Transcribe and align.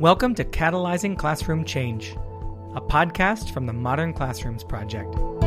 Welcome 0.00 0.34
to 0.36 0.46
Catalyzing 0.46 1.18
Classroom 1.18 1.62
Change, 1.62 2.16
a 2.74 2.80
podcast 2.80 3.52
from 3.52 3.66
the 3.66 3.74
Modern 3.74 4.14
Classrooms 4.14 4.64
Project. 4.64 5.14
All 5.14 5.38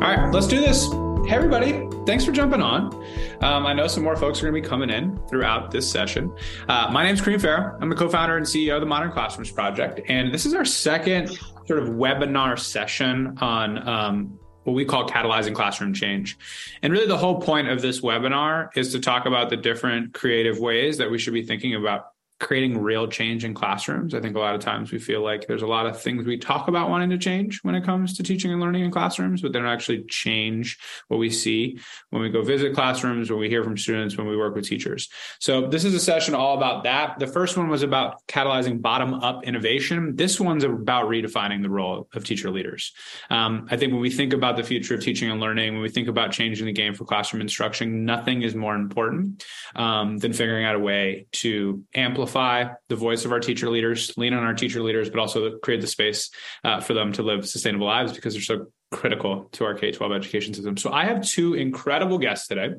right, 0.00 0.30
let's 0.32 0.46
do 0.46 0.58
this. 0.58 0.86
Hey, 1.28 1.36
everybody. 1.36 1.86
Thanks 2.06 2.24
for 2.24 2.32
jumping 2.32 2.62
on. 2.62 2.94
Um, 3.42 3.66
I 3.66 3.74
know 3.74 3.86
some 3.86 4.02
more 4.02 4.16
folks 4.16 4.38
are 4.38 4.50
going 4.50 4.54
to 4.54 4.62
be 4.62 4.66
coming 4.66 4.88
in 4.88 5.18
throughout 5.28 5.70
this 5.70 5.90
session. 5.90 6.34
Uh, 6.66 6.88
my 6.90 7.04
name 7.04 7.12
is 7.12 7.20
Kareem 7.20 7.42
Farah. 7.42 7.76
I'm 7.78 7.90
the 7.90 7.94
co 7.94 8.08
founder 8.08 8.38
and 8.38 8.46
CEO 8.46 8.76
of 8.76 8.80
the 8.80 8.86
Modern 8.86 9.12
Classrooms 9.12 9.50
Project. 9.50 10.00
And 10.08 10.32
this 10.32 10.46
is 10.46 10.54
our 10.54 10.64
second 10.64 11.38
sort 11.66 11.78
of 11.78 11.90
webinar 11.90 12.58
session 12.58 13.36
on 13.42 13.86
um, 13.86 14.39
what 14.64 14.74
we 14.74 14.84
call 14.84 15.08
catalyzing 15.08 15.54
classroom 15.54 15.94
change. 15.94 16.38
And 16.82 16.92
really, 16.92 17.06
the 17.06 17.16
whole 17.16 17.40
point 17.40 17.68
of 17.68 17.80
this 17.82 18.00
webinar 18.00 18.76
is 18.76 18.92
to 18.92 19.00
talk 19.00 19.26
about 19.26 19.50
the 19.50 19.56
different 19.56 20.14
creative 20.14 20.58
ways 20.58 20.98
that 20.98 21.10
we 21.10 21.18
should 21.18 21.34
be 21.34 21.44
thinking 21.44 21.74
about 21.74 22.06
creating 22.40 22.78
real 22.78 23.06
change 23.06 23.44
in 23.44 23.52
classrooms. 23.52 24.14
I 24.14 24.20
think 24.20 24.34
a 24.34 24.40
lot 24.40 24.54
of 24.54 24.62
times 24.62 24.90
we 24.90 24.98
feel 24.98 25.22
like 25.22 25.46
there's 25.46 25.62
a 25.62 25.66
lot 25.66 25.86
of 25.86 26.00
things 26.00 26.24
we 26.24 26.38
talk 26.38 26.68
about 26.68 26.88
wanting 26.88 27.10
to 27.10 27.18
change 27.18 27.60
when 27.62 27.74
it 27.74 27.84
comes 27.84 28.16
to 28.16 28.22
teaching 28.22 28.50
and 28.50 28.60
learning 28.60 28.82
in 28.82 28.90
classrooms, 28.90 29.42
but 29.42 29.52
they 29.52 29.58
don't 29.58 29.68
actually 29.68 30.04
change 30.04 30.78
what 31.08 31.18
we 31.18 31.28
see 31.28 31.78
when 32.08 32.22
we 32.22 32.30
go 32.30 32.42
visit 32.42 32.74
classrooms, 32.74 33.30
when 33.30 33.38
we 33.38 33.50
hear 33.50 33.62
from 33.62 33.76
students, 33.76 34.16
when 34.16 34.26
we 34.26 34.38
work 34.38 34.54
with 34.54 34.66
teachers. 34.66 35.10
So 35.38 35.68
this 35.68 35.84
is 35.84 35.94
a 35.94 36.00
session 36.00 36.34
all 36.34 36.56
about 36.56 36.84
that. 36.84 37.18
The 37.18 37.26
first 37.26 37.58
one 37.58 37.68
was 37.68 37.82
about 37.82 38.26
catalyzing 38.26 38.80
bottom 38.80 39.14
up 39.14 39.44
innovation. 39.44 40.16
This 40.16 40.40
one's 40.40 40.64
about 40.64 41.08
redefining 41.08 41.62
the 41.62 41.70
role 41.70 42.08
of 42.14 42.24
teacher 42.24 42.50
leaders. 42.50 42.92
Um, 43.28 43.68
I 43.70 43.76
think 43.76 43.92
when 43.92 44.00
we 44.00 44.10
think 44.10 44.32
about 44.32 44.56
the 44.56 44.64
future 44.64 44.94
of 44.94 45.02
teaching 45.02 45.30
and 45.30 45.40
learning, 45.40 45.74
when 45.74 45.82
we 45.82 45.90
think 45.90 46.08
about 46.08 46.32
changing 46.32 46.64
the 46.64 46.72
game 46.72 46.94
for 46.94 47.04
classroom 47.04 47.42
instruction, 47.42 48.06
nothing 48.06 48.40
is 48.40 48.54
more 48.54 48.74
important 48.74 49.44
um, 49.76 50.16
than 50.16 50.32
figuring 50.32 50.64
out 50.64 50.74
a 50.74 50.78
way 50.78 51.26
to 51.32 51.84
amplify 51.94 52.29
amplify 52.30 52.72
the 52.88 52.96
voice 52.96 53.24
of 53.24 53.32
our 53.32 53.40
teacher 53.40 53.68
leaders, 53.68 54.16
lean 54.16 54.34
on 54.34 54.44
our 54.44 54.54
teacher 54.54 54.82
leaders, 54.82 55.10
but 55.10 55.18
also 55.18 55.58
create 55.58 55.80
the 55.80 55.86
space 55.86 56.30
uh, 56.64 56.80
for 56.80 56.94
them 56.94 57.12
to 57.12 57.22
live 57.22 57.48
sustainable 57.48 57.86
lives 57.86 58.12
because 58.12 58.34
they're 58.34 58.42
so 58.42 58.66
critical 58.90 59.48
to 59.52 59.64
our 59.64 59.74
K 59.74 59.90
12 59.90 60.12
education 60.12 60.54
system. 60.54 60.76
So 60.76 60.92
I 60.92 61.04
have 61.04 61.22
two 61.22 61.54
incredible 61.54 62.18
guests 62.18 62.46
today. 62.48 62.74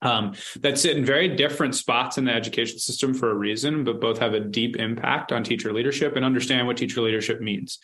Um, 0.00 0.34
that 0.58 0.80
sit 0.80 0.96
in 0.96 1.04
very 1.04 1.28
different 1.36 1.76
spots 1.76 2.18
in 2.18 2.24
the 2.24 2.32
education 2.32 2.80
system 2.80 3.14
for 3.14 3.30
a 3.30 3.34
reason, 3.36 3.84
but 3.84 4.00
both 4.00 4.18
have 4.18 4.34
a 4.34 4.40
deep 4.40 4.74
impact 4.74 5.30
on 5.30 5.44
teacher 5.44 5.72
leadership 5.72 6.16
and 6.16 6.24
understand 6.24 6.66
what 6.66 6.76
teacher 6.76 7.00
leadership 7.02 7.40
means. 7.40 7.78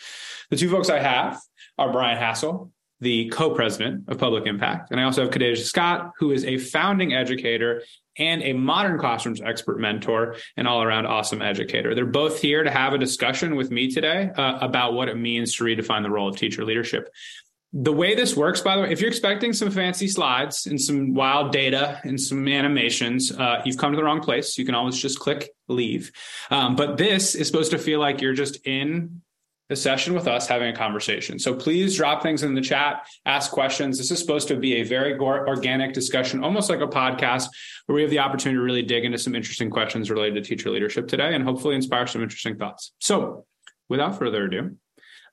The 0.51 0.57
two 0.57 0.69
folks 0.69 0.91
I 0.91 0.99
have 0.99 1.39
are 1.79 1.93
Brian 1.93 2.19
Hassel, 2.19 2.73
the 3.01 3.29
co-president 3.29 4.09
of 4.09 4.19
Public 4.19 4.47
Impact. 4.47 4.91
And 4.91 4.99
I 4.99 5.05
also 5.05 5.23
have 5.23 5.31
Khadejah 5.31 5.59
Scott, 5.59 6.11
who 6.19 6.33
is 6.33 6.45
a 6.45 6.59
founding 6.59 7.15
educator 7.15 7.85
and 8.19 8.43
a 8.43 8.53
modern 8.53 8.99
classrooms 8.99 9.41
expert 9.41 9.79
mentor 9.79 10.37
and 10.57 10.67
all 10.67 10.83
around 10.83 11.07
awesome 11.07 11.43
educator. 11.43 11.95
They're 11.95 12.07
both 12.07 12.41
here 12.41 12.63
to 12.63 12.71
have 12.71 12.93
a 12.93 12.99
discussion 12.99 13.57
with 13.57 13.71
me 13.71 13.91
today 13.91 14.31
uh, 14.37 14.59
about 14.61 14.95
what 14.95 15.09
it 15.09 15.17
means 15.17 15.55
to 15.57 15.65
redefine 15.65 16.03
the 16.03 16.11
role 16.11 16.29
of 16.29 16.37
teacher 16.37 16.65
leadership. 16.65 17.09
The 17.75 17.93
way 17.93 18.15
this 18.15 18.35
works, 18.35 18.63
by 18.63 18.77
the 18.77 18.83
way, 18.83 18.93
if 18.93 19.01
you're 19.01 19.11
expecting 19.11 19.53
some 19.53 19.71
fancy 19.71 20.09
slides 20.09 20.67
and 20.67 20.81
some 20.81 21.13
wild 21.13 21.53
data 21.53 22.01
and 22.03 22.19
some 22.19 22.49
animations, 22.49 23.31
uh, 23.31 23.61
you've 23.65 23.77
come 23.77 23.93
to 23.93 23.97
the 23.97 24.03
wrong 24.03 24.21
place. 24.21 24.57
You 24.57 24.65
can 24.65 24.75
always 24.75 24.97
just 24.97 25.19
click 25.19 25.51
leave. 25.69 26.11
Um, 26.51 26.77
but 26.77 26.97
this 26.97 27.35
is 27.35 27.47
supposed 27.47 27.73
to 27.73 27.79
feel 27.79 28.01
like 28.01 28.23
you're 28.23 28.33
just 28.33 28.67
in 28.67 29.21
a 29.71 29.77
session 29.77 30.15
with 30.15 30.27
us 30.27 30.47
having 30.47 30.69
a 30.69 30.77
conversation. 30.77 31.39
So 31.39 31.55
please 31.55 31.97
drop 31.97 32.23
things 32.23 32.43
in 32.43 32.55
the 32.55 32.61
chat, 32.61 33.07
ask 33.27 33.51
questions. 33.51 33.99
This 33.99 34.11
is 34.11 34.19
supposed 34.19 34.49
to 34.49 34.57
be 34.57 34.77
a 34.77 34.83
very 34.83 35.19
organic 35.19 35.93
discussion, 35.93 36.43
almost 36.43 36.71
like 36.71 36.81
a 36.81 36.87
podcast, 36.87 37.49
where 37.87 37.97
we 37.97 38.03
have 38.03 38.11
the 38.11 38.21
opportunity 38.21 38.57
to 38.57 38.63
really 38.63 38.83
dig 38.83 39.05
into 39.05 39.19
some 39.19 39.35
interesting 39.35 39.71
questions 39.71 40.11
related 40.11 40.43
to 40.43 40.49
teacher 40.49 40.71
leadership 40.71 41.07
today 41.07 41.35
and 41.35 41.45
hopefully 41.45 41.75
inspire 41.75 42.07
some 42.07 42.23
interesting 42.23 42.57
thoughts. 42.57 42.93
So 42.99 43.45
without 43.89 44.19
further 44.19 44.45
ado, 44.45 44.77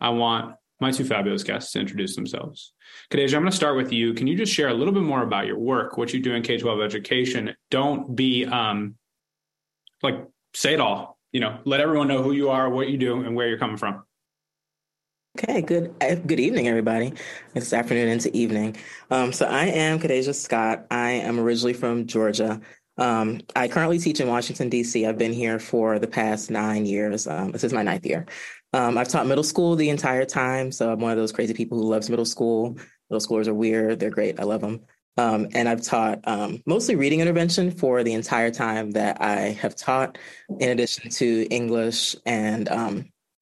I 0.01 0.09
want 0.09 0.55
my 0.81 0.91
two 0.91 1.05
fabulous 1.05 1.43
guests 1.43 1.71
to 1.71 1.79
introduce 1.79 2.15
themselves. 2.15 2.73
Khadejah, 3.09 3.35
I'm 3.35 3.41
going 3.41 3.51
to 3.51 3.55
start 3.55 3.77
with 3.77 3.93
you. 3.93 4.13
Can 4.13 4.27
you 4.27 4.35
just 4.35 4.53
share 4.53 4.67
a 4.67 4.73
little 4.73 4.93
bit 4.93 5.03
more 5.03 5.23
about 5.23 5.47
your 5.47 5.57
work, 5.57 5.97
what 5.97 6.13
you 6.13 6.19
do 6.19 6.33
in 6.33 6.43
K-12 6.43 6.83
education? 6.83 7.55
Don't 7.71 8.13
be 8.13 8.45
um, 8.45 8.95
like, 10.03 10.27
say 10.53 10.73
it 10.73 10.81
all. 10.81 11.17
You 11.31 11.39
know, 11.39 11.59
let 11.65 11.79
everyone 11.79 12.07
know 12.09 12.21
who 12.21 12.31
you 12.31 12.49
are, 12.49 12.69
what 12.69 12.89
you 12.89 12.97
do, 12.97 13.21
and 13.21 13.35
where 13.35 13.47
you're 13.47 13.57
coming 13.57 13.77
from. 13.77 14.03
Okay, 15.37 15.61
good 15.61 15.93
eh, 15.99 16.15
good 16.15 16.39
evening, 16.39 16.69
everybody. 16.69 17.11
It's 17.55 17.73
afternoon 17.73 18.07
into 18.07 18.33
evening. 18.33 18.77
Um, 19.11 19.33
so 19.33 19.45
I 19.45 19.65
am 19.65 19.99
Khadejah 19.99 20.33
Scott. 20.33 20.85
I 20.89 21.11
am 21.11 21.41
originally 21.41 21.73
from 21.73 22.07
Georgia. 22.07 22.61
Um, 22.97 23.41
I 23.53 23.67
currently 23.67 23.99
teach 23.99 24.21
in 24.21 24.29
Washington, 24.29 24.69
D.C. 24.69 25.05
I've 25.05 25.17
been 25.17 25.33
here 25.33 25.59
for 25.59 25.99
the 25.99 26.07
past 26.07 26.49
nine 26.49 26.85
years. 26.85 27.27
Um, 27.27 27.51
this 27.51 27.65
is 27.65 27.73
my 27.73 27.83
ninth 27.83 28.05
year. 28.05 28.27
Um, 28.71 28.97
I've 28.97 29.09
taught 29.09 29.27
middle 29.27 29.43
school 29.43 29.75
the 29.75 29.89
entire 29.89 30.23
time. 30.23 30.71
So 30.71 30.89
I'm 30.89 31.01
one 31.01 31.11
of 31.11 31.17
those 31.17 31.33
crazy 31.33 31.53
people 31.53 31.79
who 31.79 31.89
loves 31.89 32.09
middle 32.09 32.23
school. 32.23 32.77
Middle 33.09 33.27
schoolers 33.27 33.47
are 33.47 33.53
weird. 33.53 33.99
They're 33.99 34.11
great. 34.11 34.39
I 34.39 34.43
love 34.43 34.61
them. 34.61 34.85
Um, 35.17 35.49
and 35.53 35.67
I've 35.67 35.81
taught 35.81 36.21
um, 36.23 36.63
mostly 36.65 36.95
reading 36.95 37.19
intervention 37.19 37.71
for 37.71 38.05
the 38.05 38.13
entire 38.13 38.51
time 38.51 38.91
that 38.91 39.21
I 39.21 39.49
have 39.59 39.75
taught, 39.75 40.17
in 40.61 40.69
addition 40.69 41.09
to 41.09 41.45
English 41.51 42.15
and 42.25 42.69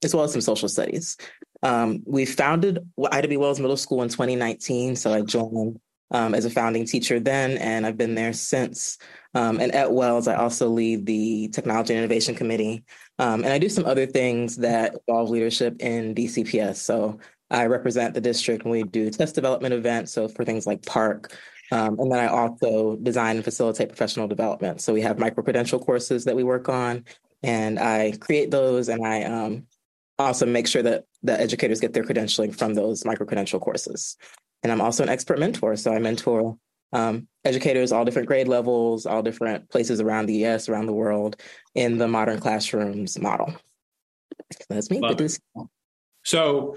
as 0.04 0.14
well 0.14 0.24
as 0.24 0.32
some 0.32 0.40
social 0.40 0.68
studies. 0.68 1.16
Um, 1.64 2.02
we 2.04 2.26
founded 2.26 2.78
Ida 3.10 3.26
B. 3.26 3.38
Wells 3.38 3.58
Middle 3.58 3.78
School 3.78 4.02
in 4.02 4.10
2019. 4.10 4.96
So 4.96 5.12
I 5.12 5.22
joined 5.22 5.80
um, 6.10 6.34
as 6.34 6.44
a 6.44 6.50
founding 6.50 6.84
teacher 6.84 7.18
then, 7.18 7.56
and 7.56 7.86
I've 7.86 7.96
been 7.96 8.14
there 8.14 8.34
since. 8.34 8.98
Um, 9.34 9.58
and 9.58 9.74
at 9.74 9.90
Wells, 9.90 10.28
I 10.28 10.34
also 10.34 10.68
lead 10.68 11.06
the 11.06 11.48
Technology 11.48 11.94
and 11.94 12.04
Innovation 12.04 12.34
Committee. 12.34 12.84
Um, 13.18 13.42
and 13.42 13.52
I 13.52 13.58
do 13.58 13.70
some 13.70 13.86
other 13.86 14.06
things 14.06 14.56
that 14.58 14.94
involve 15.08 15.30
leadership 15.30 15.76
in 15.80 16.14
DCPS. 16.14 16.76
So 16.76 17.18
I 17.50 17.66
represent 17.66 18.14
the 18.14 18.20
district 18.20 18.64
when 18.64 18.72
we 18.72 18.82
do 18.82 19.10
test 19.10 19.34
development 19.34 19.74
events. 19.74 20.12
So 20.12 20.28
for 20.28 20.44
things 20.44 20.66
like 20.66 20.82
PARCC, 20.82 21.32
um, 21.72 21.98
and 21.98 22.12
then 22.12 22.20
I 22.20 22.26
also 22.26 22.96
design 22.96 23.36
and 23.36 23.44
facilitate 23.44 23.88
professional 23.88 24.28
development. 24.28 24.82
So 24.82 24.92
we 24.92 25.00
have 25.00 25.18
micro 25.18 25.42
credential 25.42 25.78
courses 25.78 26.26
that 26.26 26.36
we 26.36 26.44
work 26.44 26.68
on, 26.68 27.04
and 27.42 27.78
I 27.78 28.12
create 28.20 28.50
those 28.50 28.88
and 28.88 29.04
I 29.04 29.22
um, 29.24 29.66
also 30.18 30.46
make 30.46 30.66
sure 30.66 30.82
that 30.82 31.04
the 31.22 31.38
educators 31.38 31.80
get 31.80 31.92
their 31.92 32.04
credentialing 32.04 32.56
from 32.56 32.74
those 32.74 33.04
micro 33.04 33.26
credential 33.26 33.60
courses. 33.60 34.16
And 34.62 34.72
I'm 34.72 34.80
also 34.80 35.02
an 35.02 35.08
expert 35.08 35.38
mentor. 35.38 35.76
So 35.76 35.92
I 35.92 35.98
mentor 35.98 36.56
um, 36.92 37.26
educators, 37.44 37.92
all 37.92 38.04
different 38.04 38.28
grade 38.28 38.48
levels, 38.48 39.04
all 39.04 39.22
different 39.22 39.68
places 39.68 40.00
around 40.00 40.26
the 40.26 40.44
US, 40.46 40.68
around 40.68 40.86
the 40.86 40.92
world 40.92 41.36
in 41.74 41.98
the 41.98 42.08
modern 42.08 42.38
classrooms 42.38 43.18
model. 43.18 43.54
That's 44.68 44.90
me. 44.90 45.00
So 46.24 46.76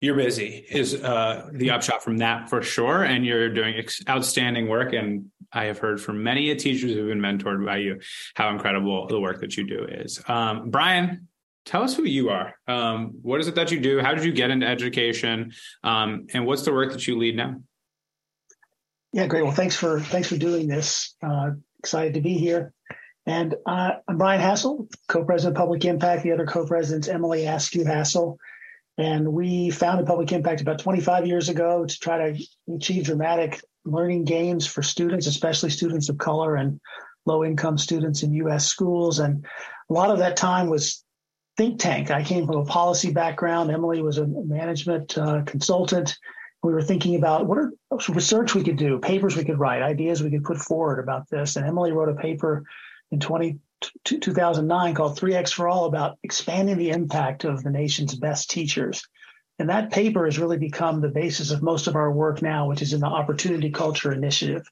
you're 0.00 0.16
busy 0.16 0.64
is 0.70 0.94
uh, 0.94 1.50
the 1.52 1.70
upshot 1.70 2.02
from 2.02 2.18
that 2.18 2.48
for 2.48 2.62
sure. 2.62 3.02
And 3.02 3.26
you're 3.26 3.52
doing 3.52 3.74
ex- 3.76 4.02
outstanding 4.08 4.68
work. 4.68 4.92
And 4.92 5.30
I 5.52 5.64
have 5.64 5.78
heard 5.78 6.00
from 6.00 6.22
many 6.22 6.54
teachers 6.56 6.92
who've 6.92 7.08
been 7.08 7.20
mentored 7.20 7.64
by 7.64 7.78
you 7.78 8.00
how 8.34 8.50
incredible 8.50 9.06
the 9.08 9.20
work 9.20 9.40
that 9.40 9.56
you 9.56 9.66
do 9.66 9.84
is. 9.84 10.22
Um, 10.28 10.70
Brian, 10.70 11.28
tell 11.64 11.82
us 11.82 11.94
who 11.94 12.04
you 12.04 12.30
are. 12.30 12.54
Um, 12.66 13.12
what 13.22 13.40
is 13.40 13.48
it 13.48 13.54
that 13.54 13.70
you 13.70 13.80
do? 13.80 14.00
How 14.00 14.14
did 14.14 14.24
you 14.24 14.32
get 14.32 14.50
into 14.50 14.66
education? 14.66 15.52
Um, 15.82 16.26
and 16.32 16.46
what's 16.46 16.62
the 16.62 16.72
work 16.72 16.92
that 16.92 17.06
you 17.06 17.18
lead 17.18 17.36
now? 17.36 17.56
Yeah, 19.12 19.26
great. 19.26 19.42
Well, 19.42 19.52
thanks 19.52 19.76
for 19.76 20.00
thanks 20.00 20.28
for 20.28 20.36
doing 20.36 20.68
this. 20.68 21.14
Uh, 21.22 21.50
excited 21.80 22.14
to 22.14 22.20
be 22.20 22.34
here. 22.34 22.72
And 23.26 23.54
uh, 23.66 23.92
I'm 24.08 24.18
Brian 24.18 24.40
Hassel, 24.40 24.88
co-president 25.08 25.56
of 25.56 25.60
Public 25.60 25.84
Impact. 25.84 26.22
The 26.22 26.32
other 26.32 26.46
co-president's 26.46 27.08
Emily 27.08 27.46
Askew 27.46 27.84
Hassel. 27.84 28.38
And 28.98 29.32
we 29.32 29.70
founded 29.70 30.06
Public 30.06 30.32
Impact 30.32 30.60
about 30.60 30.78
25 30.78 31.26
years 31.26 31.48
ago 31.48 31.86
to 31.86 31.98
try 32.00 32.32
to 32.32 32.44
achieve 32.74 33.04
dramatic 33.04 33.62
learning 33.84 34.24
gains 34.24 34.66
for 34.66 34.82
students, 34.82 35.26
especially 35.26 35.70
students 35.70 36.08
of 36.08 36.18
color 36.18 36.56
and 36.56 36.80
low 37.26 37.44
income 37.44 37.78
students 37.78 38.22
in 38.22 38.32
U.S. 38.34 38.66
schools. 38.66 39.18
And 39.18 39.44
a 39.88 39.92
lot 39.92 40.10
of 40.10 40.18
that 40.18 40.36
time 40.36 40.68
was 40.68 41.04
think 41.60 41.78
tank. 41.78 42.10
I 42.10 42.24
came 42.24 42.46
from 42.46 42.56
a 42.56 42.64
policy 42.64 43.12
background. 43.12 43.70
Emily 43.70 44.00
was 44.00 44.16
a 44.16 44.26
management 44.26 45.18
uh, 45.18 45.42
consultant. 45.42 46.16
We 46.62 46.72
were 46.72 46.80
thinking 46.80 47.16
about 47.16 47.46
what 47.46 47.68
research 48.08 48.54
we 48.54 48.64
could 48.64 48.78
do, 48.78 48.98
papers 48.98 49.36
we 49.36 49.44
could 49.44 49.58
write, 49.58 49.82
ideas 49.82 50.22
we 50.22 50.30
could 50.30 50.44
put 50.44 50.56
forward 50.56 51.00
about 51.00 51.28
this. 51.28 51.56
And 51.56 51.66
Emily 51.66 51.92
wrote 51.92 52.08
a 52.08 52.14
paper 52.14 52.64
in 53.10 53.20
20, 53.20 53.58
2009 54.04 54.94
called 54.94 55.18
3X 55.18 55.52
for 55.52 55.68
All 55.68 55.84
about 55.84 56.16
expanding 56.22 56.78
the 56.78 56.90
impact 56.90 57.44
of 57.44 57.62
the 57.62 57.70
nation's 57.70 58.14
best 58.14 58.48
teachers. 58.48 59.06
And 59.58 59.68
that 59.68 59.92
paper 59.92 60.24
has 60.24 60.38
really 60.38 60.56
become 60.56 61.02
the 61.02 61.08
basis 61.08 61.50
of 61.50 61.62
most 61.62 61.88
of 61.88 61.94
our 61.94 62.10
work 62.10 62.40
now, 62.40 62.68
which 62.68 62.80
is 62.80 62.94
in 62.94 63.00
the 63.00 63.06
Opportunity 63.06 63.68
Culture 63.68 64.14
Initiative. 64.14 64.66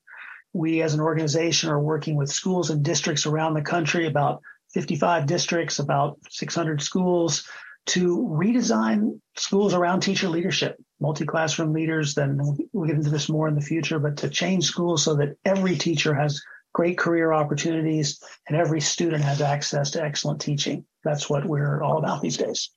We 0.55 0.81
as 0.81 0.95
an 0.95 1.01
organization 1.01 1.69
are 1.69 1.83
working 1.83 2.17
with 2.17 2.31
schools 2.31 2.71
and 2.71 2.83
districts 2.83 3.27
around 3.27 3.53
the 3.53 3.61
country 3.61 4.07
about 4.07 4.41
55 4.75 5.27
districts, 5.27 5.79
about 5.79 6.19
600 6.31 6.83
schools, 6.83 7.49
to 7.87 8.19
redesign 8.19 9.19
schools 9.37 9.73
around 9.73 10.01
teacher 10.01 10.29
leadership, 10.29 10.77
multi-classroom 11.01 11.73
leaders. 11.73 12.15
Then 12.15 12.39
we'll 12.73 12.87
get 12.87 12.97
into 12.97 13.11
this 13.11 13.29
more 13.29 13.49
in 13.49 13.55
the 13.55 13.61
future, 13.61 13.99
but 13.99 14.19
to 14.19 14.29
change 14.29 14.65
schools 14.67 15.03
so 15.03 15.17
that 15.17 15.37
every 15.45 15.77
teacher 15.77 16.15
has 16.15 16.43
great 16.75 16.99
career 16.99 17.33
opportunities 17.33 18.23
and 18.47 18.57
every 18.57 18.81
student 18.81 19.25
has 19.25 19.41
access 19.41 19.93
to 19.93 20.03
excellent 20.03 20.41
teaching. 20.41 20.85
That's 21.03 21.31
what 21.31 21.47
we're 21.47 21.83
all 21.83 21.99
about 21.99 22.21
these 22.21 22.37
days. 22.37 22.71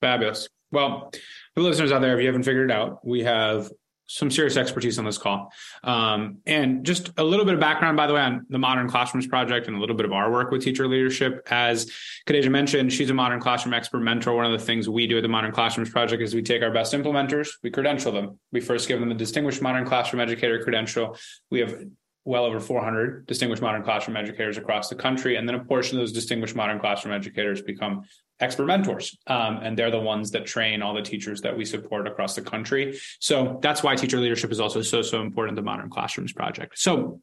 Fabulous. 0.00 0.48
Well, 0.70 1.10
the 1.56 1.62
listeners 1.62 1.90
out 1.90 2.00
there, 2.00 2.14
if 2.14 2.20
you 2.20 2.28
haven't 2.28 2.44
figured 2.44 2.70
it 2.70 2.74
out, 2.74 3.04
we 3.04 3.24
have 3.24 3.72
some 4.10 4.28
serious 4.28 4.56
expertise 4.56 4.98
on 4.98 5.04
this 5.04 5.18
call. 5.18 5.52
Um, 5.84 6.38
and 6.44 6.84
just 6.84 7.12
a 7.16 7.22
little 7.22 7.44
bit 7.44 7.54
of 7.54 7.60
background, 7.60 7.96
by 7.96 8.08
the 8.08 8.14
way, 8.14 8.20
on 8.20 8.44
the 8.48 8.58
Modern 8.58 8.88
Classrooms 8.88 9.28
Project 9.28 9.68
and 9.68 9.76
a 9.76 9.78
little 9.78 9.94
bit 9.94 10.04
of 10.04 10.12
our 10.12 10.32
work 10.32 10.50
with 10.50 10.64
teacher 10.64 10.88
leadership. 10.88 11.46
As 11.48 11.88
Khadejah 12.26 12.50
mentioned, 12.50 12.92
she's 12.92 13.08
a 13.08 13.14
Modern 13.14 13.38
Classroom 13.38 13.72
expert 13.72 14.00
mentor. 14.00 14.34
One 14.34 14.46
of 14.46 14.52
the 14.52 14.66
things 14.66 14.88
we 14.88 15.06
do 15.06 15.18
at 15.18 15.22
the 15.22 15.28
Modern 15.28 15.52
Classrooms 15.52 15.90
Project 15.90 16.22
is 16.22 16.34
we 16.34 16.42
take 16.42 16.60
our 16.60 16.72
best 16.72 16.92
implementers, 16.92 17.50
we 17.62 17.70
credential 17.70 18.10
them. 18.10 18.40
We 18.50 18.60
first 18.60 18.88
give 18.88 18.98
them 18.98 19.08
the 19.08 19.14
Distinguished 19.14 19.62
Modern 19.62 19.86
Classroom 19.86 20.20
Educator 20.20 20.60
credential. 20.60 21.16
We 21.52 21.60
have 21.60 21.84
well 22.24 22.44
over 22.44 22.60
400 22.60 23.26
distinguished 23.26 23.62
modern 23.62 23.82
classroom 23.82 24.16
educators 24.16 24.58
across 24.58 24.88
the 24.88 24.94
country. 24.94 25.36
And 25.36 25.48
then 25.48 25.54
a 25.54 25.64
portion 25.64 25.96
of 25.96 26.02
those 26.02 26.12
distinguished 26.12 26.54
modern 26.54 26.78
classroom 26.78 27.14
educators 27.14 27.62
become 27.62 28.04
expert 28.40 28.66
mentors. 28.66 29.18
Um, 29.26 29.58
and 29.62 29.78
they're 29.78 29.90
the 29.90 30.00
ones 30.00 30.30
that 30.32 30.46
train 30.46 30.82
all 30.82 30.94
the 30.94 31.02
teachers 31.02 31.40
that 31.42 31.56
we 31.56 31.64
support 31.64 32.06
across 32.06 32.34
the 32.34 32.42
country. 32.42 32.98
So 33.18 33.58
that's 33.62 33.82
why 33.82 33.94
teacher 33.94 34.18
leadership 34.18 34.50
is 34.50 34.60
also 34.60 34.82
so, 34.82 35.02
so 35.02 35.20
important 35.20 35.56
to 35.56 35.62
the 35.62 35.66
Modern 35.66 35.90
Classrooms 35.90 36.32
Project. 36.32 36.78
So 36.78 37.20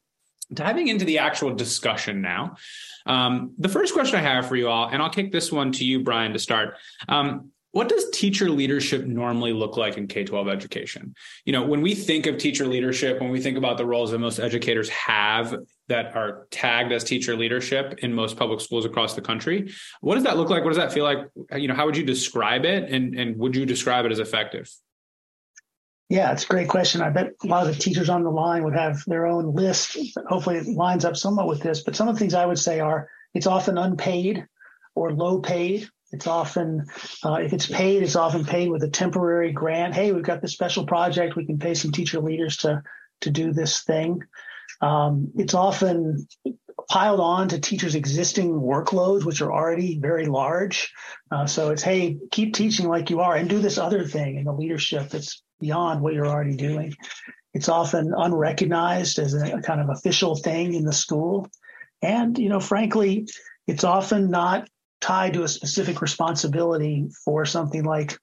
diving 0.53 0.87
into 0.87 1.05
the 1.05 1.19
actual 1.19 1.53
discussion 1.53 2.21
now, 2.21 2.55
um, 3.05 3.53
the 3.57 3.69
first 3.69 3.93
question 3.93 4.19
I 4.19 4.21
have 4.21 4.47
for 4.47 4.55
you 4.55 4.69
all, 4.69 4.87
and 4.87 5.01
I'll 5.01 5.09
kick 5.09 5.31
this 5.31 5.51
one 5.51 5.71
to 5.73 5.85
you, 5.85 6.03
Brian, 6.03 6.33
to 6.33 6.39
start. 6.39 6.75
Um, 7.07 7.51
what 7.77 7.89
does 7.89 8.09
teacher 8.09 8.49
leadership 8.49 9.05
normally 9.05 9.53
look 9.53 9.77
like 9.77 9.97
in 9.97 10.07
K-12 10.07 10.51
education? 10.51 11.13
You 11.45 11.53
know, 11.53 11.63
when 11.63 11.83
we 11.83 11.93
think 11.93 12.25
of 12.25 12.39
teacher 12.39 12.65
leadership, 12.65 13.21
when 13.21 13.29
we 13.29 13.39
think 13.39 13.55
about 13.55 13.77
the 13.77 13.85
roles 13.85 14.09
that 14.09 14.17
most 14.17 14.39
educators 14.39 14.89
have 14.89 15.55
that 15.87 16.15
are 16.15 16.47
tagged 16.49 16.91
as 16.91 17.03
teacher 17.03 17.35
leadership 17.35 17.99
in 17.99 18.15
most 18.15 18.35
public 18.35 18.61
schools 18.61 18.83
across 18.83 19.13
the 19.13 19.21
country, 19.21 19.71
what 20.01 20.15
does 20.15 20.23
that 20.23 20.37
look 20.37 20.49
like? 20.49 20.63
What 20.63 20.71
does 20.71 20.79
that 20.79 20.91
feel 20.91 21.03
like? 21.03 21.19
You 21.55 21.67
know, 21.67 21.75
how 21.75 21.85
would 21.85 21.95
you 21.95 22.03
describe 22.03 22.65
it 22.65 22.89
and 22.89 23.13
and 23.13 23.37
would 23.37 23.55
you 23.55 23.63
describe 23.63 24.05
it 24.05 24.11
as 24.11 24.17
effective? 24.17 24.67
Yeah, 26.09 26.31
it's 26.31 26.45
a 26.45 26.47
great 26.47 26.69
question. 26.69 27.03
I 27.03 27.11
bet 27.11 27.33
a 27.43 27.47
lot 27.47 27.67
of 27.67 27.75
the 27.75 27.79
teachers 27.79 28.09
on 28.09 28.23
the 28.23 28.31
line 28.31 28.63
would 28.63 28.73
have 28.75 29.03
their 29.05 29.27
own 29.27 29.53
list. 29.53 29.95
Hopefully, 30.27 30.55
it 30.57 30.65
lines 30.65 31.05
up 31.05 31.15
somewhat 31.15 31.47
with 31.47 31.61
this. 31.61 31.83
But 31.83 31.95
some 31.95 32.07
of 32.07 32.15
the 32.15 32.19
things 32.19 32.33
I 32.33 32.47
would 32.47 32.57
say 32.57 32.79
are 32.79 33.07
it's 33.35 33.45
often 33.45 33.77
unpaid 33.77 34.47
or 34.95 35.13
low 35.13 35.41
paid 35.41 35.87
it's 36.11 36.27
often, 36.27 36.85
uh, 37.25 37.39
if 37.41 37.53
it's 37.53 37.67
paid, 37.67 38.03
it's 38.03 38.15
often 38.15 38.45
paid 38.45 38.69
with 38.69 38.83
a 38.83 38.89
temporary 38.89 39.51
grant. 39.51 39.93
Hey, 39.93 40.11
we've 40.11 40.23
got 40.23 40.41
this 40.41 40.53
special 40.53 40.85
project. 40.85 41.35
We 41.35 41.45
can 41.45 41.59
pay 41.59 41.73
some 41.73 41.91
teacher 41.91 42.19
leaders 42.21 42.57
to 42.57 42.83
to 43.21 43.29
do 43.31 43.51
this 43.51 43.83
thing. 43.83 44.21
Um, 44.79 45.31
it's 45.35 45.55
often 45.55 46.27
piled 46.89 47.19
on 47.19 47.49
to 47.49 47.59
teachers' 47.59 47.95
existing 47.95 48.51
workloads, 48.53 49.25
which 49.25 49.41
are 49.41 49.51
already 49.51 49.99
very 49.99 50.27
large. 50.27 50.93
Uh, 51.31 51.45
so 51.45 51.71
it's 51.71 51.81
hey, 51.81 52.17
keep 52.31 52.53
teaching 52.53 52.87
like 52.87 53.09
you 53.09 53.19
are, 53.19 53.35
and 53.35 53.49
do 53.49 53.59
this 53.59 53.77
other 53.77 54.05
thing 54.05 54.37
in 54.37 54.45
the 54.45 54.53
leadership 54.53 55.09
that's 55.09 55.43
beyond 55.59 56.01
what 56.01 56.13
you're 56.13 56.27
already 56.27 56.55
doing. 56.55 56.93
It's 57.53 57.69
often 57.69 58.13
unrecognized 58.15 59.19
as 59.19 59.33
a, 59.33 59.61
kind 59.61 59.81
of 59.81 59.89
official 59.89 60.35
thing 60.35 60.73
in 60.73 60.85
the 60.85 60.93
school, 60.93 61.49
and 62.01 62.37
you 62.37 62.49
know, 62.49 62.59
frankly, 62.59 63.27
it's 63.65 63.83
often 63.83 64.29
not 64.29 64.69
tied 65.01 65.33
to 65.33 65.43
a 65.43 65.47
specific 65.47 66.01
responsibility 66.01 67.07
for 67.23 67.45
something 67.45 67.83
like 67.83 68.17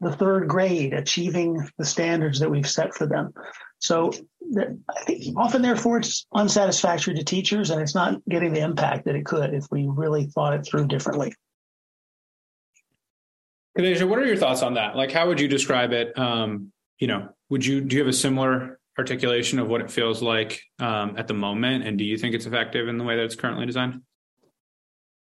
the 0.00 0.12
third 0.12 0.48
grade 0.48 0.92
achieving 0.92 1.68
the 1.78 1.84
standards 1.84 2.40
that 2.40 2.50
we've 2.50 2.68
set 2.68 2.94
for 2.94 3.06
them. 3.06 3.32
So 3.78 4.12
I 4.58 5.04
think 5.04 5.36
often, 5.36 5.62
therefore, 5.62 5.98
it's 5.98 6.26
unsatisfactory 6.34 7.14
to 7.14 7.24
teachers 7.24 7.70
and 7.70 7.80
it's 7.80 7.94
not 7.94 8.20
getting 8.28 8.52
the 8.52 8.60
impact 8.60 9.06
that 9.06 9.14
it 9.14 9.24
could 9.24 9.54
if 9.54 9.66
we 9.70 9.86
really 9.88 10.26
thought 10.26 10.54
it 10.54 10.66
through 10.66 10.88
differently. 10.88 11.32
Khadejah, 13.78 14.08
what 14.08 14.18
are 14.18 14.26
your 14.26 14.36
thoughts 14.36 14.62
on 14.62 14.74
that? 14.74 14.96
Like, 14.96 15.12
how 15.12 15.28
would 15.28 15.40
you 15.40 15.48
describe 15.48 15.92
it? 15.92 16.18
Um, 16.18 16.72
you 16.98 17.06
know, 17.06 17.28
would 17.48 17.64
you 17.64 17.80
do 17.80 17.96
you 17.96 18.02
have 18.02 18.08
a 18.08 18.12
similar 18.12 18.78
articulation 18.98 19.58
of 19.58 19.68
what 19.68 19.80
it 19.80 19.90
feels 19.90 20.22
like 20.22 20.60
um, 20.78 21.16
at 21.16 21.26
the 21.26 21.34
moment, 21.34 21.86
and 21.86 21.96
do 21.96 22.04
you 22.04 22.18
think 22.18 22.34
it's 22.34 22.44
effective 22.44 22.88
in 22.88 22.98
the 22.98 23.04
way 23.04 23.16
that 23.16 23.24
it's 23.24 23.34
currently 23.34 23.66
designed? 23.66 24.02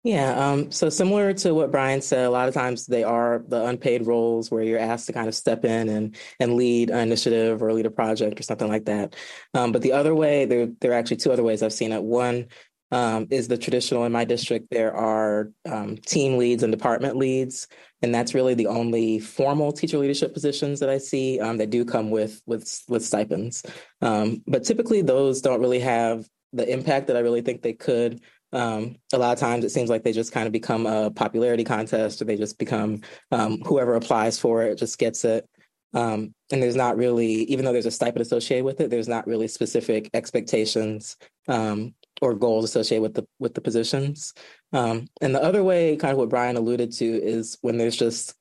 Yeah, 0.06 0.38
um, 0.38 0.70
so 0.70 0.88
similar 0.88 1.32
to 1.32 1.52
what 1.52 1.72
Brian 1.72 2.00
said, 2.00 2.26
a 2.26 2.30
lot 2.30 2.46
of 2.46 2.54
times 2.54 2.86
they 2.86 3.02
are 3.02 3.42
the 3.48 3.66
unpaid 3.66 4.06
roles 4.06 4.52
where 4.52 4.62
you're 4.62 4.78
asked 4.78 5.06
to 5.06 5.12
kind 5.12 5.26
of 5.26 5.34
step 5.34 5.64
in 5.64 5.88
and 5.88 6.16
and 6.38 6.54
lead 6.54 6.90
an 6.90 7.00
initiative 7.00 7.60
or 7.60 7.72
lead 7.72 7.86
a 7.86 7.90
project 7.90 8.38
or 8.38 8.44
something 8.44 8.68
like 8.68 8.84
that. 8.84 9.16
Um, 9.52 9.72
but 9.72 9.82
the 9.82 9.90
other 9.90 10.14
way, 10.14 10.44
there 10.44 10.68
there 10.80 10.92
are 10.92 10.94
actually 10.94 11.16
two 11.16 11.32
other 11.32 11.42
ways 11.42 11.60
I've 11.60 11.72
seen 11.72 11.90
it. 11.90 12.04
One 12.04 12.46
um, 12.92 13.26
is 13.30 13.48
the 13.48 13.58
traditional 13.58 14.04
in 14.04 14.12
my 14.12 14.24
district. 14.24 14.68
There 14.70 14.94
are 14.94 15.50
um, 15.68 15.96
team 15.96 16.38
leads 16.38 16.62
and 16.62 16.70
department 16.70 17.16
leads, 17.16 17.66
and 18.00 18.14
that's 18.14 18.32
really 18.32 18.54
the 18.54 18.68
only 18.68 19.18
formal 19.18 19.72
teacher 19.72 19.98
leadership 19.98 20.32
positions 20.32 20.78
that 20.78 20.88
I 20.88 20.98
see 20.98 21.40
um, 21.40 21.56
that 21.56 21.70
do 21.70 21.84
come 21.84 22.10
with 22.10 22.42
with 22.46 22.80
with 22.86 23.04
stipends. 23.04 23.64
Um, 24.02 24.44
but 24.46 24.62
typically, 24.62 25.02
those 25.02 25.40
don't 25.40 25.60
really 25.60 25.80
have 25.80 26.28
the 26.52 26.68
impact 26.72 27.08
that 27.08 27.16
I 27.16 27.20
really 27.20 27.42
think 27.42 27.62
they 27.62 27.72
could 27.72 28.20
um, 28.52 28.96
a 29.12 29.18
lot 29.18 29.32
of 29.32 29.38
times 29.38 29.64
it 29.64 29.70
seems 29.70 29.90
like 29.90 30.02
they 30.02 30.12
just 30.12 30.32
kind 30.32 30.46
of 30.46 30.52
become 30.52 30.86
a 30.86 31.10
popularity 31.10 31.64
contest 31.64 32.20
or 32.22 32.24
they 32.24 32.36
just 32.36 32.58
become 32.58 33.00
um, 33.30 33.60
whoever 33.66 33.94
applies 33.94 34.38
for 34.38 34.62
it 34.62 34.78
just 34.78 34.98
gets 34.98 35.24
it. 35.24 35.48
Um, 35.94 36.34
and 36.52 36.62
there's 36.62 36.76
not 36.76 36.96
really, 36.96 37.44
even 37.44 37.64
though 37.64 37.72
there's 37.72 37.86
a 37.86 37.90
stipend 37.90 38.20
associated 38.20 38.64
with 38.64 38.80
it, 38.80 38.90
there's 38.90 39.08
not 39.08 39.26
really 39.26 39.48
specific 39.48 40.10
expectations 40.14 41.16
um, 41.48 41.94
or 42.20 42.34
goals 42.34 42.64
associated 42.64 43.02
with 43.02 43.14
the 43.14 43.26
with 43.38 43.54
the 43.54 43.60
positions. 43.60 44.34
Um, 44.72 45.08
and 45.20 45.34
the 45.34 45.42
other 45.42 45.64
way, 45.64 45.96
kind 45.96 46.12
of 46.12 46.18
what 46.18 46.28
Brian 46.28 46.56
alluded 46.56 46.92
to, 46.92 47.04
is 47.04 47.56
when 47.62 47.78
there's 47.78 47.96
just 47.96 48.34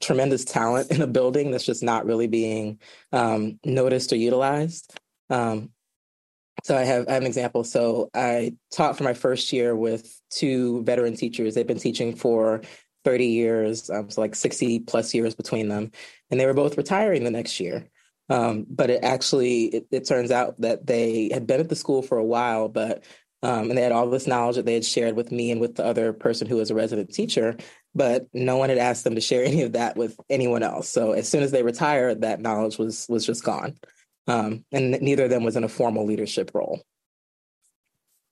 tremendous 0.00 0.44
talent 0.44 0.90
in 0.90 1.02
a 1.02 1.06
building 1.06 1.50
that's 1.50 1.64
just 1.66 1.82
not 1.82 2.06
really 2.06 2.26
being 2.26 2.78
um, 3.12 3.58
noticed 3.64 4.12
or 4.12 4.16
utilized. 4.16 4.98
Um, 5.30 5.70
so 6.64 6.76
I 6.76 6.84
have, 6.84 7.08
I 7.08 7.12
have 7.12 7.22
an 7.22 7.26
example. 7.26 7.64
So 7.64 8.10
I 8.14 8.54
taught 8.72 8.96
for 8.96 9.04
my 9.04 9.14
first 9.14 9.52
year 9.52 9.76
with 9.76 10.20
two 10.30 10.82
veteran 10.84 11.16
teachers. 11.16 11.54
They've 11.54 11.66
been 11.66 11.78
teaching 11.78 12.14
for 12.14 12.62
30 13.04 13.26
years, 13.26 13.90
um, 13.90 14.10
so 14.10 14.20
like 14.20 14.34
60 14.34 14.80
plus 14.80 15.14
years 15.14 15.34
between 15.34 15.68
them. 15.68 15.92
And 16.30 16.40
they 16.40 16.46
were 16.46 16.54
both 16.54 16.76
retiring 16.76 17.24
the 17.24 17.30
next 17.30 17.60
year. 17.60 17.88
Um, 18.28 18.66
but 18.68 18.90
it 18.90 19.04
actually, 19.04 19.66
it, 19.66 19.86
it, 19.92 20.08
turns 20.08 20.32
out 20.32 20.60
that 20.60 20.84
they 20.84 21.30
had 21.32 21.46
been 21.46 21.60
at 21.60 21.68
the 21.68 21.76
school 21.76 22.02
for 22.02 22.18
a 22.18 22.24
while, 22.24 22.68
but 22.68 23.04
um, 23.44 23.68
and 23.68 23.78
they 23.78 23.82
had 23.82 23.92
all 23.92 24.10
this 24.10 24.26
knowledge 24.26 24.56
that 24.56 24.66
they 24.66 24.74
had 24.74 24.84
shared 24.84 25.14
with 25.14 25.30
me 25.30 25.52
and 25.52 25.60
with 25.60 25.76
the 25.76 25.84
other 25.84 26.12
person 26.12 26.48
who 26.48 26.56
was 26.56 26.72
a 26.72 26.74
resident 26.74 27.14
teacher, 27.14 27.56
but 27.94 28.26
no 28.34 28.56
one 28.56 28.70
had 28.70 28.78
asked 28.78 29.04
them 29.04 29.14
to 29.14 29.20
share 29.20 29.44
any 29.44 29.62
of 29.62 29.74
that 29.74 29.96
with 29.96 30.18
anyone 30.28 30.64
else. 30.64 30.88
So 30.88 31.12
as 31.12 31.28
soon 31.28 31.44
as 31.44 31.52
they 31.52 31.62
retired, 31.62 32.22
that 32.22 32.40
knowledge 32.40 32.78
was 32.78 33.06
was 33.08 33.24
just 33.24 33.44
gone 33.44 33.76
um, 34.26 34.64
and 34.72 35.00
neither 35.00 35.24
of 35.24 35.30
them 35.30 35.44
was 35.44 35.56
in 35.56 35.64
a 35.64 35.68
formal 35.68 36.04
leadership 36.04 36.50
role. 36.54 36.80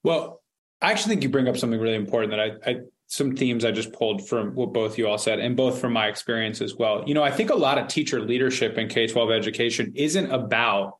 Well, 0.02 0.42
I 0.82 0.90
actually 0.90 1.10
think 1.10 1.22
you 1.22 1.28
bring 1.28 1.48
up 1.48 1.56
something 1.56 1.80
really 1.80 1.94
important 1.94 2.32
that 2.32 2.40
I, 2.40 2.70
I 2.70 2.76
some 3.06 3.36
themes 3.36 3.64
I 3.64 3.70
just 3.70 3.92
pulled 3.92 4.26
from 4.26 4.54
what 4.54 4.72
both 4.72 4.98
you 4.98 5.06
all 5.06 5.18
said, 5.18 5.38
and 5.38 5.56
both 5.56 5.80
from 5.80 5.92
my 5.92 6.08
experience 6.08 6.60
as 6.60 6.74
well. 6.74 7.04
You 7.06 7.14
know, 7.14 7.22
I 7.22 7.30
think 7.30 7.50
a 7.50 7.54
lot 7.54 7.78
of 7.78 7.88
teacher 7.88 8.20
leadership 8.20 8.76
in 8.76 8.88
K 8.88 9.06
12 9.06 9.30
education 9.30 9.92
isn't 9.94 10.30
about 10.30 10.98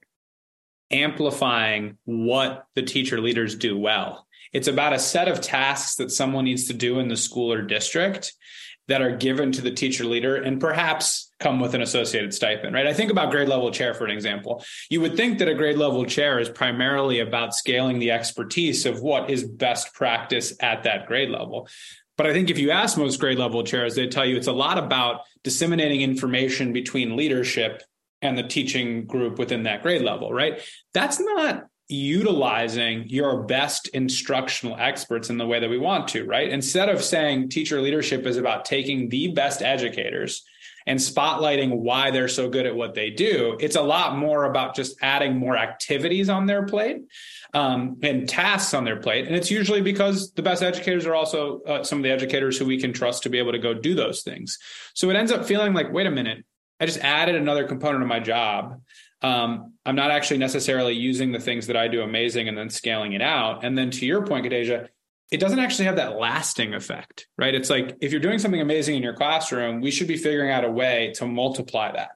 amplifying 0.90 1.98
what 2.04 2.66
the 2.74 2.82
teacher 2.82 3.20
leaders 3.20 3.54
do 3.54 3.76
well. 3.78 4.26
It's 4.52 4.68
about 4.68 4.92
a 4.92 4.98
set 4.98 5.28
of 5.28 5.40
tasks 5.40 5.96
that 5.96 6.12
someone 6.12 6.44
needs 6.44 6.68
to 6.68 6.74
do 6.74 7.00
in 7.00 7.08
the 7.08 7.16
school 7.16 7.52
or 7.52 7.62
district 7.62 8.34
that 8.86 9.02
are 9.02 9.16
given 9.16 9.50
to 9.52 9.62
the 9.62 9.70
teacher 9.70 10.04
leader 10.04 10.36
and 10.36 10.60
perhaps 10.60 11.32
come 11.44 11.60
with 11.60 11.74
an 11.74 11.82
associated 11.82 12.32
stipend, 12.32 12.74
right? 12.74 12.86
I 12.86 12.94
think 12.94 13.10
about 13.10 13.30
grade 13.30 13.48
level 13.48 13.70
chair 13.70 13.92
for 13.92 14.06
an 14.06 14.10
example. 14.10 14.64
You 14.88 15.02
would 15.02 15.14
think 15.14 15.38
that 15.38 15.48
a 15.48 15.54
grade 15.54 15.76
level 15.76 16.06
chair 16.06 16.38
is 16.38 16.48
primarily 16.48 17.20
about 17.20 17.54
scaling 17.54 17.98
the 17.98 18.12
expertise 18.12 18.86
of 18.86 19.02
what 19.02 19.28
is 19.28 19.44
best 19.44 19.92
practice 19.92 20.54
at 20.60 20.84
that 20.84 21.06
grade 21.06 21.28
level. 21.28 21.68
But 22.16 22.26
I 22.26 22.32
think 22.32 22.48
if 22.48 22.58
you 22.58 22.70
ask 22.70 22.96
most 22.96 23.20
grade 23.20 23.38
level 23.38 23.62
chairs, 23.62 23.94
they 23.94 24.06
tell 24.06 24.24
you 24.24 24.36
it's 24.36 24.46
a 24.46 24.52
lot 24.52 24.78
about 24.78 25.20
disseminating 25.42 26.00
information 26.00 26.72
between 26.72 27.14
leadership 27.14 27.82
and 28.22 28.38
the 28.38 28.44
teaching 28.44 29.04
group 29.04 29.38
within 29.38 29.64
that 29.64 29.82
grade 29.82 30.00
level, 30.00 30.32
right? 30.32 30.62
That's 30.94 31.20
not 31.20 31.66
utilizing 31.88 33.06
your 33.08 33.42
best 33.42 33.88
instructional 33.88 34.78
experts 34.78 35.28
in 35.28 35.36
the 35.36 35.46
way 35.46 35.60
that 35.60 35.68
we 35.68 35.76
want 35.76 36.08
to, 36.08 36.24
right? 36.24 36.48
Instead 36.48 36.88
of 36.88 37.04
saying 37.04 37.50
teacher 37.50 37.82
leadership 37.82 38.24
is 38.24 38.38
about 38.38 38.64
taking 38.64 39.10
the 39.10 39.28
best 39.28 39.60
educators 39.60 40.42
and 40.86 40.98
spotlighting 40.98 41.78
why 41.78 42.10
they're 42.10 42.28
so 42.28 42.48
good 42.48 42.66
at 42.66 42.74
what 42.74 42.94
they 42.94 43.10
do. 43.10 43.56
It's 43.60 43.76
a 43.76 43.82
lot 43.82 44.16
more 44.16 44.44
about 44.44 44.74
just 44.74 44.96
adding 45.02 45.36
more 45.36 45.56
activities 45.56 46.28
on 46.28 46.46
their 46.46 46.66
plate 46.66 47.02
um, 47.54 47.98
and 48.02 48.28
tasks 48.28 48.74
on 48.74 48.84
their 48.84 48.96
plate. 49.00 49.26
And 49.26 49.34
it's 49.34 49.50
usually 49.50 49.80
because 49.80 50.32
the 50.32 50.42
best 50.42 50.62
educators 50.62 51.06
are 51.06 51.14
also 51.14 51.62
uh, 51.62 51.82
some 51.84 51.98
of 51.98 52.02
the 52.02 52.10
educators 52.10 52.58
who 52.58 52.66
we 52.66 52.78
can 52.78 52.92
trust 52.92 53.22
to 53.22 53.30
be 53.30 53.38
able 53.38 53.52
to 53.52 53.58
go 53.58 53.72
do 53.72 53.94
those 53.94 54.22
things. 54.22 54.58
So 54.94 55.08
it 55.10 55.16
ends 55.16 55.32
up 55.32 55.46
feeling 55.46 55.72
like, 55.72 55.92
wait 55.92 56.06
a 56.06 56.10
minute, 56.10 56.44
I 56.80 56.86
just 56.86 56.98
added 56.98 57.36
another 57.36 57.66
component 57.66 58.02
of 58.02 58.08
my 58.08 58.20
job. 58.20 58.80
Um, 59.22 59.72
I'm 59.86 59.96
not 59.96 60.10
actually 60.10 60.38
necessarily 60.38 60.92
using 60.92 61.32
the 61.32 61.38
things 61.38 61.68
that 61.68 61.78
I 61.78 61.88
do 61.88 62.02
amazing 62.02 62.46
and 62.46 62.58
then 62.58 62.68
scaling 62.68 63.14
it 63.14 63.22
out. 63.22 63.64
And 63.64 63.78
then 63.78 63.90
to 63.92 64.04
your 64.04 64.26
point, 64.26 64.44
Khadejah, 64.44 64.88
it 65.30 65.40
doesn't 65.40 65.58
actually 65.58 65.86
have 65.86 65.96
that 65.96 66.16
lasting 66.16 66.74
effect, 66.74 67.26
right? 67.38 67.54
It's 67.54 67.70
like 67.70 67.96
if 68.00 68.12
you're 68.12 68.20
doing 68.20 68.38
something 68.38 68.60
amazing 68.60 68.96
in 68.96 69.02
your 69.02 69.14
classroom, 69.14 69.80
we 69.80 69.90
should 69.90 70.06
be 70.06 70.16
figuring 70.16 70.50
out 70.50 70.64
a 70.64 70.70
way 70.70 71.12
to 71.16 71.26
multiply 71.26 71.92
that 71.92 72.10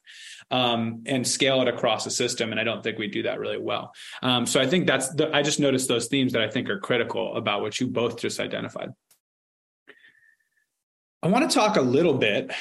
um, 0.50 1.02
and 1.06 1.26
scale 1.26 1.60
it 1.62 1.68
across 1.68 2.04
the 2.04 2.10
system. 2.10 2.50
And 2.50 2.60
I 2.60 2.64
don't 2.64 2.82
think 2.82 2.98
we 2.98 3.08
do 3.08 3.22
that 3.24 3.40
really 3.40 3.58
well. 3.58 3.92
Um, 4.22 4.46
so 4.46 4.60
I 4.60 4.66
think 4.66 4.86
that's 4.86 5.08
the, 5.14 5.34
I 5.34 5.42
just 5.42 5.60
noticed 5.60 5.88
those 5.88 6.08
themes 6.08 6.32
that 6.34 6.42
I 6.42 6.48
think 6.48 6.68
are 6.68 6.78
critical 6.78 7.36
about 7.36 7.62
what 7.62 7.80
you 7.80 7.88
both 7.88 8.18
just 8.18 8.40
identified. 8.40 8.90
I 11.22 11.28
want 11.28 11.50
to 11.50 11.54
talk 11.54 11.76
a 11.76 11.82
little 11.82 12.14
bit 12.14 12.52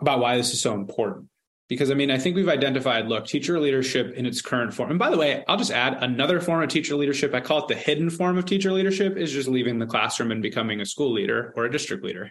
about 0.00 0.20
why 0.20 0.36
this 0.36 0.52
is 0.52 0.60
so 0.60 0.74
important 0.74 1.28
because 1.72 1.90
I 1.90 1.94
mean, 1.94 2.10
I 2.10 2.18
think 2.18 2.36
we've 2.36 2.50
identified 2.50 3.08
look, 3.08 3.26
teacher 3.26 3.58
leadership 3.58 4.14
in 4.14 4.26
its 4.26 4.42
current 4.42 4.74
form. 4.74 4.90
And 4.90 4.98
by 4.98 5.08
the 5.08 5.16
way, 5.16 5.42
I'll 5.48 5.56
just 5.56 5.70
add 5.70 6.02
another 6.02 6.38
form 6.38 6.62
of 6.62 6.68
teacher 6.68 6.96
leadership. 6.96 7.32
I 7.32 7.40
call 7.40 7.60
it 7.60 7.68
the 7.68 7.74
hidden 7.74 8.10
form 8.10 8.36
of 8.36 8.44
teacher 8.44 8.72
leadership 8.72 9.16
is 9.16 9.32
just 9.32 9.48
leaving 9.48 9.78
the 9.78 9.86
classroom 9.86 10.30
and 10.30 10.42
becoming 10.42 10.82
a 10.82 10.86
school 10.86 11.12
leader 11.12 11.54
or 11.56 11.64
a 11.64 11.72
district 11.72 12.04
leader. 12.04 12.30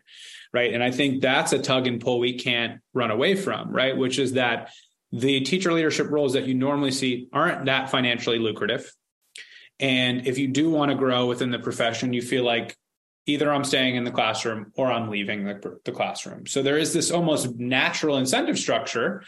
Right. 0.53 0.73
And 0.75 0.83
I 0.83 0.91
think 0.91 1.23
that's 1.23 1.53
a 1.53 1.59
tug 1.59 1.87
and 1.87 1.99
pull 1.99 2.19
we 2.19 2.37
can't 2.37 2.81
run 2.93 3.09
away 3.09 3.35
from, 3.35 3.71
right? 3.71 3.97
Which 3.97 4.19
is 4.19 4.33
that 4.33 4.69
the 5.11 5.41
teacher 5.41 5.73
leadership 5.73 6.11
roles 6.11 6.33
that 6.33 6.45
you 6.45 6.53
normally 6.53 6.91
see 6.91 7.27
aren't 7.33 7.65
that 7.65 7.89
financially 7.89 8.37
lucrative. 8.37 8.93
And 9.79 10.27
if 10.27 10.37
you 10.37 10.49
do 10.49 10.69
want 10.69 10.91
to 10.91 10.95
grow 10.95 11.25
within 11.25 11.49
the 11.49 11.57
profession, 11.57 12.13
you 12.13 12.21
feel 12.21 12.43
like 12.43 12.77
either 13.25 13.51
I'm 13.51 13.63
staying 13.63 13.95
in 13.95 14.03
the 14.03 14.11
classroom 14.11 14.71
or 14.75 14.91
I'm 14.91 15.09
leaving 15.09 15.45
the, 15.45 15.79
the 15.85 15.91
classroom. 15.91 16.47
So 16.47 16.61
there 16.61 16.77
is 16.77 16.93
this 16.93 17.11
almost 17.11 17.55
natural 17.57 18.17
incentive 18.17 18.57
structure 18.57 19.23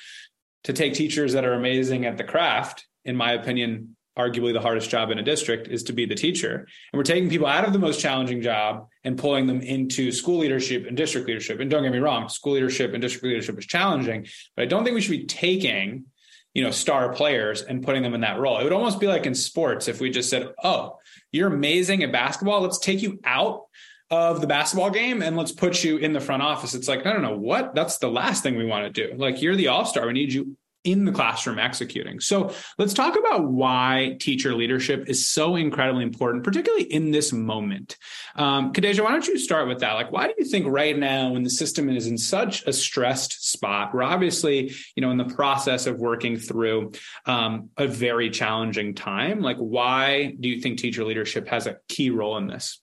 to 0.63 0.73
take 0.73 0.93
teachers 0.93 1.33
that 1.33 1.45
are 1.45 1.53
amazing 1.53 2.05
at 2.05 2.17
the 2.17 2.23
craft, 2.23 2.88
in 3.05 3.15
my 3.15 3.33
opinion, 3.33 3.95
arguably 4.17 4.53
the 4.53 4.62
hardest 4.62 4.89
job 4.89 5.09
in 5.09 5.17
a 5.17 5.23
district 5.23 5.67
is 5.67 5.83
to 5.83 5.93
be 5.93 6.05
the 6.05 6.15
teacher. 6.15 6.55
And 6.55 6.97
we're 6.97 7.03
taking 7.03 7.29
people 7.29 7.47
out 7.47 7.65
of 7.65 7.73
the 7.73 7.79
most 7.79 8.00
challenging 8.00 8.41
job 8.41 8.88
and 9.03 9.17
pulling 9.17 9.47
them 9.47 9.62
into 9.62 10.12
school 10.12 10.39
leadership 10.39 10.85
and 10.88 10.95
district 10.95 11.27
leadership. 11.27 11.59
And 11.59 11.69
don't 11.69 11.83
get 11.83 11.91
me 11.91 11.97
wrong, 11.97 12.29
school 12.29 12.53
leadership 12.53 12.93
and 12.93 13.01
district 13.01 13.25
leadership 13.25 13.57
is 13.57 13.65
challenging, 13.65 14.27
but 14.55 14.63
I 14.63 14.65
don't 14.65 14.83
think 14.83 14.93
we 14.93 15.01
should 15.01 15.12
be 15.12 15.25
taking, 15.25 16.05
you 16.53 16.63
know, 16.63 16.72
star 16.72 17.13
players 17.13 17.62
and 17.62 17.83
putting 17.83 18.03
them 18.03 18.13
in 18.13 18.22
that 18.22 18.39
role. 18.39 18.60
It 18.60 18.63
would 18.63 18.74
almost 18.74 19.00
be 19.00 19.07
like 19.07 19.25
in 19.25 19.36
sports 19.36 19.88
if 19.88 20.00
we 20.00 20.10
just 20.10 20.29
said, 20.29 20.53
"Oh, 20.63 21.00
you're 21.31 21.53
amazing 21.53 22.03
at 22.03 22.12
basketball. 22.12 22.62
Let's 22.62 22.79
take 22.79 23.01
you 23.01 23.19
out 23.24 23.63
of 24.12 24.41
the 24.41 24.48
basketball 24.48 24.91
game 24.91 25.22
and 25.22 25.36
let's 25.36 25.51
put 25.51 25.83
you 25.83 25.98
in 25.98 26.13
the 26.13 26.19
front 26.19 26.43
office. 26.43 26.75
It's 26.75 26.88
like, 26.88 27.03
no, 27.03 27.13
no, 27.13 27.19
no. 27.19 27.38
What? 27.38 27.74
That's 27.74 27.98
the 27.98 28.10
last 28.10 28.43
thing 28.43 28.55
we 28.55 28.65
want 28.65 28.93
to 28.93 29.07
do. 29.07 29.15
Like, 29.17 29.41
you're 29.41 29.55
the 29.55 29.69
all 29.69 29.86
star. 29.86 30.05
We 30.05 30.13
need 30.13 30.31
you 30.31 30.55
in 30.83 31.05
the 31.05 31.11
classroom 31.11 31.59
executing. 31.59 32.19
So 32.19 32.53
let's 32.77 32.93
talk 32.93 33.17
about 33.17 33.47
why 33.47 34.17
teacher 34.19 34.53
leadership 34.53 35.05
is 35.07 35.27
so 35.27 35.55
incredibly 35.55 36.03
important, 36.03 36.43
particularly 36.43 36.83
in 36.85 37.11
this 37.11 37.31
moment. 37.31 37.97
Um, 38.35 38.73
Khadejah, 38.73 39.03
why 39.03 39.11
don't 39.11 39.27
you 39.27 39.37
start 39.37 39.67
with 39.67 39.79
that? 39.79 39.93
Like, 39.93 40.11
why 40.11 40.27
do 40.27 40.33
you 40.37 40.45
think 40.45 40.67
right 40.67 40.97
now, 40.97 41.31
when 41.31 41.43
the 41.43 41.49
system 41.49 41.89
is 41.89 42.07
in 42.07 42.17
such 42.17 42.65
a 42.67 42.73
stressed 42.73 43.49
spot, 43.49 43.93
we're 43.93 44.03
obviously, 44.03 44.73
you 44.95 45.01
know, 45.01 45.11
in 45.11 45.17
the 45.17 45.33
process 45.35 45.87
of 45.87 45.99
working 45.99 46.37
through 46.37 46.91
um, 47.25 47.69
a 47.77 47.87
very 47.87 48.29
challenging 48.29 48.93
time. 48.93 49.41
Like, 49.41 49.57
why 49.57 50.35
do 50.39 50.49
you 50.49 50.61
think 50.61 50.79
teacher 50.79 51.03
leadership 51.03 51.47
has 51.47 51.67
a 51.67 51.77
key 51.87 52.09
role 52.09 52.37
in 52.37 52.47
this? 52.47 52.81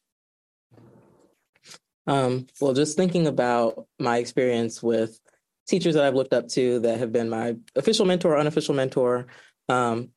Um, 2.07 2.47
well, 2.61 2.73
just 2.73 2.97
thinking 2.97 3.27
about 3.27 3.87
my 3.99 4.19
experience 4.19 4.83
with 4.83 5.21
teachers 5.71 5.95
that 5.95 6.05
I've 6.05 6.17
looked 6.17 6.35
up 6.35 6.49
to 6.49 6.81
that 6.81 6.99
have 6.99 7.13
been 7.13 7.31
my 7.31 7.55
official 7.77 8.05
mentor, 8.05 8.37
unofficial 8.37 8.75
mentor, 8.75 9.29
um, 9.69 10.09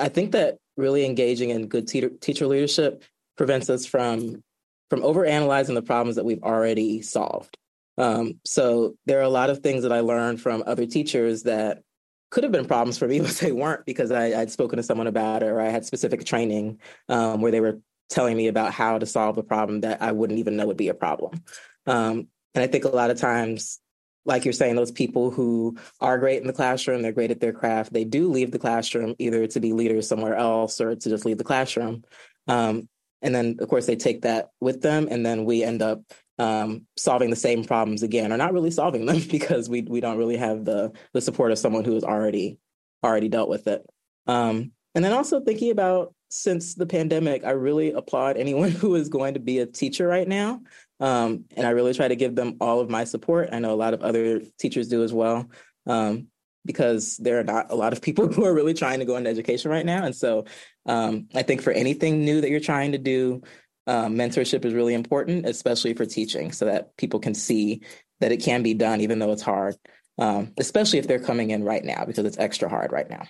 I 0.00 0.08
think 0.08 0.32
that 0.32 0.58
really 0.76 1.06
engaging 1.06 1.50
in 1.50 1.68
good 1.68 1.86
te- 1.86 2.08
teacher 2.20 2.46
leadership 2.46 3.04
prevents 3.36 3.70
us 3.70 3.86
from 3.86 4.42
from 4.90 5.00
overanalyzing 5.00 5.74
the 5.74 5.82
problems 5.82 6.16
that 6.16 6.24
we've 6.24 6.42
already 6.42 7.02
solved. 7.02 7.56
Um, 7.98 8.40
so 8.44 8.96
there 9.06 9.18
are 9.18 9.22
a 9.22 9.28
lot 9.28 9.50
of 9.50 9.58
things 9.58 9.82
that 9.82 9.92
I 9.92 10.00
learned 10.00 10.40
from 10.40 10.62
other 10.64 10.86
teachers 10.86 11.42
that 11.44 11.82
could 12.30 12.44
have 12.44 12.52
been 12.52 12.66
problems 12.66 12.98
for 12.98 13.08
me, 13.08 13.18
but 13.20 13.30
they 13.30 13.52
weren't 13.52 13.84
because 13.84 14.10
I, 14.10 14.28
would 14.30 14.50
spoken 14.50 14.76
to 14.76 14.82
someone 14.82 15.06
about 15.06 15.42
it 15.42 15.46
or 15.46 15.60
I 15.60 15.70
had 15.70 15.84
specific 15.84 16.24
training 16.24 16.80
um, 17.08 17.40
where 17.40 17.50
they 17.50 17.60
were 17.60 17.80
telling 18.10 18.36
me 18.36 18.46
about 18.46 18.72
how 18.72 18.98
to 18.98 19.06
solve 19.06 19.38
a 19.38 19.42
problem 19.42 19.80
that 19.80 20.02
I 20.02 20.12
wouldn't 20.12 20.38
even 20.38 20.56
know 20.56 20.66
would 20.66 20.76
be 20.76 20.88
a 20.88 20.94
problem. 20.94 21.42
Um, 21.86 22.28
and 22.54 22.62
I 22.62 22.68
think 22.68 22.84
a 22.84 22.88
lot 22.88 23.10
of 23.10 23.18
times, 23.18 23.80
like 24.26 24.44
you're 24.44 24.52
saying, 24.52 24.76
those 24.76 24.90
people 24.90 25.30
who 25.30 25.76
are 26.00 26.18
great 26.18 26.40
in 26.40 26.46
the 26.46 26.52
classroom, 26.52 27.02
they're 27.02 27.12
great 27.12 27.30
at 27.30 27.40
their 27.40 27.52
craft, 27.52 27.92
they 27.92 28.04
do 28.04 28.28
leave 28.28 28.50
the 28.50 28.58
classroom 28.58 29.14
either 29.18 29.46
to 29.46 29.60
be 29.60 29.72
leaders 29.72 30.08
somewhere 30.08 30.34
else 30.34 30.80
or 30.80 30.94
to 30.94 31.08
just 31.08 31.24
leave 31.24 31.38
the 31.38 31.44
classroom. 31.44 32.04
Um, 32.48 32.88
and 33.22 33.34
then, 33.34 33.56
of 33.60 33.68
course, 33.68 33.86
they 33.86 33.96
take 33.96 34.22
that 34.22 34.50
with 34.60 34.82
them, 34.82 35.08
and 35.10 35.24
then 35.24 35.44
we 35.44 35.64
end 35.64 35.82
up 35.82 36.02
um, 36.38 36.86
solving 36.96 37.30
the 37.30 37.36
same 37.36 37.64
problems 37.64 38.02
again, 38.02 38.32
or 38.32 38.36
not 38.36 38.52
really 38.52 38.70
solving 38.70 39.06
them 39.06 39.20
because 39.30 39.68
we 39.68 39.82
we 39.82 40.00
don't 40.00 40.18
really 40.18 40.36
have 40.36 40.64
the 40.64 40.92
the 41.12 41.20
support 41.20 41.50
of 41.50 41.58
someone 41.58 41.84
who 41.84 41.94
has 41.94 42.04
already 42.04 42.58
already 43.02 43.28
dealt 43.28 43.48
with 43.48 43.66
it. 43.66 43.84
Um, 44.26 44.72
and 44.94 45.04
then 45.04 45.12
also 45.12 45.40
thinking 45.40 45.70
about 45.70 46.14
since 46.28 46.74
the 46.74 46.86
pandemic, 46.86 47.44
I 47.44 47.50
really 47.50 47.92
applaud 47.92 48.36
anyone 48.36 48.70
who 48.82 48.94
is 48.94 49.08
going 49.08 49.34
to 49.34 49.40
be 49.40 49.58
a 49.58 49.66
teacher 49.66 50.06
right 50.06 50.28
now. 50.28 50.60
Um, 51.00 51.44
and 51.56 51.66
I 51.66 51.70
really 51.70 51.94
try 51.94 52.08
to 52.08 52.16
give 52.16 52.34
them 52.34 52.56
all 52.60 52.80
of 52.80 52.88
my 52.88 53.04
support. 53.04 53.50
I 53.52 53.58
know 53.58 53.72
a 53.72 53.76
lot 53.76 53.94
of 53.94 54.02
other 54.02 54.40
teachers 54.58 54.88
do 54.88 55.02
as 55.02 55.12
well, 55.12 55.50
um, 55.86 56.28
because 56.64 57.16
there 57.18 57.38
are 57.38 57.44
not 57.44 57.70
a 57.70 57.76
lot 57.76 57.92
of 57.92 58.02
people 58.02 58.28
who 58.32 58.44
are 58.44 58.54
really 58.54 58.74
trying 58.74 59.00
to 59.00 59.04
go 59.04 59.16
into 59.16 59.30
education 59.30 59.70
right 59.70 59.86
now. 59.86 60.04
And 60.04 60.14
so 60.14 60.46
um, 60.86 61.28
I 61.34 61.42
think 61.42 61.62
for 61.62 61.72
anything 61.72 62.24
new 62.24 62.40
that 62.40 62.50
you're 62.50 62.60
trying 62.60 62.92
to 62.92 62.98
do, 62.98 63.42
um, 63.86 64.16
mentorship 64.16 64.64
is 64.64 64.74
really 64.74 64.94
important, 64.94 65.46
especially 65.46 65.94
for 65.94 66.06
teaching, 66.06 66.50
so 66.50 66.64
that 66.64 66.96
people 66.96 67.20
can 67.20 67.34
see 67.34 67.82
that 68.20 68.32
it 68.32 68.38
can 68.38 68.62
be 68.62 68.74
done, 68.74 69.00
even 69.00 69.18
though 69.18 69.32
it's 69.32 69.42
hard, 69.42 69.76
um, 70.18 70.52
especially 70.58 70.98
if 70.98 71.06
they're 71.06 71.20
coming 71.20 71.50
in 71.50 71.62
right 71.62 71.84
now, 71.84 72.04
because 72.04 72.24
it's 72.24 72.38
extra 72.38 72.68
hard 72.68 72.90
right 72.90 73.08
now. 73.08 73.26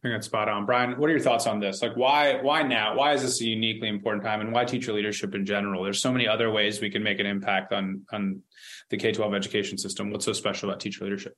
I 0.00 0.08
think 0.08 0.14
that's 0.14 0.26
spot 0.26 0.48
on. 0.48 0.64
Brian, 0.64 0.98
what 0.98 1.10
are 1.10 1.12
your 1.12 1.20
thoughts 1.20 1.46
on 1.46 1.60
this? 1.60 1.82
Like 1.82 1.94
why 1.94 2.40
why 2.40 2.62
now? 2.62 2.96
Why 2.96 3.12
is 3.12 3.20
this 3.20 3.40
a 3.42 3.44
uniquely 3.44 3.88
important 3.88 4.24
time 4.24 4.40
and 4.40 4.50
why 4.50 4.64
teacher 4.64 4.94
leadership 4.94 5.34
in 5.34 5.44
general? 5.44 5.84
There's 5.84 6.00
so 6.00 6.10
many 6.10 6.26
other 6.26 6.50
ways 6.50 6.80
we 6.80 6.88
can 6.88 7.02
make 7.02 7.20
an 7.20 7.26
impact 7.26 7.74
on 7.74 8.06
on 8.10 8.40
the 8.88 8.96
K-12 8.96 9.36
education 9.36 9.76
system. 9.76 10.10
What's 10.10 10.24
so 10.24 10.32
special 10.32 10.70
about 10.70 10.80
teacher 10.80 11.04
leadership? 11.04 11.36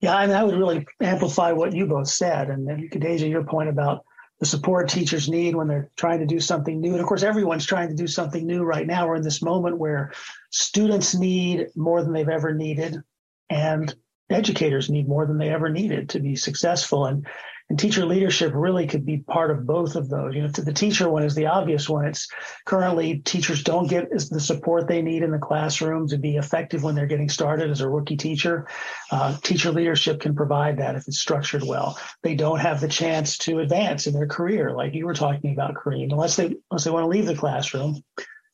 Yeah, 0.00 0.16
I 0.16 0.26
mean, 0.26 0.36
I 0.36 0.44
would 0.44 0.56
really 0.56 0.86
amplify 1.00 1.52
what 1.52 1.72
you 1.72 1.86
both 1.86 2.08
said. 2.08 2.50
And 2.50 2.68
then, 2.68 2.88
Khadejah, 2.92 3.28
your 3.28 3.44
point 3.44 3.68
about 3.68 4.04
the 4.38 4.46
support 4.46 4.88
teachers 4.88 5.28
need 5.28 5.56
when 5.56 5.66
they're 5.66 5.90
trying 5.96 6.20
to 6.20 6.26
do 6.26 6.38
something 6.38 6.80
new. 6.80 6.92
And 6.92 7.00
of 7.00 7.06
course, 7.06 7.22
everyone's 7.22 7.66
trying 7.66 7.88
to 7.88 7.94
do 7.94 8.06
something 8.06 8.46
new 8.46 8.62
right 8.62 8.86
now. 8.86 9.08
We're 9.08 9.16
in 9.16 9.22
this 9.22 9.42
moment 9.42 9.78
where 9.78 10.12
students 10.50 11.14
need 11.14 11.68
more 11.74 12.02
than 12.02 12.12
they've 12.12 12.28
ever 12.28 12.54
needed, 12.54 13.02
and 13.50 13.92
educators 14.28 14.90
need 14.90 15.08
more 15.08 15.26
than 15.26 15.38
they 15.38 15.48
ever 15.48 15.70
needed 15.70 16.10
to 16.10 16.20
be 16.20 16.36
successful. 16.36 17.06
And 17.06 17.26
and 17.68 17.78
teacher 17.78 18.06
leadership 18.06 18.52
really 18.54 18.86
could 18.86 19.04
be 19.04 19.18
part 19.18 19.50
of 19.50 19.66
both 19.66 19.96
of 19.96 20.08
those. 20.08 20.34
You 20.34 20.42
know, 20.42 20.48
the 20.48 20.72
teacher 20.72 21.10
one 21.10 21.24
is 21.24 21.34
the 21.34 21.46
obvious 21.46 21.88
one. 21.88 22.06
It's 22.06 22.28
currently 22.64 23.18
teachers 23.18 23.64
don't 23.64 23.88
get 23.88 24.08
the 24.10 24.40
support 24.40 24.86
they 24.86 25.02
need 25.02 25.24
in 25.24 25.32
the 25.32 25.38
classroom 25.38 26.06
to 26.08 26.18
be 26.18 26.36
effective 26.36 26.84
when 26.84 26.94
they're 26.94 27.06
getting 27.06 27.28
started 27.28 27.70
as 27.70 27.80
a 27.80 27.88
rookie 27.88 28.16
teacher. 28.16 28.68
Uh, 29.10 29.36
teacher 29.42 29.72
leadership 29.72 30.20
can 30.20 30.36
provide 30.36 30.78
that 30.78 30.94
if 30.94 31.08
it's 31.08 31.18
structured 31.18 31.64
well. 31.64 31.98
They 32.22 32.36
don't 32.36 32.60
have 32.60 32.80
the 32.80 32.88
chance 32.88 33.36
to 33.38 33.58
advance 33.58 34.06
in 34.06 34.14
their 34.14 34.28
career, 34.28 34.72
like 34.72 34.94
you 34.94 35.04
were 35.04 35.14
talking 35.14 35.52
about, 35.52 35.74
Kareem, 35.74 36.12
unless 36.12 36.36
they 36.36 36.54
unless 36.70 36.84
they 36.84 36.90
want 36.90 37.02
to 37.02 37.08
leave 37.08 37.26
the 37.26 37.34
classroom. 37.34 38.02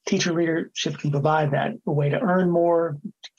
Teacher 0.06 0.32
leadership 0.32 0.98
can 0.98 1.12
provide 1.12 1.52
that 1.52 1.74
a 1.86 1.92
way 1.92 2.08
to 2.08 2.18
earn 2.18 2.50
more, 2.50 2.98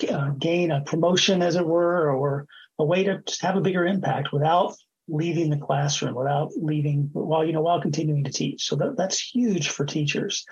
uh, 0.10 0.30
gain 0.30 0.72
a 0.72 0.82
promotion, 0.82 1.42
as 1.42 1.56
it 1.56 1.66
were, 1.66 2.10
or 2.10 2.46
a 2.80 2.86
way 2.86 3.04
to 3.04 3.22
have 3.42 3.58
a 3.58 3.62
bigger 3.62 3.86
impact 3.86 4.32
without 4.32 4.76
leaving 5.08 5.50
the 5.50 5.58
classroom 5.58 6.16
without 6.16 6.52
leaving 6.56 7.10
while 7.14 7.46
you 7.46 7.54
know 7.54 7.62
while 7.62 7.82
continuing 7.82 8.24
to 8.24 8.32
teach. 8.32 8.66
So 8.66 8.76
that, 8.78 8.96
that's 8.98 9.20
huge 9.20 9.70
for 9.70 9.86
teachers. 9.86 10.46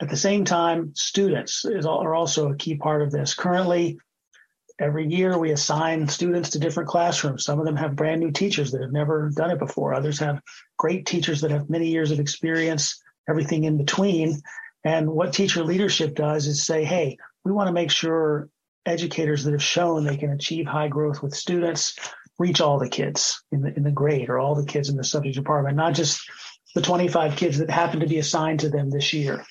At 0.00 0.08
the 0.08 0.16
same 0.16 0.44
time 0.44 0.92
students 0.94 1.64
is, 1.64 1.86
are 1.86 2.14
also 2.14 2.50
a 2.50 2.56
key 2.56 2.76
part 2.76 3.02
of 3.02 3.10
this. 3.10 3.34
Currently 3.34 3.98
every 4.78 5.06
year 5.06 5.38
we 5.38 5.52
assign 5.52 6.08
students 6.08 6.50
to 6.50 6.58
different 6.58 6.88
classrooms. 6.88 7.44
Some 7.44 7.60
of 7.60 7.66
them 7.66 7.76
have 7.76 7.96
brand 7.96 8.20
new 8.20 8.32
teachers 8.32 8.72
that 8.72 8.82
have 8.82 8.92
never 8.92 9.30
done 9.34 9.50
it 9.50 9.58
before. 9.58 9.94
Others 9.94 10.18
have 10.18 10.40
great 10.76 11.06
teachers 11.06 11.40
that 11.40 11.50
have 11.50 11.70
many 11.70 11.88
years 11.88 12.10
of 12.10 12.20
experience 12.20 13.00
everything 13.28 13.64
in 13.64 13.78
between. 13.78 14.40
And 14.84 15.10
what 15.10 15.32
teacher 15.32 15.64
leadership 15.64 16.14
does 16.14 16.46
is 16.46 16.64
say 16.64 16.84
hey 16.84 17.16
we 17.44 17.52
want 17.52 17.68
to 17.68 17.72
make 17.72 17.90
sure 17.90 18.48
educators 18.86 19.44
that 19.44 19.52
have 19.52 19.62
shown 19.62 20.04
they 20.04 20.16
can 20.16 20.30
achieve 20.30 20.66
high 20.66 20.88
growth 20.88 21.22
with 21.22 21.34
students, 21.34 21.98
reach 22.38 22.60
all 22.60 22.78
the 22.78 22.88
kids 22.88 23.42
in 23.52 23.62
the 23.62 23.74
in 23.74 23.82
the 23.82 23.90
grade 23.90 24.28
or 24.28 24.38
all 24.38 24.54
the 24.54 24.66
kids 24.66 24.88
in 24.88 24.96
the 24.96 25.04
subject 25.04 25.36
department, 25.36 25.76
not 25.76 25.94
just 25.94 26.20
the 26.74 26.82
25 26.82 27.36
kids 27.36 27.58
that 27.58 27.70
happen 27.70 28.00
to 28.00 28.06
be 28.06 28.18
assigned 28.18 28.60
to 28.60 28.68
them 28.68 28.90
this 28.90 29.12
year. 29.12 29.44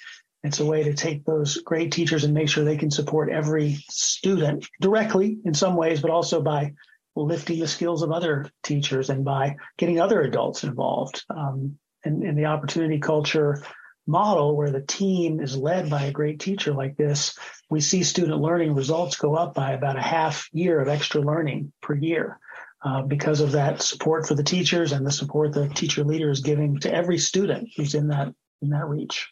It's 0.44 0.60
a 0.60 0.66
way 0.66 0.84
to 0.84 0.94
take 0.94 1.24
those 1.24 1.58
great 1.58 1.94
teachers 1.94 2.26
and 2.26 2.34
make 2.34 2.50
sure 2.50 2.66
they 2.66 2.78
can 2.78 2.92
support 2.92 3.32
every 3.32 3.76
student 3.90 4.68
directly 4.82 5.38
in 5.46 5.54
some 5.54 5.76
ways, 5.78 6.02
but 6.02 6.12
also 6.12 6.42
by 6.42 6.74
lifting 7.16 7.60
the 7.60 7.68
skills 7.68 8.04
of 8.04 8.12
other 8.12 8.50
teachers 8.62 9.10
and 9.10 9.24
by 9.24 9.56
getting 9.78 10.02
other 10.02 10.22
adults 10.22 10.66
involved. 10.66 11.24
Um, 11.30 11.78
and, 12.04 12.24
and 12.24 12.38
the 12.38 12.46
opportunity 12.46 13.00
culture 13.00 13.64
model 14.06 14.58
where 14.58 14.72
the 14.72 14.82
team 14.82 15.40
is 15.40 15.56
led 15.56 15.90
by 15.90 16.04
a 16.04 16.12
great 16.12 16.40
teacher 16.40 16.74
like 16.74 16.98
this, 16.98 17.38
we 17.70 17.80
see 17.80 18.04
student 18.04 18.42
learning 18.42 18.76
results 18.76 19.16
go 19.16 19.36
up 19.36 19.54
by 19.54 19.72
about 19.72 19.98
a 19.98 20.02
half 20.02 20.50
year 20.52 20.82
of 20.82 20.90
extra 20.90 21.22
learning 21.22 21.72
per 21.82 21.96
year. 21.96 22.40
Uh, 22.86 23.02
because 23.02 23.40
of 23.40 23.54
that 23.54 23.82
support 23.82 24.28
for 24.28 24.36
the 24.36 24.44
teachers 24.44 24.92
and 24.92 25.06
the 25.06 25.12
support 25.12 25.54
the 25.54 25.70
teacher 25.70 26.04
leader 26.04 26.30
is 26.30 26.42
giving 26.42 26.78
to 26.78 26.94
every 26.94 27.18
student 27.18 27.70
who's 27.78 27.96
in 27.96 28.10
that 28.10 28.28
in 28.62 28.70
that 28.72 28.86
reach. 28.90 29.32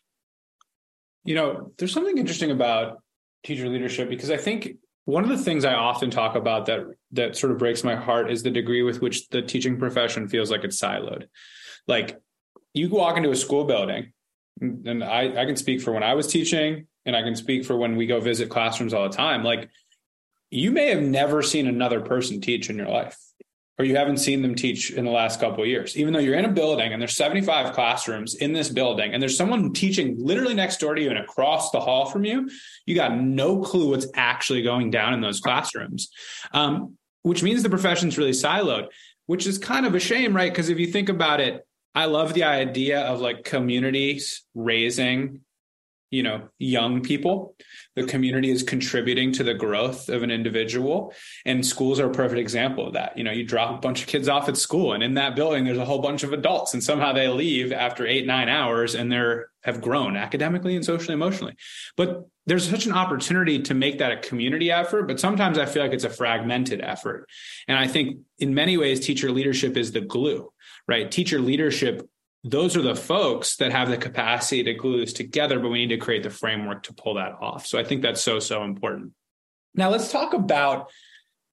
You 1.25 1.36
know, 1.36 1.74
there's 1.77 1.91
something 1.91 2.17
interesting 2.17 2.51
about 2.51 3.00
teacher 3.43 3.67
leadership 3.67 4.08
because 4.08 4.31
I 4.31 4.38
think 4.38 4.77
one 5.03 5.25
of 5.25 5.29
the 5.29 5.38
things 5.38 5.65
I 5.65 5.74
often 5.74 6.10
talk 6.10 6.36
about 6.36 6.67
that 6.67 6.86
that 7.12 7.36
sort 7.36 7.51
of 7.51 7.58
breaks 7.58 7.84
my 7.84 7.96
heart 7.96 8.31
is 8.31 8.41
the 8.41 8.51
degree 8.51 8.84
with 8.84 9.01
which 9.01 9.27
the 9.27 9.41
teaching 9.41 9.77
profession 9.77 10.29
feels 10.29 10.50
like 10.50 10.63
it's 10.63 10.79
siloed. 10.79 11.27
Like 11.89 12.22
you 12.74 12.88
walk 12.88 13.17
into 13.17 13.31
a 13.31 13.36
school 13.36 13.65
building, 13.65 14.13
and 14.62 15.03
I, 15.03 15.41
I 15.41 15.46
can 15.46 15.58
speak 15.58 15.81
for 15.81 15.91
when 15.91 16.03
I 16.03 16.13
was 16.13 16.27
teaching, 16.27 16.88
and 17.05 17.17
I 17.17 17.22
can 17.22 17.36
speak 17.36 17.65
for 17.65 17.75
when 17.75 17.98
we 17.98 18.05
go 18.05 18.22
visit 18.22 18.50
classrooms 18.50 18.93
all 18.93 19.10
the 19.10 19.15
time. 19.15 19.43
Like 19.43 19.70
you 20.51 20.72
may 20.72 20.88
have 20.88 21.03
never 21.03 21.41
seen 21.41 21.67
another 21.67 22.00
person 22.00 22.39
teach 22.39 22.70
in 22.70 22.77
your 22.77 22.88
life 22.88 23.17
or 23.81 23.83
you 23.83 23.95
haven't 23.95 24.17
seen 24.17 24.43
them 24.43 24.53
teach 24.53 24.91
in 24.91 25.05
the 25.05 25.11
last 25.11 25.39
couple 25.39 25.63
of 25.63 25.67
years, 25.67 25.97
even 25.97 26.13
though 26.13 26.19
you're 26.19 26.35
in 26.35 26.45
a 26.45 26.51
building 26.51 26.93
and 26.93 27.01
there's 27.01 27.15
75 27.15 27.73
classrooms 27.73 28.35
in 28.35 28.53
this 28.53 28.69
building 28.69 29.11
and 29.11 29.19
there's 29.19 29.35
someone 29.35 29.73
teaching 29.73 30.15
literally 30.19 30.53
next 30.53 30.79
door 30.79 30.93
to 30.93 31.01
you 31.01 31.09
and 31.09 31.17
across 31.17 31.71
the 31.71 31.79
hall 31.79 32.05
from 32.05 32.23
you, 32.23 32.47
you 32.85 32.93
got 32.93 33.17
no 33.17 33.59
clue 33.59 33.89
what's 33.89 34.05
actually 34.13 34.61
going 34.61 34.91
down 34.91 35.15
in 35.15 35.21
those 35.21 35.39
classrooms, 35.39 36.11
um, 36.53 36.95
which 37.23 37.41
means 37.41 37.63
the 37.63 37.71
profession's 37.71 38.19
really 38.19 38.33
siloed, 38.33 38.85
which 39.25 39.47
is 39.47 39.57
kind 39.57 39.88
of 39.88 39.95
a 39.95 40.00
shame, 40.00 40.35
right? 40.35 40.51
Because 40.51 40.69
if 40.69 40.77
you 40.77 40.85
think 40.85 41.09
about 41.09 41.39
it, 41.39 41.65
I 41.95 42.05
love 42.05 42.35
the 42.35 42.43
idea 42.43 43.01
of 43.01 43.19
like 43.19 43.43
communities 43.43 44.43
raising 44.53 45.41
you 46.12 46.22
know 46.22 46.50
young 46.60 47.01
people. 47.01 47.56
The 47.96 48.03
community 48.03 48.51
is 48.51 48.62
contributing 48.62 49.32
to 49.34 49.44
the 49.44 49.53
growth 49.53 50.10
of 50.10 50.22
an 50.22 50.30
individual 50.30 51.13
and 51.46 51.65
schools 51.65 52.00
are 52.00 52.10
a 52.10 52.13
perfect 52.13 52.39
example 52.39 52.86
of 52.86 52.94
that. 52.94 53.18
You 53.18 53.24
know 53.24 53.32
you 53.32 53.44
drop 53.44 53.75
a 53.75 53.80
bunch 53.80 54.01
of 54.01 54.08
kids 54.08 54.30
off 54.30 54.48
at 54.50 54.58
school 54.58 54.94
and 54.94 55.01
in 55.01 55.15
that 55.15 55.36
building 55.36 55.63
there's 55.63 55.77
a 55.77 55.86
whole 55.86 56.00
bunch 56.00 56.24
of 56.24 56.34
adults 56.34 56.74
and 56.74 56.84
somehow 56.84 57.13
they 57.13 57.27
leave 57.30 57.72
after 57.72 58.06
eight 58.06 58.27
nine 58.27 58.50
hours 58.50 58.94
and 58.94 59.12
they're 59.12 59.50
have 59.63 59.80
grown 59.82 60.18
academically 60.18 60.75
and 60.75 60.84
socially 60.84 61.13
emotionally. 61.13 61.56
But 61.96 62.27
there's 62.46 62.68
such 62.68 62.88
an 62.88 62.94
opportunity 62.94 63.62
to 63.62 63.74
make 63.74 64.00
that 64.00 64.12
a 64.12 64.18
community 64.18 64.72
effort 64.72 65.03
but 65.08 65.20
sometimes 65.20 65.60
i 65.60 65.65
feel 65.65 65.84
like 65.84 65.94
it's 65.94 66.03
a 66.03 66.10
fragmented 66.10 66.82
effort. 66.82 67.27
And 67.68 67.77
i 67.77 67.88
think 67.88 68.20
in 68.38 68.53
many 68.53 68.77
ways 68.77 69.00
teacher 69.00 69.32
leadership 69.32 69.77
is 69.77 69.91
the 69.91 70.01
glue 70.01 70.51
right? 70.88 71.10
Teacher 71.10 71.39
leadership 71.39 72.08
those 72.43 72.75
are 72.75 72.81
the 72.81 72.95
folks 72.95 73.57
that 73.57 73.71
have 73.71 73.89
the 73.89 73.98
capacity 73.98 74.63
to 74.63 74.74
glue 74.74 75.00
this 75.00 75.13
together, 75.13 75.60
but 75.60 75.69
we 75.69 75.86
need 75.86 75.95
to 75.95 76.03
create 76.03 76.24
the 76.24 76.29
framework 76.29 76.83
to 76.83 76.93
pull 76.93 77.15
that 77.15 77.33
off. 77.39 77.67
So 77.67 77.77
I 77.77 77.83
think 77.83 78.01
that's 78.01 78.21
so, 78.21 78.39
so 78.39 78.63
important. 78.63 79.12
Now, 79.75 79.89
let's 79.89 80.12
talk 80.12 80.33
about 80.33 80.91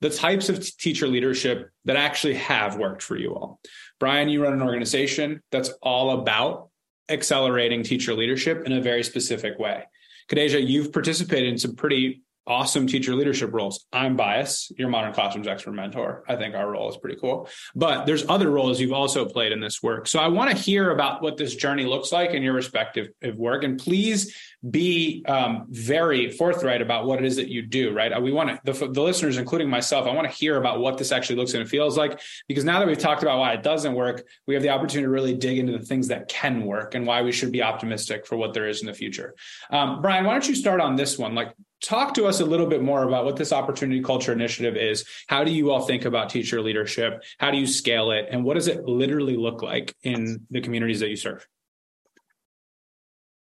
the 0.00 0.10
types 0.10 0.48
of 0.48 0.64
t- 0.64 0.72
teacher 0.78 1.06
leadership 1.06 1.70
that 1.84 1.96
actually 1.96 2.34
have 2.34 2.76
worked 2.76 3.02
for 3.02 3.16
you 3.16 3.34
all. 3.34 3.60
Brian, 4.00 4.28
you 4.28 4.42
run 4.42 4.54
an 4.54 4.62
organization 4.62 5.42
that's 5.50 5.70
all 5.82 6.20
about 6.20 6.70
accelerating 7.08 7.82
teacher 7.82 8.14
leadership 8.14 8.64
in 8.64 8.72
a 8.72 8.80
very 8.80 9.02
specific 9.02 9.58
way. 9.58 9.84
Khadejah, 10.30 10.66
you've 10.66 10.92
participated 10.92 11.48
in 11.48 11.58
some 11.58 11.74
pretty 11.74 12.22
awesome 12.48 12.86
teacher 12.86 13.14
leadership 13.14 13.50
roles. 13.52 13.86
I'm 13.92 14.16
biased. 14.16 14.72
You're 14.78 14.88
modern 14.88 15.12
classrooms 15.12 15.46
expert 15.46 15.72
mentor. 15.72 16.24
I 16.26 16.36
think 16.36 16.54
our 16.54 16.70
role 16.70 16.88
is 16.88 16.96
pretty 16.96 17.18
cool. 17.20 17.48
But 17.74 18.06
there's 18.06 18.28
other 18.28 18.50
roles 18.50 18.80
you've 18.80 18.92
also 18.92 19.26
played 19.26 19.52
in 19.52 19.60
this 19.60 19.82
work. 19.82 20.08
So 20.08 20.18
I 20.18 20.28
want 20.28 20.50
to 20.50 20.56
hear 20.56 20.90
about 20.90 21.22
what 21.22 21.36
this 21.36 21.54
journey 21.54 21.84
looks 21.84 22.10
like 22.10 22.30
in 22.30 22.42
your 22.42 22.54
respective 22.54 23.08
work. 23.36 23.64
And 23.64 23.78
please 23.78 24.34
be 24.68 25.24
um, 25.28 25.66
very 25.68 26.30
forthright 26.30 26.82
about 26.82 27.06
what 27.06 27.18
it 27.18 27.24
is 27.24 27.36
that 27.36 27.48
you 27.48 27.62
do, 27.62 27.92
right? 27.92 28.20
We 28.20 28.32
want 28.32 28.50
to, 28.50 28.72
the, 28.72 28.88
the 28.88 29.02
listeners, 29.02 29.36
including 29.36 29.68
myself, 29.68 30.06
I 30.06 30.12
want 30.12 30.28
to 30.28 30.36
hear 30.36 30.56
about 30.56 30.80
what 30.80 30.98
this 30.98 31.12
actually 31.12 31.36
looks 31.36 31.54
and 31.54 31.68
feels 31.68 31.96
like. 31.96 32.20
Because 32.48 32.64
now 32.64 32.78
that 32.78 32.88
we've 32.88 32.98
talked 32.98 33.22
about 33.22 33.38
why 33.38 33.52
it 33.52 33.62
doesn't 33.62 33.94
work, 33.94 34.26
we 34.46 34.54
have 34.54 34.62
the 34.62 34.70
opportunity 34.70 35.04
to 35.04 35.10
really 35.10 35.34
dig 35.34 35.58
into 35.58 35.76
the 35.76 35.84
things 35.84 36.08
that 36.08 36.28
can 36.28 36.64
work 36.64 36.94
and 36.94 37.06
why 37.06 37.22
we 37.22 37.30
should 37.30 37.52
be 37.52 37.62
optimistic 37.62 38.26
for 38.26 38.36
what 38.36 38.54
there 38.54 38.66
is 38.66 38.80
in 38.80 38.86
the 38.86 38.94
future. 38.94 39.34
Um, 39.70 40.00
Brian, 40.00 40.24
why 40.24 40.32
don't 40.32 40.48
you 40.48 40.54
start 40.54 40.80
on 40.80 40.96
this 40.96 41.18
one? 41.18 41.34
Like, 41.34 41.54
talk 41.82 42.14
to 42.14 42.26
us 42.26 42.40
a 42.40 42.44
little 42.44 42.66
bit 42.66 42.82
more 42.82 43.04
about 43.04 43.24
what 43.24 43.36
this 43.36 43.52
opportunity 43.52 44.02
culture 44.02 44.32
initiative 44.32 44.76
is. 44.76 45.04
How 45.28 45.44
do 45.44 45.52
you 45.52 45.70
all 45.70 45.86
think 45.86 46.04
about 46.04 46.30
teacher 46.30 46.60
leadership? 46.60 47.22
How 47.38 47.50
do 47.50 47.58
you 47.58 47.66
scale 47.66 48.10
it? 48.10 48.26
And 48.30 48.44
what 48.44 48.54
does 48.54 48.68
it 48.68 48.84
literally 48.84 49.36
look 49.36 49.62
like 49.62 49.94
in 50.02 50.46
the 50.50 50.60
communities 50.60 51.00
that 51.00 51.08
you 51.08 51.16
serve? 51.16 51.46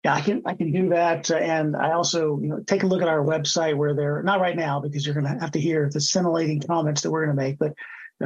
Yeah 0.04 0.14
i 0.14 0.20
can 0.22 0.42
i 0.46 0.54
can 0.54 0.72
do 0.72 0.88
that. 0.90 1.30
And 1.30 1.76
i 1.76 1.92
also 1.92 2.38
you 2.40 2.48
know 2.48 2.60
take 2.66 2.84
a 2.84 2.86
look 2.86 3.02
at 3.02 3.08
our 3.08 3.22
website 3.22 3.76
where 3.76 3.94
they're 3.94 4.22
not 4.22 4.40
right 4.40 4.56
now 4.56 4.80
because 4.80 5.04
you're 5.04 5.14
going 5.14 5.26
to 5.26 5.40
have 5.40 5.52
to 5.52 5.60
hear 5.60 5.90
the 5.92 6.00
scintillating 6.00 6.62
comments 6.62 7.02
that 7.02 7.10
we're 7.10 7.26
going 7.26 7.36
to 7.36 7.42
make 7.42 7.58
but 7.58 7.74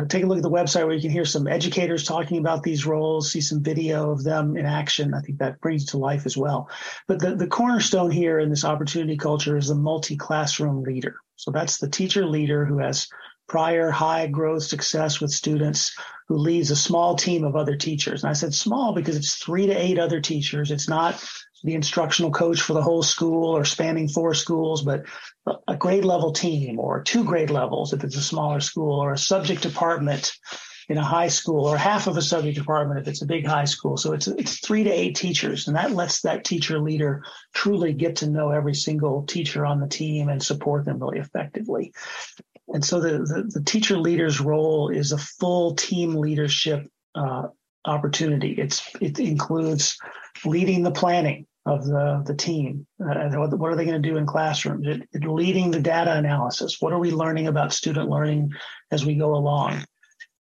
know, 0.00 0.06
take 0.06 0.24
a 0.24 0.26
look 0.26 0.38
at 0.38 0.42
the 0.42 0.50
website 0.50 0.84
where 0.84 0.94
you 0.94 1.00
can 1.00 1.10
hear 1.10 1.24
some 1.24 1.46
educators 1.46 2.04
talking 2.04 2.38
about 2.38 2.62
these 2.62 2.86
roles, 2.86 3.30
see 3.30 3.40
some 3.40 3.62
video 3.62 4.10
of 4.10 4.24
them 4.24 4.56
in 4.56 4.66
action. 4.66 5.14
I 5.14 5.20
think 5.20 5.38
that 5.38 5.60
brings 5.60 5.86
to 5.86 5.98
life 5.98 6.26
as 6.26 6.36
well. 6.36 6.68
But 7.06 7.20
the, 7.20 7.36
the 7.36 7.46
cornerstone 7.46 8.10
here 8.10 8.38
in 8.38 8.50
this 8.50 8.64
opportunity 8.64 9.16
culture 9.16 9.56
is 9.56 9.68
the 9.68 9.74
multi-classroom 9.74 10.82
leader. 10.82 11.16
So 11.36 11.50
that's 11.50 11.78
the 11.78 11.88
teacher 11.88 12.26
leader 12.26 12.64
who 12.64 12.78
has 12.78 13.08
prior 13.48 13.90
high 13.90 14.26
growth 14.26 14.62
success 14.62 15.20
with 15.20 15.30
students 15.30 15.94
who 16.28 16.36
leads 16.38 16.70
a 16.70 16.76
small 16.76 17.14
team 17.14 17.44
of 17.44 17.56
other 17.56 17.76
teachers. 17.76 18.22
And 18.22 18.30
I 18.30 18.34
said 18.34 18.54
small 18.54 18.94
because 18.94 19.16
it's 19.16 19.34
three 19.34 19.66
to 19.66 19.74
eight 19.74 19.98
other 19.98 20.20
teachers. 20.20 20.70
It's 20.70 20.88
not 20.88 21.22
the 21.64 21.74
instructional 21.74 22.30
coach 22.30 22.60
for 22.60 22.74
the 22.74 22.82
whole 22.82 23.02
school 23.02 23.56
or 23.56 23.64
spanning 23.64 24.06
four 24.06 24.34
schools, 24.34 24.82
but 24.82 25.04
a 25.66 25.76
grade 25.76 26.04
level 26.04 26.32
team 26.32 26.78
or 26.78 27.02
two 27.02 27.24
grade 27.24 27.50
levels 27.50 27.92
if 27.92 28.04
it's 28.04 28.16
a 28.16 28.22
smaller 28.22 28.60
school 28.60 29.00
or 29.00 29.12
a 29.12 29.18
subject 29.18 29.62
department 29.62 30.32
in 30.88 30.98
a 30.98 31.02
high 31.02 31.28
school 31.28 31.66
or 31.66 31.78
half 31.78 32.06
of 32.06 32.18
a 32.18 32.22
subject 32.22 32.58
department 32.58 33.00
if 33.00 33.08
it's 33.08 33.22
a 33.22 33.26
big 33.26 33.46
high 33.46 33.64
school. 33.64 33.96
So 33.96 34.12
it's 34.12 34.26
it's 34.28 34.60
three 34.60 34.84
to 34.84 34.90
eight 34.90 35.16
teachers, 35.16 35.66
and 35.66 35.76
that 35.76 35.92
lets 35.92 36.20
that 36.20 36.44
teacher 36.44 36.78
leader 36.78 37.24
truly 37.54 37.94
get 37.94 38.16
to 38.16 38.30
know 38.30 38.50
every 38.50 38.74
single 38.74 39.24
teacher 39.24 39.64
on 39.64 39.80
the 39.80 39.88
team 39.88 40.28
and 40.28 40.42
support 40.42 40.84
them 40.84 40.98
really 40.98 41.18
effectively. 41.18 41.92
And 42.68 42.84
so 42.84 43.00
the 43.00 43.18
the, 43.18 43.50
the 43.54 43.64
teacher 43.64 43.96
leader's 43.96 44.40
role 44.40 44.90
is 44.90 45.12
a 45.12 45.18
full 45.18 45.74
team 45.74 46.14
leadership 46.14 46.86
uh, 47.14 47.48
opportunity. 47.84 48.52
It's 48.52 48.82
it 49.00 49.18
includes 49.18 49.98
leading 50.44 50.82
the 50.82 50.90
planning, 50.90 51.46
of 51.66 51.84
the, 51.84 52.22
the 52.26 52.34
team. 52.34 52.86
Uh, 53.00 53.28
what 53.36 53.72
are 53.72 53.76
they 53.76 53.86
going 53.86 54.02
to 54.02 54.08
do 54.08 54.16
in 54.16 54.26
classrooms? 54.26 54.86
It, 54.86 55.08
it 55.12 55.26
leading 55.26 55.70
the 55.70 55.80
data 55.80 56.14
analysis. 56.14 56.76
What 56.80 56.92
are 56.92 56.98
we 56.98 57.10
learning 57.10 57.46
about 57.46 57.72
student 57.72 58.10
learning 58.10 58.52
as 58.90 59.04
we 59.04 59.14
go 59.14 59.34
along? 59.34 59.84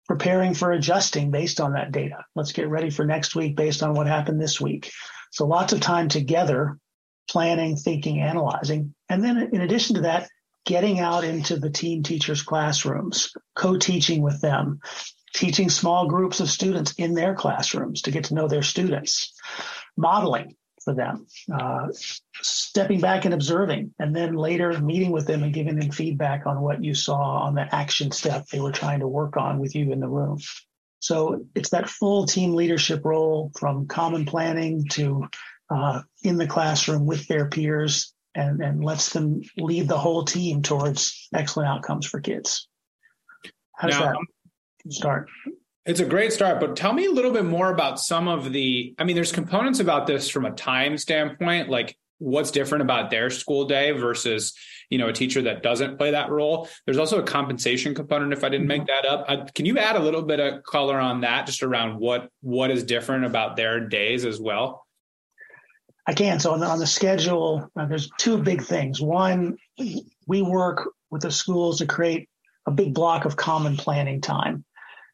Preparing 0.08 0.54
for 0.54 0.72
adjusting 0.72 1.32
based 1.32 1.60
on 1.60 1.74
that 1.74 1.92
data. 1.92 2.26
Let's 2.36 2.54
get 2.54 2.70
ready 2.70 2.90
for 2.90 3.06
next 3.06 3.36
week 3.36 3.56
based 3.56 3.84
on 3.84 3.94
what 3.94 4.08
happened 4.08 4.42
this 4.42 4.60
week. 4.60 4.92
So 5.32 5.46
lots 5.46 5.74
of 5.74 5.82
time 5.82 6.08
together, 6.10 6.78
planning, 7.30 7.76
thinking, 7.76 8.22
analyzing. 8.22 8.94
And 9.10 9.24
then 9.24 9.50
in 9.54 9.62
addition 9.62 9.96
to 9.96 10.02
that, 10.02 10.30
getting 10.66 11.00
out 11.00 11.24
into 11.24 11.58
the 11.58 11.70
team 11.70 12.04
teachers' 12.04 12.44
classrooms, 12.44 13.34
co-teaching 13.56 14.22
with 14.22 14.42
them, 14.42 14.80
teaching 15.34 15.70
small 15.70 16.08
groups 16.08 16.40
of 16.40 16.50
students 16.50 16.94
in 16.98 17.14
their 17.14 17.34
classrooms 17.34 18.04
to 18.04 18.12
get 18.12 18.26
to 18.26 18.34
know 18.34 18.48
their 18.48 18.62
students, 18.62 19.34
modeling, 19.98 20.56
for 20.84 20.94
them. 20.94 21.28
Uh, 21.52 21.88
stepping 22.42 23.02
back 23.02 23.26
and 23.26 23.34
observing, 23.34 23.94
and 24.00 24.16
then 24.16 24.36
later 24.36 24.80
meeting 24.80 25.12
with 25.12 25.28
them 25.28 25.44
and 25.44 25.54
giving 25.54 25.80
them 25.80 25.92
feedback 25.92 26.46
on 26.46 26.62
what 26.62 26.84
you 26.84 26.94
saw 26.94 27.40
on 27.40 27.56
the 27.56 27.74
action 27.74 28.12
step 28.12 28.48
they 28.48 28.60
were 28.60 28.72
trying 28.72 29.00
to 29.00 29.08
work 29.08 29.38
on 29.38 29.60
with 29.60 29.76
you 29.76 29.92
in 29.92 30.00
the 30.00 30.08
room. 30.08 30.40
So 31.00 31.46
it's 31.56 31.70
that 31.70 31.90
full 31.90 32.26
team 32.26 32.54
leadership 32.54 33.04
role 33.04 33.52
from 33.58 33.88
common 33.88 34.26
planning 34.26 34.86
to 34.92 35.28
uh, 35.70 36.02
in 36.24 36.38
the 36.38 36.48
classroom 36.48 37.06
with 37.06 37.28
their 37.28 37.50
peers 37.50 38.14
and, 38.36 38.62
and 38.62 38.84
lets 38.84 39.12
them 39.14 39.42
lead 39.58 39.88
the 39.88 39.98
whole 39.98 40.26
team 40.26 40.62
towards 40.62 41.28
excellent 41.34 41.70
outcomes 41.70 42.06
for 42.06 42.20
kids. 42.20 42.68
How 43.76 43.88
does 43.88 44.00
now, 44.00 44.14
that 44.14 44.94
start? 44.94 45.30
It's 45.86 46.00
a 46.00 46.06
great 46.06 46.32
start, 46.32 46.60
but 46.60 46.76
tell 46.76 46.94
me 46.94 47.06
a 47.06 47.12
little 47.12 47.32
bit 47.32 47.46
more 47.46 47.72
about 47.72 48.00
some 48.00 48.28
of 48.28 48.54
the. 48.54 48.94
I 49.00 49.04
mean, 49.04 49.16
there's 49.16 49.32
components 49.32 49.80
about 49.80 50.06
this 50.06 50.30
from 50.30 50.46
a 50.46 50.52
time 50.52 50.98
standpoint, 50.98 51.70
like 51.70 51.98
what's 52.20 52.52
different 52.52 52.84
about 52.84 53.10
their 53.10 53.32
school 53.32 53.66
day 53.66 53.90
versus 53.92 54.54
you 54.92 55.00
know 55.00 55.10
a 55.10 55.14
teacher 55.14 55.42
that 55.42 55.64
doesn't 55.64 55.98
play 55.98 56.12
that 56.12 56.30
role. 56.30 56.70
There's 56.86 57.00
also 57.00 57.20
a 57.20 57.24
compensation 57.24 57.96
component 57.96 58.32
if 58.32 58.44
i 58.44 58.50
didn't 58.50 58.68
make 58.68 58.84
mm-hmm. 58.84 59.06
that 59.06 59.12
up. 59.12 59.26
Uh, 59.28 59.46
can 59.56 59.66
you 59.66 59.80
add 59.80 59.96
a 59.96 60.00
little 60.00 60.22
bit 60.22 60.40
of 60.40 60.64
color 60.64 61.00
on 61.00 61.22
that 61.22 61.48
just 61.48 61.64
around 61.64 62.00
what 62.00 62.30
what 62.42 62.70
is 62.70 62.84
different 62.84 63.26
about 63.26 63.56
their 63.56 63.80
days 63.80 64.24
as 64.24 64.40
well? 64.40 64.86
I 66.08 66.14
can. 66.14 66.40
So 66.40 66.52
on 66.52 66.60
the, 66.60 66.68
on 66.68 66.78
the 66.78 66.88
schedule 66.88 67.70
uh, 67.76 67.88
there's 67.88 68.12
two 68.20 68.38
big 68.38 68.62
things. 68.62 69.02
One 69.02 69.58
we 70.28 70.44
work 70.44 70.90
with 71.10 71.24
the 71.24 71.32
schools 71.32 71.80
to 71.80 71.88
create 71.88 72.30
a 72.68 72.72
big 72.72 72.94
block 72.94 73.26
of 73.26 73.36
common 73.36 73.78
planning 73.78 74.22
time 74.22 74.64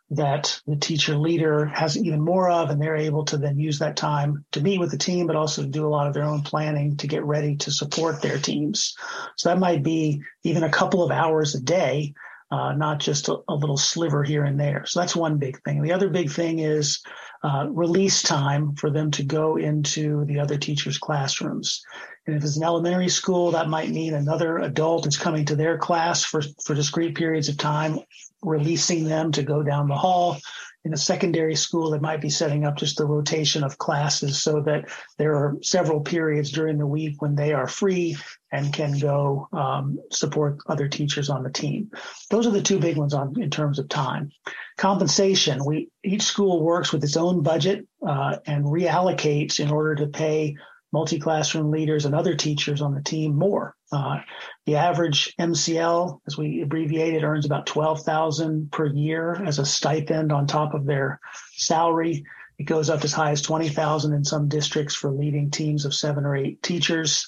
that 0.09 0.61
the 0.65 0.77
teacher 0.77 1.17
leader 1.17 1.65
has 1.65 1.97
even 1.97 2.21
more 2.21 2.49
of, 2.49 2.69
and 2.69 2.81
they're 2.81 2.95
able 2.95 3.25
to 3.25 3.37
then 3.37 3.59
use 3.59 3.79
that 3.79 3.97
time 3.97 4.45
to 4.53 4.61
meet 4.61 4.79
with 4.79 4.91
the 4.91 4.97
team, 4.97 5.27
but 5.27 5.35
also 5.35 5.61
to 5.61 5.67
do 5.67 5.85
a 5.85 5.89
lot 5.89 6.07
of 6.07 6.13
their 6.13 6.23
own 6.23 6.41
planning 6.41 6.95
to 6.97 7.07
get 7.07 7.25
ready 7.25 7.57
to 7.57 7.71
support 7.71 8.21
their 8.21 8.37
teams. 8.37 8.95
So 9.35 9.49
that 9.49 9.59
might 9.59 9.83
be 9.83 10.21
even 10.43 10.63
a 10.63 10.69
couple 10.69 11.03
of 11.03 11.11
hours 11.11 11.55
a 11.55 11.61
day, 11.61 12.13
uh, 12.51 12.73
not 12.73 12.99
just 12.99 13.27
a, 13.27 13.37
a, 13.49 13.55
little 13.55 13.75
sliver 13.75 14.23
here 14.23 14.45
and 14.45 14.57
there. 14.57 14.85
So 14.85 15.01
that's 15.01 15.15
one 15.15 15.37
big 15.37 15.61
thing. 15.63 15.81
The 15.81 15.91
other 15.91 16.09
big 16.09 16.31
thing 16.31 16.59
is 16.59 17.01
uh, 17.43 17.67
release 17.69 18.23
time 18.23 18.75
for 18.75 18.89
them 18.89 19.11
to 19.11 19.23
go 19.23 19.57
into 19.57 20.23
the 20.25 20.39
other 20.39 20.57
teachers' 20.57 20.97
classrooms. 20.97 21.83
And 22.27 22.35
if 22.35 22.43
it's 22.43 22.57
an 22.57 22.63
elementary 22.63 23.07
school, 23.07 23.51
that 23.51 23.69
might 23.69 23.89
mean 23.89 24.13
another 24.13 24.59
adult 24.59 25.07
is 25.07 25.17
coming 25.17 25.45
to 25.45 25.55
their 25.55 25.77
class 25.77 26.25
for, 26.25 26.41
for 26.65 26.75
discrete 26.75 27.15
periods 27.15 27.47
of 27.47 27.57
time 27.57 27.99
releasing 28.43 29.05
them 29.05 29.31
to 29.31 29.43
go 29.43 29.63
down 29.63 29.87
the 29.87 29.95
hall. 29.95 30.37
In 30.83 30.93
a 30.93 30.97
secondary 30.97 31.55
school, 31.55 31.93
it 31.93 32.01
might 32.01 32.21
be 32.21 32.29
setting 32.29 32.65
up 32.65 32.77
just 32.77 32.97
the 32.97 33.05
rotation 33.05 33.63
of 33.63 33.77
classes 33.77 34.41
so 34.41 34.61
that 34.61 34.89
there 35.17 35.35
are 35.35 35.57
several 35.61 36.01
periods 36.01 36.51
during 36.51 36.77
the 36.77 36.85
week 36.85 37.21
when 37.21 37.35
they 37.35 37.51
are 37.51 37.67
free 37.67 38.15
and 38.51 38.71
can 38.71 38.97
go 38.97 39.49
um, 39.51 39.99
support 40.11 40.59
other 40.67 40.87
teachers 40.87 41.29
on 41.29 41.43
the 41.43 41.49
team. 41.49 41.91
Those 42.29 42.47
are 42.47 42.51
the 42.51 42.61
two 42.61 42.79
big 42.79 42.95
ones 42.95 43.13
on 43.13 43.41
in 43.41 43.49
terms 43.49 43.79
of 43.79 43.89
time. 43.89 44.31
Compensation: 44.77 45.65
We 45.65 45.89
each 46.05 46.23
school 46.23 46.63
works 46.63 46.93
with 46.93 47.03
its 47.03 47.17
own 47.17 47.41
budget 47.41 47.85
uh, 48.05 48.37
and 48.45 48.63
reallocates 48.63 49.59
in 49.59 49.71
order 49.71 49.95
to 49.95 50.07
pay 50.07 50.55
multi-classroom 50.91 51.69
leaders 51.71 52.06
and 52.06 52.15
other 52.15 52.36
teachers 52.36 52.82
on 52.82 52.93
the 52.93 53.02
team 53.02 53.36
more. 53.36 53.76
Uh, 53.91 54.19
the 54.65 54.76
average 54.76 55.34
MCL, 55.39 56.19
as 56.28 56.38
we 56.38 56.62
abbreviate 56.62 57.13
it, 57.13 57.23
earns 57.23 57.45
about 57.45 57.65
12,000 57.65 58.71
per 58.71 58.88
year 58.88 59.36
as 59.45 59.60
a 59.60 59.65
stipend 59.65 60.32
on 60.32 60.47
top 60.47 60.73
of 60.73 60.86
their 60.86 61.19
salary. 61.54 62.23
It 62.58 62.63
goes 62.63 62.89
up 62.89 63.04
as 63.04 63.13
high 63.13 63.32
as 63.32 63.41
20,000 63.41 64.13
in 64.13 64.23
some 64.23 64.47
districts 64.47 64.95
for 64.95 65.12
leading 65.12 65.52
teams 65.52 65.86
of 65.86 65.93
seven 65.93 66.26
or 66.26 66.36
eight 66.36 66.63
teachers. 66.63 67.28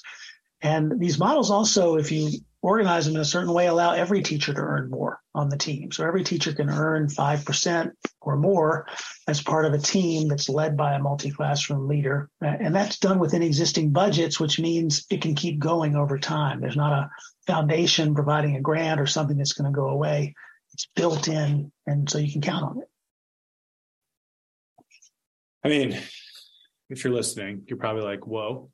And 0.62 0.98
these 0.98 1.18
models 1.18 1.50
also, 1.50 1.96
if 1.96 2.12
you 2.12 2.30
organize 2.62 3.06
them 3.06 3.14
in 3.14 3.20
a 3.20 3.24
certain 3.24 3.52
way, 3.52 3.66
allow 3.66 3.92
every 3.92 4.22
teacher 4.22 4.52
to 4.52 4.60
earn 4.60 4.90
more 4.90 5.20
on 5.34 5.48
the 5.48 5.56
team. 5.56 5.90
So 5.92 6.06
every 6.06 6.24
teacher 6.24 6.52
can 6.52 6.68
earn 6.68 7.08
5% 7.08 7.92
or 8.20 8.36
more 8.36 8.86
as 9.26 9.40
part 9.40 9.64
of 9.64 9.72
a 9.72 9.78
team 9.78 10.28
that's 10.28 10.48
led 10.48 10.76
by 10.76 10.94
a 10.94 10.98
multi-classroom 10.98 11.88
leader. 11.88 12.28
And 12.40 12.74
that's 12.74 12.98
done 12.98 13.18
within 13.18 13.42
existing 13.42 13.90
budgets, 13.90 14.38
which 14.38 14.60
means 14.60 15.06
it 15.10 15.22
can 15.22 15.34
keep 15.34 15.58
going 15.58 15.96
over 15.96 16.18
time. 16.18 16.60
There's 16.60 16.76
not 16.76 16.92
a 16.92 17.10
foundation 17.46 18.14
providing 18.14 18.56
a 18.56 18.60
grant 18.60 19.00
or 19.00 19.06
something 19.06 19.38
that's 19.38 19.54
going 19.54 19.72
to 19.72 19.76
go 19.76 19.88
away. 19.88 20.34
It's 20.74 20.86
built 20.94 21.28
in, 21.28 21.72
and 21.86 22.08
so 22.08 22.18
you 22.18 22.30
can 22.30 22.42
count 22.42 22.64
on 22.64 22.78
it. 22.82 22.88
I 25.64 25.68
mean, 25.68 25.98
if 26.88 27.04
you're 27.04 27.12
listening, 27.12 27.64
you're 27.66 27.78
probably 27.78 28.02
like, 28.02 28.26
whoa, 28.26 28.70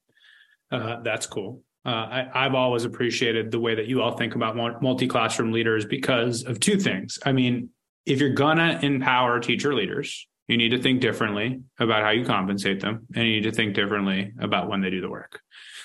uh, 0.71 1.01
that's 1.03 1.27
cool. 1.27 1.63
Uh, 1.87 2.27
I, 2.35 2.43
have 2.43 2.57
always 2.57 2.85
appreciated 2.85 3.53
the 3.53 3.61
way 3.61 3.77
that 3.77 3.87
you 3.87 4.03
all 4.03 4.17
think 4.17 4.35
about 4.35 4.57
multi 4.83 5.07
classroom 5.07 5.53
leaders 5.53 5.85
because 5.85 6.43
of 6.43 6.59
two 6.59 6.81
things. 6.81 7.19
I 7.25 7.31
mean, 7.31 7.71
if 8.05 8.21
you're 8.21 8.31
gonna 8.31 8.81
empower 8.83 9.39
teacher 9.39 9.73
leaders, 9.73 10.27
you 10.49 10.57
need 10.57 10.71
to 10.71 10.83
think 10.83 11.01
differently 11.01 11.61
about 11.79 12.03
how 12.03 12.11
you 12.11 12.25
compensate 12.25 12.81
them, 12.81 13.07
and 13.15 13.25
you 13.25 13.37
need 13.37 13.45
to 13.45 13.53
think 13.53 13.75
differently 13.75 14.33
about 14.41 14.69
when 14.69 14.81
they 14.81 14.91
do 14.91 15.01
the 15.01 15.11
work. 15.11 15.41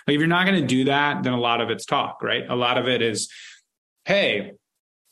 Like 0.08 0.16
if 0.16 0.20
you're 0.20 0.28
not 0.28 0.46
going 0.46 0.62
to 0.62 0.68
do 0.68 0.86
that, 0.86 1.24
then 1.24 1.34
a 1.34 1.40
lot 1.40 1.62
of 1.62 1.70
it's 1.70 1.86
talk, 1.86 2.22
right? 2.24 2.44
A 2.50 2.56
lot 2.56 2.78
of 2.78 2.88
it 2.88 3.02
is, 3.02 3.30
hey, 4.06 4.54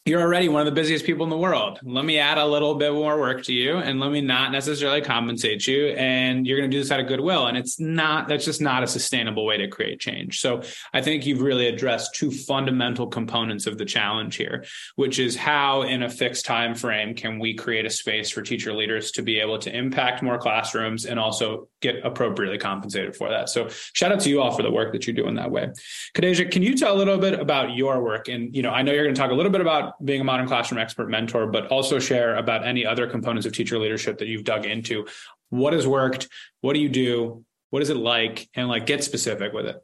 you're 0.09 0.21
already 0.21 0.49
one 0.49 0.59
of 0.61 0.65
the 0.65 0.71
busiest 0.71 1.05
people 1.05 1.23
in 1.23 1.29
the 1.29 1.37
world. 1.37 1.79
Let 1.83 2.03
me 2.03 2.17
add 2.17 2.39
a 2.39 2.45
little 2.45 2.75
bit 2.75 2.91
more 2.91 3.19
work 3.19 3.43
to 3.43 3.53
you 3.53 3.77
and 3.77 3.99
let 3.99 4.11
me 4.11 4.21
not 4.21 4.51
necessarily 4.51 5.01
compensate 5.01 5.67
you. 5.67 5.89
And 5.89 6.47
you're 6.47 6.57
going 6.57 6.69
to 6.69 6.75
do 6.75 6.81
this 6.81 6.91
out 6.91 6.99
of 6.99 7.07
goodwill. 7.07 7.45
And 7.45 7.55
it's 7.55 7.79
not, 7.79 8.27
that's 8.27 8.43
just 8.43 8.59
not 8.59 8.81
a 8.81 8.87
sustainable 8.87 9.45
way 9.45 9.57
to 9.57 9.67
create 9.67 9.99
change. 9.99 10.39
So 10.39 10.63
I 10.93 11.01
think 11.01 11.27
you've 11.27 11.41
really 11.41 11.67
addressed 11.67 12.15
two 12.15 12.31
fundamental 12.31 13.07
components 13.07 13.67
of 13.67 13.77
the 13.77 13.85
challenge 13.85 14.35
here, 14.35 14.65
which 14.95 15.19
is 15.19 15.35
how 15.35 15.83
in 15.83 16.01
a 16.01 16.09
fixed 16.09 16.45
time 16.45 16.73
frame 16.73 17.13
can 17.13 17.37
we 17.37 17.53
create 17.53 17.85
a 17.85 17.89
space 17.89 18.31
for 18.31 18.41
teacher 18.41 18.73
leaders 18.73 19.11
to 19.11 19.21
be 19.21 19.39
able 19.39 19.59
to 19.59 19.75
impact 19.75 20.23
more 20.23 20.39
classrooms 20.39 21.05
and 21.05 21.19
also 21.19 21.67
get 21.81 22.03
appropriately 22.03 22.57
compensated 22.57 23.15
for 23.15 23.29
that. 23.29 23.49
So 23.49 23.69
shout 23.93 24.11
out 24.11 24.21
to 24.21 24.29
you 24.29 24.41
all 24.41 24.51
for 24.51 24.63
the 24.63 24.71
work 24.71 24.91
that 24.93 25.05
you're 25.05 25.15
doing 25.15 25.35
that 25.35 25.51
way. 25.51 25.69
Khadejah, 26.15 26.51
can 26.51 26.63
you 26.63 26.75
tell 26.75 26.95
a 26.95 26.97
little 26.97 27.17
bit 27.17 27.39
about 27.39 27.75
your 27.75 28.01
work? 28.01 28.27
And, 28.27 28.55
you 28.55 28.63
know, 28.63 28.71
I 28.71 28.81
know 28.81 28.91
you're 28.91 29.03
going 29.03 29.15
to 29.15 29.21
talk 29.21 29.31
a 29.31 29.35
little 29.35 29.51
bit 29.51 29.61
about 29.61 29.93
being 30.03 30.21
a 30.21 30.23
modern 30.23 30.47
classroom 30.47 30.79
expert 30.79 31.09
mentor, 31.09 31.47
but 31.47 31.67
also 31.67 31.99
share 31.99 32.35
about 32.35 32.65
any 32.65 32.85
other 32.85 33.07
components 33.07 33.45
of 33.45 33.53
teacher 33.53 33.77
leadership 33.79 34.17
that 34.19 34.27
you've 34.27 34.43
dug 34.43 34.65
into. 34.65 35.07
What 35.49 35.73
has 35.73 35.87
worked? 35.87 36.27
What 36.61 36.73
do 36.73 36.79
you 36.79 36.89
do? 36.89 37.43
What 37.69 37.81
is 37.81 37.89
it 37.89 37.97
like? 37.97 38.49
And 38.53 38.67
like 38.67 38.85
get 38.85 39.03
specific 39.03 39.53
with 39.53 39.65
it. 39.65 39.83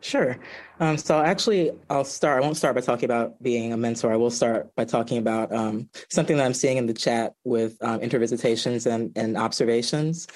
Sure. 0.00 0.38
Um, 0.80 0.96
so 0.96 1.20
actually, 1.20 1.72
I'll 1.90 2.04
start. 2.04 2.42
I 2.42 2.44
won't 2.44 2.56
start 2.56 2.74
by 2.74 2.80
talking 2.80 3.04
about 3.04 3.40
being 3.42 3.72
a 3.72 3.76
mentor. 3.76 4.12
I 4.12 4.16
will 4.16 4.30
start 4.30 4.74
by 4.74 4.84
talking 4.84 5.18
about 5.18 5.52
um, 5.52 5.88
something 6.10 6.36
that 6.36 6.44
I'm 6.44 6.54
seeing 6.54 6.76
in 6.76 6.86
the 6.86 6.94
chat 6.94 7.34
with 7.44 7.76
um, 7.82 8.00
intervisitations 8.00 8.90
and, 8.90 9.16
and 9.16 9.36
observations. 9.36 10.26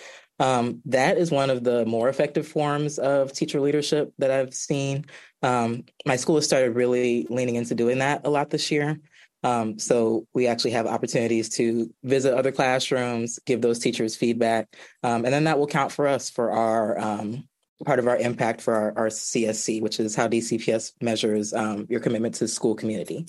Um, 0.42 0.82
that 0.86 1.18
is 1.18 1.30
one 1.30 1.50
of 1.50 1.62
the 1.62 1.86
more 1.86 2.08
effective 2.08 2.48
forms 2.48 2.98
of 2.98 3.32
teacher 3.32 3.60
leadership 3.60 4.12
that 4.18 4.32
I've 4.32 4.52
seen. 4.52 5.04
Um, 5.40 5.84
my 6.04 6.16
school 6.16 6.34
has 6.34 6.44
started 6.44 6.74
really 6.74 7.28
leaning 7.30 7.54
into 7.54 7.76
doing 7.76 8.00
that 8.00 8.26
a 8.26 8.30
lot 8.30 8.50
this 8.50 8.68
year. 8.68 8.98
Um, 9.44 9.78
so 9.78 10.26
we 10.34 10.48
actually 10.48 10.72
have 10.72 10.88
opportunities 10.88 11.48
to 11.50 11.94
visit 12.02 12.34
other 12.34 12.50
classrooms, 12.50 13.38
give 13.46 13.62
those 13.62 13.78
teachers 13.78 14.16
feedback, 14.16 14.76
um, 15.04 15.24
and 15.24 15.32
then 15.32 15.44
that 15.44 15.60
will 15.60 15.68
count 15.68 15.92
for 15.92 16.08
us 16.08 16.28
for 16.28 16.50
our 16.50 16.98
um, 16.98 17.48
part 17.84 18.00
of 18.00 18.08
our 18.08 18.16
impact 18.16 18.62
for 18.62 18.74
our, 18.74 18.92
our, 18.96 19.08
CSC, 19.08 19.80
which 19.80 20.00
is 20.00 20.14
how 20.14 20.26
DCPS 20.26 20.92
measures 21.00 21.52
um, 21.52 21.86
your 21.88 22.00
commitment 22.00 22.34
to 22.36 22.44
the 22.44 22.48
school 22.48 22.74
community. 22.74 23.26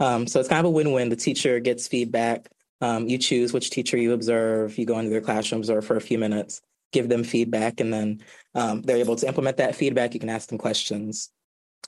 Um, 0.00 0.26
so 0.26 0.40
it's 0.40 0.48
kind 0.48 0.60
of 0.60 0.66
a 0.66 0.70
win-win. 0.70 1.10
The 1.10 1.16
teacher 1.16 1.60
gets 1.60 1.88
feedback. 1.88 2.48
Um, 2.80 3.08
you 3.08 3.18
choose 3.18 3.52
which 3.52 3.70
teacher 3.70 3.96
you 3.96 4.12
observe. 4.12 4.76
You 4.78 4.86
go 4.86 4.98
into 4.98 5.10
their 5.10 5.20
classroom, 5.20 5.60
observe 5.60 5.84
for 5.84 5.96
a 5.96 6.00
few 6.00 6.18
minutes, 6.18 6.60
give 6.92 7.08
them 7.08 7.24
feedback, 7.24 7.80
and 7.80 7.92
then 7.92 8.22
they're 8.54 8.98
able 8.98 9.16
to 9.16 9.26
implement 9.26 9.56
that 9.58 9.74
feedback. 9.74 10.14
You 10.14 10.20
can 10.20 10.30
ask 10.30 10.48
them 10.48 10.58
questions. 10.58 11.30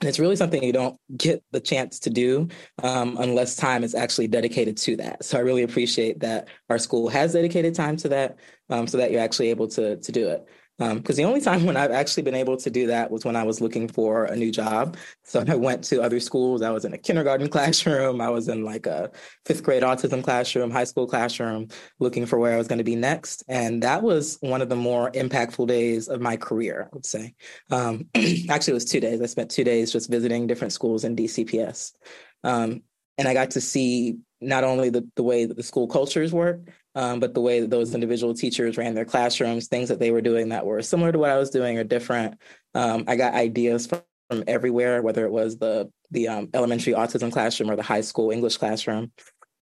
And 0.01 0.09
it's 0.09 0.21
really 0.21 0.37
something 0.37 0.63
you 0.63 0.73
don't 0.73 0.97
get 1.17 1.43
the 1.51 1.61
chance 1.61 1.99
to 2.01 2.11
do 2.11 2.49
um, 2.85 3.17
unless 3.19 3.57
time 3.57 3.83
is 3.83 3.97
actually 3.97 4.29
dedicated 4.29 4.77
to 4.79 4.97
that. 4.97 5.25
So 5.25 5.39
I 5.39 5.41
really 5.41 5.65
appreciate 5.65 6.21
that 6.21 6.49
our 6.71 6.79
school 6.79 7.09
has 7.09 7.33
dedicated 7.33 7.75
time 7.75 7.97
to 7.99 8.09
that 8.11 8.37
um, 8.71 8.87
so 8.87 8.99
that 8.99 9.11
you're 9.11 9.21
actually 9.21 9.51
able 9.51 9.67
to, 9.69 9.97
to 9.97 10.13
do 10.13 10.29
it 10.29 10.47
because 10.79 11.19
um, 11.19 11.23
the 11.23 11.25
only 11.25 11.41
time 11.41 11.65
when 11.67 11.77
I've 11.77 11.91
actually 11.91 12.23
been 12.23 12.35
able 12.35 12.57
to 12.57 12.71
do 12.71 12.87
that 12.87 13.11
was 13.11 13.25
when 13.25 13.35
I 13.35 13.43
was 13.43 13.61
looking 13.61 13.89
for 13.89 14.25
a 14.25 14.37
new 14.37 14.53
job. 14.53 14.97
So 15.25 15.45
I 15.49 15.57
went 15.57 15.83
to 15.85 16.03
other 16.03 16.21
schools. 16.21 16.63
I 16.63 16.71
was 16.71 16.85
in 16.85 16.95
a 16.95 16.99
kindergarten 16.99 17.49
classroom. 17.51 18.21
I 18.21 18.31
was 18.31 18.49
in 18.49 18.65
like 18.65 18.87
a 18.87 19.11
fifth 19.45 19.63
grade 19.63 19.83
autism 19.83 20.23
classroom, 20.23 20.71
high 20.71 20.85
school 20.85 21.07
classroom, 21.07 21.69
looking 21.99 22.27
for 22.27 22.39
where 22.39 22.55
I 22.55 22.59
was 22.59 22.69
going 22.69 22.79
to 22.79 22.85
be 22.85 22.97
next. 22.97 23.43
And 23.49 23.83
that 23.83 24.03
was 24.03 24.39
one 24.41 24.63
of 24.63 24.69
the 24.69 24.77
more 24.77 25.11
impactful 25.11 25.67
days 25.67 26.09
of 26.09 26.21
my 26.21 26.37
career, 26.37 26.89
I 26.93 26.95
would 26.95 27.07
say. 27.07 27.35
Um, 27.71 28.07
actually, 28.49 28.73
it 28.73 28.75
was 28.75 28.85
two 28.85 29.01
days. 29.01 29.21
I 29.21 29.27
spent 29.27 29.51
two 29.51 29.65
days 29.65 29.93
just 29.93 30.11
visiting 30.11 30.47
different 30.47 30.73
schools 30.73 31.05
in 31.05 31.17
DCPS. 31.17 31.93
Um, 32.45 32.83
and 33.17 33.27
I 33.27 33.35
got 33.35 33.51
to 33.53 33.61
see 33.61 34.19
not 34.41 34.65
only 34.65 34.91
the, 34.91 35.07
the 35.17 35.23
way 35.23 35.45
that 35.45 35.57
the 35.57 35.63
school 35.63 35.89
cultures 35.89 36.33
work, 36.33 36.61
um, 36.95 37.21
but 37.21 37.35
the 37.35 37.41
way 37.41 37.61
that 37.61 37.71
those 37.71 37.95
individual 37.95 38.35
teachers 38.35 38.77
ran 38.77 38.95
their 38.95 39.05
classrooms, 39.05 39.69
things 39.69 39.89
that 39.89 39.99
they 39.99 40.11
were 40.11 40.21
doing 40.21 40.51
that 40.51 40.67
were 40.67 40.83
similar 40.83 41.13
to 41.13 41.19
what 41.19 41.31
I 41.31 41.39
was 41.39 41.51
doing 41.51 41.79
or 41.79 41.85
different. 41.85 42.39
Um, 42.75 43.05
I 43.07 43.17
got 43.17 43.35
ideas 43.35 43.87
from, 43.87 44.03
from, 44.31 44.45
everywhere, 44.47 45.03
whether 45.03 45.25
it 45.25 45.33
was 45.33 45.59
the 45.59 45.91
the 46.11 46.29
um, 46.29 46.49
elementary 46.55 46.95
autism 46.95 47.31
classroom 47.31 47.71
or 47.71 47.77
the 47.77 47.83
high 47.83 48.01
school 48.01 48.31
English 48.31 48.57
classroom. 48.57 49.13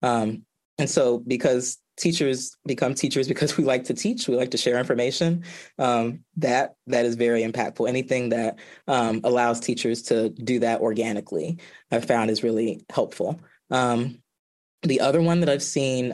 Um, 0.01 0.43
and 0.77 0.89
so, 0.89 1.19
because 1.19 1.77
teachers 1.97 2.55
become 2.65 2.93
teachers 2.93 3.27
because 3.27 3.57
we 3.57 3.63
like 3.63 3.85
to 3.85 3.93
teach, 3.93 4.27
we 4.27 4.35
like 4.35 4.51
to 4.51 4.57
share 4.57 4.77
information. 4.77 5.43
Um, 5.79 6.19
that 6.37 6.75
that 6.87 7.05
is 7.05 7.15
very 7.15 7.43
impactful. 7.43 7.87
Anything 7.87 8.29
that 8.29 8.59
um, 8.87 9.21
allows 9.23 9.59
teachers 9.59 10.03
to 10.03 10.29
do 10.29 10.59
that 10.59 10.81
organically, 10.81 11.59
I've 11.91 12.05
found 12.05 12.29
is 12.29 12.43
really 12.43 12.85
helpful. 12.89 13.39
The 14.85 15.01
other 15.01 15.21
one 15.21 15.39
that 15.41 15.49
I've 15.49 15.63
seen 15.63 16.13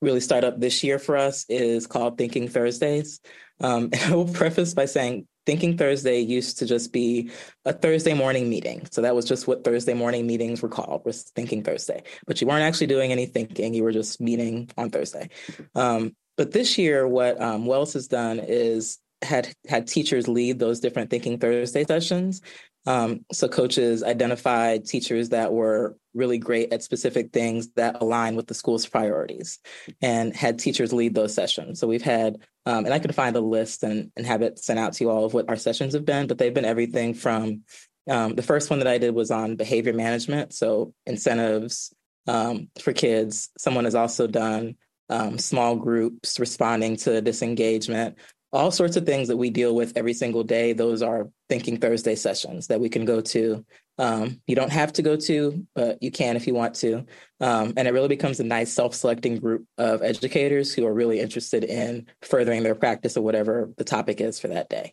really 0.00 0.20
start 0.20 0.44
up 0.44 0.58
this 0.58 0.82
year 0.82 0.98
for 0.98 1.16
us 1.16 1.44
is 1.48 1.86
called 1.86 2.18
Thinking 2.18 2.48
Thursdays. 2.48 3.20
Um, 3.60 3.84
and 3.92 4.02
I 4.02 4.14
will 4.14 4.28
preface 4.28 4.74
by 4.74 4.86
saying 4.86 5.26
Thinking 5.46 5.76
Thursday 5.76 6.20
used 6.20 6.58
to 6.58 6.66
just 6.66 6.92
be 6.92 7.30
a 7.64 7.72
Thursday 7.72 8.14
morning 8.14 8.48
meeting. 8.48 8.86
So 8.90 9.02
that 9.02 9.14
was 9.14 9.24
just 9.24 9.46
what 9.46 9.64
Thursday 9.64 9.94
morning 9.94 10.26
meetings 10.26 10.62
were 10.62 10.68
called, 10.68 11.04
was 11.04 11.24
Thinking 11.34 11.62
Thursday. 11.62 12.02
But 12.26 12.40
you 12.40 12.46
weren't 12.46 12.62
actually 12.62 12.88
doing 12.88 13.12
any 13.12 13.26
thinking, 13.26 13.74
you 13.74 13.82
were 13.82 13.92
just 13.92 14.20
meeting 14.20 14.70
on 14.76 14.90
Thursday. 14.90 15.30
Um, 15.74 16.14
but 16.36 16.52
this 16.52 16.78
year, 16.78 17.06
what 17.06 17.40
um, 17.40 17.66
Wells 17.66 17.92
has 17.94 18.08
done 18.08 18.38
is 18.38 18.98
had 19.22 19.52
had 19.68 19.86
teachers 19.86 20.28
lead 20.28 20.58
those 20.58 20.80
different 20.80 21.10
Thinking 21.10 21.38
Thursday 21.38 21.84
sessions. 21.84 22.40
Um, 22.86 23.24
so 23.32 23.46
coaches 23.48 24.02
identified 24.02 24.86
teachers 24.86 25.30
that 25.30 25.52
were 25.52 25.96
really 26.14 26.38
great 26.38 26.72
at 26.72 26.82
specific 26.82 27.32
things 27.32 27.68
that 27.76 28.00
align 28.00 28.36
with 28.36 28.46
the 28.46 28.54
school's 28.54 28.86
priorities 28.86 29.58
and 30.00 30.34
had 30.34 30.58
teachers 30.58 30.92
lead 30.92 31.14
those 31.14 31.34
sessions. 31.34 31.78
So 31.78 31.86
we've 31.86 32.02
had, 32.02 32.38
um, 32.66 32.84
and 32.86 32.94
I 32.94 32.98
could 32.98 33.14
find 33.14 33.36
a 33.36 33.40
list 33.40 33.82
and, 33.82 34.10
and 34.16 34.26
have 34.26 34.42
it 34.42 34.58
sent 34.58 34.78
out 34.78 34.94
to 34.94 35.04
you 35.04 35.10
all 35.10 35.24
of 35.24 35.34
what 35.34 35.48
our 35.48 35.56
sessions 35.56 35.94
have 35.94 36.04
been, 36.04 36.26
but 36.26 36.38
they've 36.38 36.54
been 36.54 36.64
everything 36.64 37.14
from 37.14 37.62
um, 38.08 38.34
the 38.34 38.42
first 38.42 38.70
one 38.70 38.78
that 38.78 38.88
I 38.88 38.98
did 38.98 39.14
was 39.14 39.30
on 39.30 39.56
behavior 39.56 39.92
management. 39.92 40.54
So 40.54 40.94
incentives 41.06 41.94
um, 42.26 42.68
for 42.80 42.92
kids. 42.92 43.50
Someone 43.58 43.84
has 43.84 43.94
also 43.94 44.26
done 44.26 44.76
um, 45.10 45.38
small 45.38 45.76
groups 45.76 46.40
responding 46.40 46.96
to 46.96 47.20
disengagement 47.20 48.16
all 48.52 48.70
sorts 48.70 48.96
of 48.96 49.06
things 49.06 49.28
that 49.28 49.36
we 49.36 49.50
deal 49.50 49.74
with 49.74 49.96
every 49.96 50.12
single 50.12 50.42
day. 50.42 50.72
Those 50.72 51.02
are 51.02 51.28
Thinking 51.48 51.78
Thursday 51.78 52.16
sessions 52.16 52.66
that 52.66 52.80
we 52.80 52.88
can 52.88 53.04
go 53.04 53.20
to. 53.20 53.64
Um, 53.98 54.40
you 54.46 54.56
don't 54.56 54.72
have 54.72 54.92
to 54.94 55.02
go 55.02 55.16
to, 55.16 55.66
but 55.74 56.02
you 56.02 56.10
can 56.10 56.36
if 56.36 56.46
you 56.46 56.54
want 56.54 56.74
to. 56.76 57.06
Um, 57.40 57.74
and 57.76 57.86
it 57.86 57.92
really 57.92 58.08
becomes 58.08 58.40
a 58.40 58.44
nice 58.44 58.72
self 58.72 58.94
selecting 58.94 59.36
group 59.38 59.66
of 59.78 60.02
educators 60.02 60.72
who 60.72 60.86
are 60.86 60.92
really 60.92 61.20
interested 61.20 61.64
in 61.64 62.06
furthering 62.22 62.62
their 62.62 62.74
practice 62.74 63.16
or 63.16 63.22
whatever 63.22 63.70
the 63.76 63.84
topic 63.84 64.20
is 64.20 64.40
for 64.40 64.48
that 64.48 64.68
day. 64.68 64.92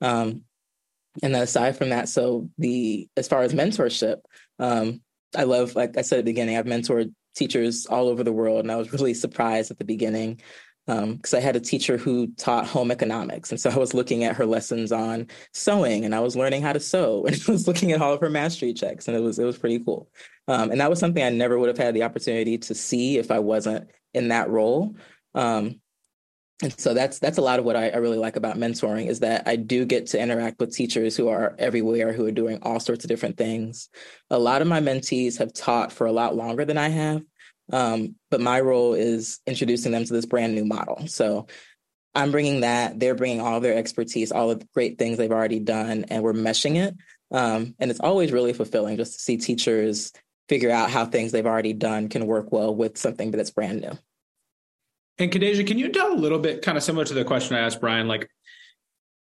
Um, 0.00 0.42
and 1.22 1.34
then 1.34 1.42
aside 1.42 1.76
from 1.76 1.88
that, 1.90 2.08
so 2.08 2.50
the 2.58 3.08
as 3.16 3.26
far 3.26 3.42
as 3.42 3.54
mentorship, 3.54 4.18
um, 4.58 5.00
I 5.34 5.44
love, 5.44 5.74
like 5.74 5.96
I 5.96 6.02
said 6.02 6.18
at 6.18 6.24
the 6.24 6.30
beginning, 6.30 6.56
I've 6.56 6.66
mentored 6.66 7.12
teachers 7.34 7.86
all 7.86 8.08
over 8.08 8.22
the 8.22 8.32
world, 8.32 8.60
and 8.60 8.70
I 8.70 8.76
was 8.76 8.92
really 8.92 9.14
surprised 9.14 9.70
at 9.70 9.78
the 9.78 9.84
beginning 9.84 10.40
because 10.86 11.34
um, 11.34 11.38
I 11.38 11.40
had 11.40 11.56
a 11.56 11.60
teacher 11.60 11.96
who 11.96 12.28
taught 12.36 12.66
home 12.66 12.92
economics. 12.92 13.50
And 13.50 13.60
so 13.60 13.70
I 13.70 13.76
was 13.76 13.92
looking 13.92 14.22
at 14.22 14.36
her 14.36 14.46
lessons 14.46 14.92
on 14.92 15.26
sewing 15.52 16.04
and 16.04 16.14
I 16.14 16.20
was 16.20 16.36
learning 16.36 16.62
how 16.62 16.72
to 16.72 16.80
sew 16.80 17.24
and 17.26 17.36
I 17.48 17.50
was 17.50 17.66
looking 17.66 17.92
at 17.92 18.00
all 18.00 18.12
of 18.12 18.20
her 18.20 18.30
mastery 18.30 18.72
checks 18.72 19.08
and 19.08 19.16
it 19.16 19.20
was, 19.20 19.38
it 19.38 19.44
was 19.44 19.58
pretty 19.58 19.80
cool. 19.80 20.08
Um, 20.48 20.70
and 20.70 20.80
that 20.80 20.90
was 20.90 21.00
something 21.00 21.22
I 21.22 21.30
never 21.30 21.58
would 21.58 21.68
have 21.68 21.78
had 21.78 21.94
the 21.94 22.04
opportunity 22.04 22.56
to 22.58 22.74
see 22.74 23.18
if 23.18 23.32
I 23.32 23.40
wasn't 23.40 23.90
in 24.14 24.28
that 24.28 24.48
role. 24.48 24.94
Um, 25.34 25.80
and 26.62 26.78
so 26.80 26.94
that's 26.94 27.18
that's 27.18 27.36
a 27.36 27.42
lot 27.42 27.58
of 27.58 27.66
what 27.66 27.76
I, 27.76 27.90
I, 27.90 27.96
really 27.96 28.16
like 28.16 28.36
about 28.36 28.56
mentoring 28.56 29.08
is 29.08 29.20
that 29.20 29.46
I 29.46 29.56
do 29.56 29.84
get 29.84 30.06
to 30.08 30.20
interact 30.20 30.58
with 30.58 30.74
teachers 30.74 31.14
who 31.14 31.28
are 31.28 31.54
everywhere, 31.58 32.14
who 32.14 32.24
are 32.24 32.32
doing 32.32 32.60
all 32.62 32.80
sorts 32.80 33.04
of 33.04 33.08
different 33.08 33.36
things. 33.36 33.90
A 34.30 34.38
lot 34.38 34.62
of 34.62 34.68
my 34.68 34.80
mentees 34.80 35.36
have 35.36 35.52
taught 35.52 35.92
for 35.92 36.06
a 36.06 36.12
lot 36.12 36.34
longer 36.34 36.64
than 36.64 36.78
I 36.78 36.88
have, 36.88 37.22
um, 37.72 38.14
but 38.30 38.40
my 38.40 38.60
role 38.60 38.94
is 38.94 39.40
introducing 39.46 39.92
them 39.92 40.04
to 40.04 40.12
this 40.12 40.26
brand 40.26 40.54
new 40.54 40.64
model. 40.64 41.06
So 41.06 41.46
I'm 42.14 42.30
bringing 42.30 42.60
that, 42.60 42.98
they're 42.98 43.14
bringing 43.14 43.40
all 43.40 43.60
their 43.60 43.76
expertise, 43.76 44.32
all 44.32 44.54
the 44.54 44.66
great 44.74 44.98
things 44.98 45.18
they've 45.18 45.30
already 45.30 45.60
done, 45.60 46.06
and 46.08 46.22
we're 46.22 46.32
meshing 46.32 46.76
it. 46.76 46.96
Um, 47.30 47.74
and 47.78 47.90
it's 47.90 48.00
always 48.00 48.32
really 48.32 48.52
fulfilling 48.52 48.96
just 48.96 49.14
to 49.14 49.18
see 49.18 49.36
teachers 49.36 50.12
figure 50.48 50.70
out 50.70 50.90
how 50.90 51.04
things 51.04 51.32
they've 51.32 51.46
already 51.46 51.72
done 51.72 52.08
can 52.08 52.26
work 52.26 52.52
well 52.52 52.74
with 52.74 52.96
something 52.96 53.32
that's 53.32 53.50
brand 53.50 53.80
new. 53.80 53.98
And 55.18 55.30
Khadejah, 55.30 55.66
can 55.66 55.78
you 55.78 55.90
tell 55.90 56.12
a 56.12 56.14
little 56.14 56.38
bit, 56.38 56.62
kind 56.62 56.78
of 56.78 56.84
similar 56.84 57.04
to 57.04 57.14
the 57.14 57.24
question 57.24 57.56
I 57.56 57.60
asked 57.60 57.80
Brian, 57.80 58.06
like 58.06 58.28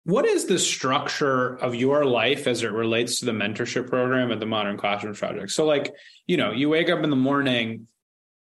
what 0.08 0.26
is 0.26 0.46
the 0.46 0.58
structure 0.58 1.58
of 1.58 1.76
your 1.76 2.06
life 2.06 2.48
as 2.48 2.64
it 2.64 2.72
relates 2.72 3.20
to 3.20 3.26
the 3.26 3.34
mentorship 3.34 3.90
program 3.90 4.32
at 4.32 4.40
the 4.40 4.46
Modern 4.46 4.78
Classroom 4.78 5.14
Project? 5.14 5.52
So, 5.52 5.66
like, 5.66 5.94
you 6.26 6.38
know, 6.38 6.52
you 6.52 6.70
wake 6.70 6.90
up 6.90 7.04
in 7.04 7.10
the 7.10 7.18
morning, 7.18 7.88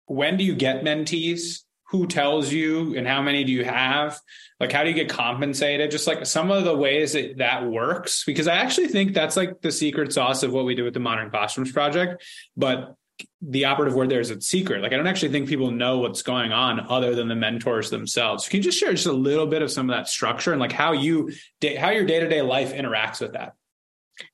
when 0.06 0.36
do 0.36 0.44
you 0.44 0.54
get 0.54 0.84
mentees? 0.84 1.60
Who 1.90 2.06
tells 2.06 2.52
you 2.52 2.96
and 2.96 3.06
how 3.06 3.22
many 3.22 3.44
do 3.44 3.52
you 3.52 3.64
have? 3.64 4.18
Like, 4.58 4.72
how 4.72 4.82
do 4.82 4.88
you 4.88 4.94
get 4.94 5.08
compensated? 5.08 5.90
Just 5.90 6.06
like 6.06 6.26
some 6.26 6.50
of 6.50 6.64
the 6.64 6.74
ways 6.74 7.12
that 7.12 7.38
that 7.38 7.66
works, 7.66 8.24
because 8.24 8.48
I 8.48 8.56
actually 8.56 8.88
think 8.88 9.14
that's 9.14 9.36
like 9.36 9.60
the 9.60 9.70
secret 9.70 10.12
sauce 10.12 10.42
of 10.42 10.52
what 10.52 10.64
we 10.64 10.74
do 10.74 10.84
with 10.84 10.94
the 10.94 11.00
Modern 11.00 11.30
Classrooms 11.30 11.70
Project. 11.70 12.24
But 12.56 12.96
the 13.42 13.66
operative 13.66 13.94
word 13.94 14.08
there 14.08 14.20
is 14.20 14.30
it's 14.30 14.48
secret. 14.48 14.82
Like 14.82 14.92
I 14.92 14.96
don't 14.96 15.06
actually 15.06 15.30
think 15.30 15.48
people 15.48 15.70
know 15.70 15.98
what's 15.98 16.22
going 16.22 16.52
on 16.52 16.80
other 16.88 17.14
than 17.14 17.28
the 17.28 17.34
mentors 17.34 17.90
themselves. 17.90 18.48
Can 18.48 18.58
you 18.58 18.62
just 18.62 18.78
share 18.78 18.92
just 18.92 19.06
a 19.06 19.12
little 19.12 19.46
bit 19.46 19.62
of 19.62 19.70
some 19.70 19.88
of 19.88 19.96
that 19.96 20.08
structure 20.08 20.52
and 20.52 20.60
like 20.60 20.72
how 20.72 20.92
you 20.92 21.30
how 21.78 21.90
your 21.90 22.06
day 22.06 22.20
to 22.20 22.28
day 22.28 22.42
life 22.42 22.72
interacts 22.74 23.20
with 23.20 23.34
that? 23.34 23.54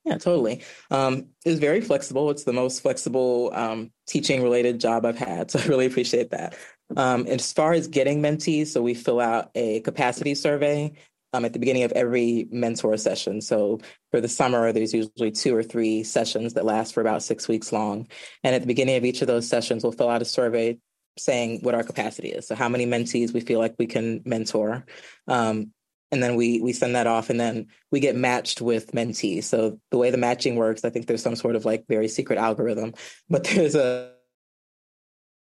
Yeah, 0.05 0.17
totally. 0.17 0.63
Um, 0.89 1.27
it's 1.45 1.59
very 1.59 1.81
flexible. 1.81 2.29
It's 2.29 2.43
the 2.43 2.53
most 2.53 2.81
flexible 2.81 3.51
um, 3.53 3.91
teaching 4.07 4.43
related 4.43 4.79
job 4.79 5.05
I've 5.05 5.17
had. 5.17 5.51
So 5.51 5.59
I 5.59 5.65
really 5.65 5.85
appreciate 5.85 6.31
that. 6.31 6.55
Um, 6.95 7.25
as 7.27 7.51
far 7.51 7.73
as 7.73 7.87
getting 7.87 8.21
mentees, 8.21 8.67
so 8.67 8.81
we 8.81 8.93
fill 8.93 9.19
out 9.19 9.49
a 9.55 9.79
capacity 9.81 10.35
survey 10.35 10.93
um, 11.33 11.45
at 11.45 11.53
the 11.53 11.59
beginning 11.59 11.83
of 11.83 11.91
every 11.93 12.47
mentor 12.51 12.97
session. 12.97 13.41
So 13.41 13.79
for 14.11 14.21
the 14.21 14.27
summer, 14.27 14.71
there's 14.71 14.93
usually 14.93 15.31
two 15.31 15.55
or 15.55 15.63
three 15.63 16.03
sessions 16.03 16.53
that 16.53 16.65
last 16.65 16.93
for 16.93 17.01
about 17.01 17.23
six 17.23 17.47
weeks 17.47 17.71
long. 17.71 18.07
And 18.43 18.53
at 18.53 18.61
the 18.61 18.67
beginning 18.67 18.97
of 18.97 19.05
each 19.05 19.21
of 19.21 19.27
those 19.27 19.47
sessions, 19.47 19.83
we'll 19.83 19.93
fill 19.93 20.09
out 20.09 20.21
a 20.21 20.25
survey 20.25 20.77
saying 21.17 21.59
what 21.61 21.75
our 21.75 21.83
capacity 21.83 22.29
is. 22.29 22.47
So 22.47 22.55
how 22.55 22.69
many 22.69 22.85
mentees 22.85 23.33
we 23.33 23.41
feel 23.41 23.59
like 23.59 23.75
we 23.77 23.87
can 23.87 24.21
mentor. 24.25 24.85
Um, 25.27 25.71
and 26.11 26.21
then 26.21 26.35
we 26.35 26.61
we 26.61 26.73
send 26.73 26.95
that 26.95 27.07
off 27.07 27.29
and 27.29 27.39
then 27.39 27.67
we 27.91 27.99
get 27.99 28.15
matched 28.15 28.61
with 28.61 28.91
mentees 28.91 29.45
so 29.45 29.79
the 29.91 29.97
way 29.97 30.09
the 30.09 30.17
matching 30.17 30.55
works 30.55 30.83
i 30.83 30.89
think 30.89 31.07
there's 31.07 31.23
some 31.23 31.35
sort 31.35 31.55
of 31.55 31.65
like 31.65 31.85
very 31.87 32.07
secret 32.07 32.37
algorithm 32.37 32.93
but 33.29 33.43
there's 33.55 33.75
a, 33.75 34.11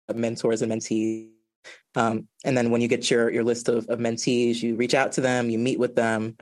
a 0.08 0.14
mentors 0.14 0.62
and 0.62 0.72
mentees. 0.72 1.28
Um, 1.96 2.28
and 2.44 2.58
then 2.58 2.70
when 2.70 2.82
you 2.82 2.88
get 2.88 3.10
your 3.10 3.30
your 3.30 3.44
list 3.44 3.68
of, 3.68 3.88
of 3.88 3.98
mentees 3.98 4.62
you 4.62 4.76
reach 4.76 4.94
out 4.94 5.12
to 5.12 5.20
them 5.20 5.48
you 5.48 5.58
meet 5.58 5.78
with 5.78 5.94
them 5.94 6.36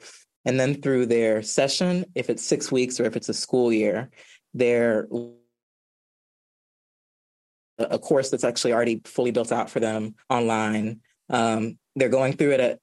and 0.45 0.59
then 0.59 0.83
through 0.83 1.07
their 1.07 1.43
session 1.43 2.05
if 2.17 2.29
it's 2.29 2.45
six 2.45 2.73
weeks 2.73 2.99
or 2.99 3.05
if 3.05 3.15
it's 3.17 3.29
a 3.29 3.35
school 3.35 3.73
year 3.73 4.11
they're 4.55 5.07
a 7.79 7.99
course 7.99 8.31
that's 8.31 8.45
actually 8.45 8.73
already 8.73 9.01
fully 9.05 9.31
built 9.31 9.53
out 9.53 9.71
for 9.71 9.81
them 9.81 10.15
online. 10.29 11.01
Um, 11.31 11.79
they're 11.97 12.09
going 12.09 12.35
through 12.35 12.53
it 12.53 12.61
at 12.61 12.79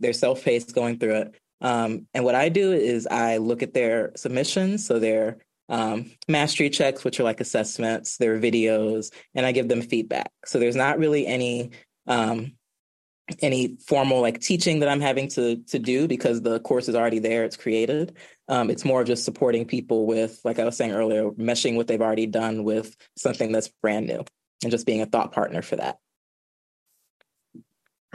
they're 0.00 0.12
self-paced 0.12 0.74
going 0.74 0.98
through 0.98 1.16
it. 1.16 1.34
Um, 1.60 2.06
and 2.12 2.24
what 2.24 2.34
I 2.34 2.48
do 2.48 2.72
is 2.72 3.06
I 3.06 3.38
look 3.38 3.62
at 3.62 3.74
their 3.74 4.12
submissions, 4.16 4.86
so 4.86 4.98
their 4.98 5.38
um, 5.68 6.10
mastery 6.28 6.68
checks, 6.68 7.04
which 7.04 7.18
are 7.18 7.24
like 7.24 7.40
assessments, 7.40 8.18
their 8.18 8.38
videos, 8.38 9.12
and 9.34 9.46
I 9.46 9.52
give 9.52 9.68
them 9.68 9.80
feedback. 9.82 10.30
So 10.44 10.58
there's 10.58 10.76
not 10.76 10.98
really 10.98 11.26
any 11.26 11.70
um, 12.06 12.52
any 13.40 13.78
formal 13.86 14.20
like 14.20 14.40
teaching 14.40 14.80
that 14.80 14.88
I'm 14.90 15.00
having 15.00 15.28
to 15.28 15.56
to 15.68 15.78
do 15.78 16.06
because 16.06 16.42
the 16.42 16.60
course 16.60 16.88
is 16.88 16.94
already 16.94 17.18
there, 17.18 17.44
it's 17.44 17.56
created. 17.56 18.16
Um, 18.48 18.68
it's 18.68 18.84
more 18.84 19.00
of 19.00 19.06
just 19.06 19.24
supporting 19.24 19.64
people 19.64 20.04
with, 20.04 20.38
like 20.44 20.58
I 20.58 20.64
was 20.64 20.76
saying 20.76 20.92
earlier, 20.92 21.30
meshing 21.30 21.76
what 21.76 21.86
they've 21.86 22.02
already 22.02 22.26
done 22.26 22.64
with 22.64 22.94
something 23.16 23.52
that's 23.52 23.70
brand 23.80 24.06
new, 24.06 24.22
and 24.62 24.70
just 24.70 24.84
being 24.84 25.00
a 25.00 25.06
thought 25.06 25.32
partner 25.32 25.62
for 25.62 25.76
that. 25.76 25.96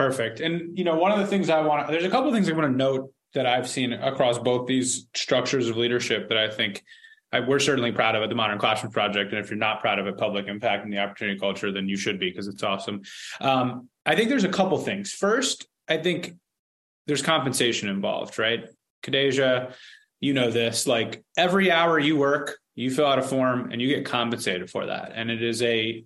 Perfect. 0.00 0.40
And 0.40 0.78
you 0.78 0.82
know, 0.82 0.94
one 0.94 1.12
of 1.12 1.18
the 1.18 1.26
things 1.26 1.50
I 1.50 1.60
want 1.60 1.86
there's 1.88 2.06
a 2.06 2.08
couple 2.08 2.30
of 2.30 2.34
things 2.34 2.48
I 2.48 2.52
want 2.52 2.72
to 2.72 2.74
note 2.74 3.12
that 3.34 3.44
I've 3.44 3.68
seen 3.68 3.92
across 3.92 4.38
both 4.38 4.66
these 4.66 5.06
structures 5.14 5.68
of 5.68 5.76
leadership 5.76 6.30
that 6.30 6.38
I 6.38 6.48
think 6.48 6.82
I, 7.30 7.40
we're 7.40 7.58
certainly 7.58 7.92
proud 7.92 8.16
of 8.16 8.22
at 8.22 8.30
the 8.30 8.34
Modern 8.34 8.58
Classroom 8.58 8.92
Project. 8.92 9.30
And 9.30 9.44
if 9.44 9.50
you're 9.50 9.58
not 9.58 9.82
proud 9.82 9.98
of 9.98 10.06
it, 10.06 10.16
public 10.16 10.46
impact 10.46 10.84
and 10.84 10.92
the 10.92 11.00
opportunity 11.00 11.38
culture, 11.38 11.70
then 11.70 11.86
you 11.86 11.98
should 11.98 12.18
be 12.18 12.30
because 12.30 12.48
it's 12.48 12.62
awesome. 12.62 13.02
Um, 13.42 13.90
I 14.06 14.16
think 14.16 14.30
there's 14.30 14.44
a 14.44 14.48
couple 14.48 14.78
things. 14.78 15.12
First, 15.12 15.68
I 15.86 15.98
think 15.98 16.34
there's 17.06 17.20
compensation 17.20 17.90
involved, 17.90 18.38
right? 18.38 18.64
Khadejah, 19.02 19.74
you 20.18 20.32
know 20.32 20.50
this. 20.50 20.86
Like 20.86 21.22
every 21.36 21.70
hour 21.70 21.98
you 21.98 22.16
work, 22.16 22.56
you 22.74 22.90
fill 22.90 23.06
out 23.06 23.18
a 23.18 23.22
form 23.22 23.70
and 23.70 23.82
you 23.82 23.88
get 23.88 24.06
compensated 24.06 24.70
for 24.70 24.86
that. 24.86 25.12
And 25.14 25.30
it 25.30 25.42
is 25.42 25.60
a 25.60 26.04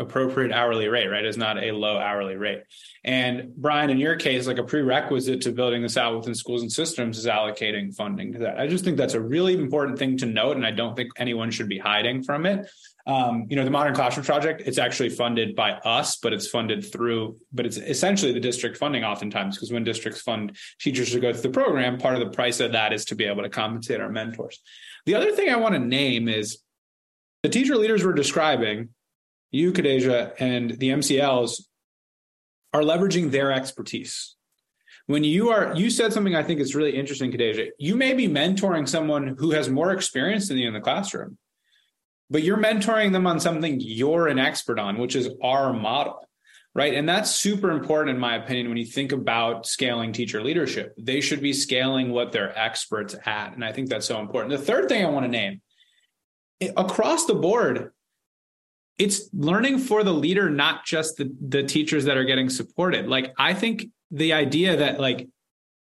appropriate 0.00 0.50
hourly 0.50 0.88
rate, 0.88 1.08
right? 1.08 1.24
Is 1.24 1.36
not 1.36 1.62
a 1.62 1.72
low 1.72 1.98
hourly 1.98 2.36
rate. 2.36 2.62
And 3.04 3.54
Brian, 3.54 3.90
in 3.90 3.98
your 3.98 4.16
case, 4.16 4.46
like 4.46 4.58
a 4.58 4.64
prerequisite 4.64 5.42
to 5.42 5.52
building 5.52 5.82
this 5.82 5.96
out 5.96 6.16
within 6.16 6.34
schools 6.34 6.62
and 6.62 6.72
systems 6.72 7.18
is 7.18 7.26
allocating 7.26 7.94
funding 7.94 8.32
to 8.32 8.38
that. 8.40 8.58
I 8.58 8.66
just 8.66 8.84
think 8.84 8.96
that's 8.96 9.14
a 9.14 9.20
really 9.20 9.54
important 9.54 9.98
thing 9.98 10.16
to 10.18 10.26
note, 10.26 10.56
and 10.56 10.66
I 10.66 10.70
don't 10.70 10.96
think 10.96 11.10
anyone 11.16 11.50
should 11.50 11.68
be 11.68 11.78
hiding 11.78 12.22
from 12.22 12.46
it. 12.46 12.68
Um, 13.06 13.46
you 13.48 13.56
know, 13.56 13.64
the 13.64 13.70
Modern 13.70 13.94
Classroom 13.94 14.26
Project, 14.26 14.62
it's 14.66 14.78
actually 14.78 15.08
funded 15.10 15.56
by 15.56 15.72
us, 15.72 16.16
but 16.16 16.32
it's 16.32 16.46
funded 16.46 16.92
through, 16.92 17.36
but 17.52 17.66
it's 17.66 17.76
essentially 17.76 18.32
the 18.32 18.40
district 18.40 18.76
funding 18.76 19.04
oftentimes, 19.04 19.56
because 19.56 19.72
when 19.72 19.84
districts 19.84 20.20
fund 20.20 20.56
teachers 20.80 21.10
to 21.12 21.20
go 21.20 21.32
through 21.32 21.42
the 21.42 21.50
program, 21.50 21.98
part 21.98 22.14
of 22.14 22.20
the 22.20 22.30
price 22.30 22.60
of 22.60 22.72
that 22.72 22.92
is 22.92 23.06
to 23.06 23.14
be 23.14 23.24
able 23.24 23.42
to 23.42 23.48
compensate 23.48 24.00
our 24.00 24.10
mentors. 24.10 24.60
The 25.06 25.14
other 25.14 25.32
thing 25.32 25.50
I 25.50 25.56
want 25.56 25.74
to 25.74 25.78
name 25.78 26.28
is 26.28 26.58
the 27.42 27.48
teacher 27.48 27.76
leaders 27.76 28.04
we're 28.04 28.12
describing 28.12 28.90
you, 29.50 29.72
Khadejah, 29.72 30.34
and 30.38 30.72
the 30.72 30.90
MCLs 30.90 31.62
are 32.72 32.82
leveraging 32.82 33.30
their 33.30 33.52
expertise. 33.52 34.36
when 35.06 35.24
you 35.24 35.50
are 35.50 35.74
you 35.74 35.90
said 35.90 36.12
something 36.12 36.36
I 36.36 36.42
think 36.44 36.60
is 36.60 36.76
really 36.76 36.96
interesting, 36.96 37.32
Khadejah. 37.32 37.70
You 37.78 37.96
may 37.96 38.14
be 38.14 38.28
mentoring 38.28 38.88
someone 38.88 39.34
who 39.38 39.50
has 39.50 39.68
more 39.68 39.92
experience 39.92 40.48
than 40.48 40.58
you 40.58 40.68
in 40.68 40.74
the 40.74 40.80
classroom, 40.80 41.36
but 42.30 42.44
you're 42.44 42.56
mentoring 42.56 43.12
them 43.12 43.26
on 43.26 43.40
something 43.40 43.80
you're 43.80 44.28
an 44.28 44.38
expert 44.38 44.78
on, 44.78 44.98
which 44.98 45.16
is 45.16 45.28
our 45.42 45.72
model. 45.72 46.26
Right. 46.72 46.94
And 46.94 47.08
that's 47.08 47.32
super 47.32 47.72
important, 47.72 48.14
in 48.14 48.20
my 48.20 48.36
opinion, 48.36 48.68
when 48.68 48.76
you 48.76 48.84
think 48.84 49.10
about 49.10 49.66
scaling 49.66 50.12
teacher 50.12 50.40
leadership. 50.40 50.94
They 50.96 51.20
should 51.20 51.42
be 51.42 51.52
scaling 51.52 52.12
what 52.12 52.30
they're 52.30 52.56
experts 52.56 53.16
at. 53.26 53.54
And 53.54 53.64
I 53.64 53.72
think 53.72 53.88
that's 53.88 54.06
so 54.06 54.20
important. 54.20 54.52
The 54.52 54.64
third 54.64 54.88
thing 54.88 55.04
I 55.04 55.08
want 55.08 55.24
to 55.24 55.28
name 55.28 55.60
across 56.76 57.26
the 57.26 57.34
board, 57.34 57.90
it's 59.00 59.30
learning 59.32 59.78
for 59.78 60.04
the 60.04 60.12
leader, 60.12 60.50
not 60.50 60.84
just 60.84 61.16
the, 61.16 61.34
the 61.40 61.62
teachers 61.62 62.04
that 62.04 62.18
are 62.18 62.24
getting 62.24 62.50
supported. 62.50 63.08
Like, 63.08 63.32
I 63.38 63.54
think 63.54 63.86
the 64.10 64.34
idea 64.34 64.76
that 64.76 65.00
like 65.00 65.26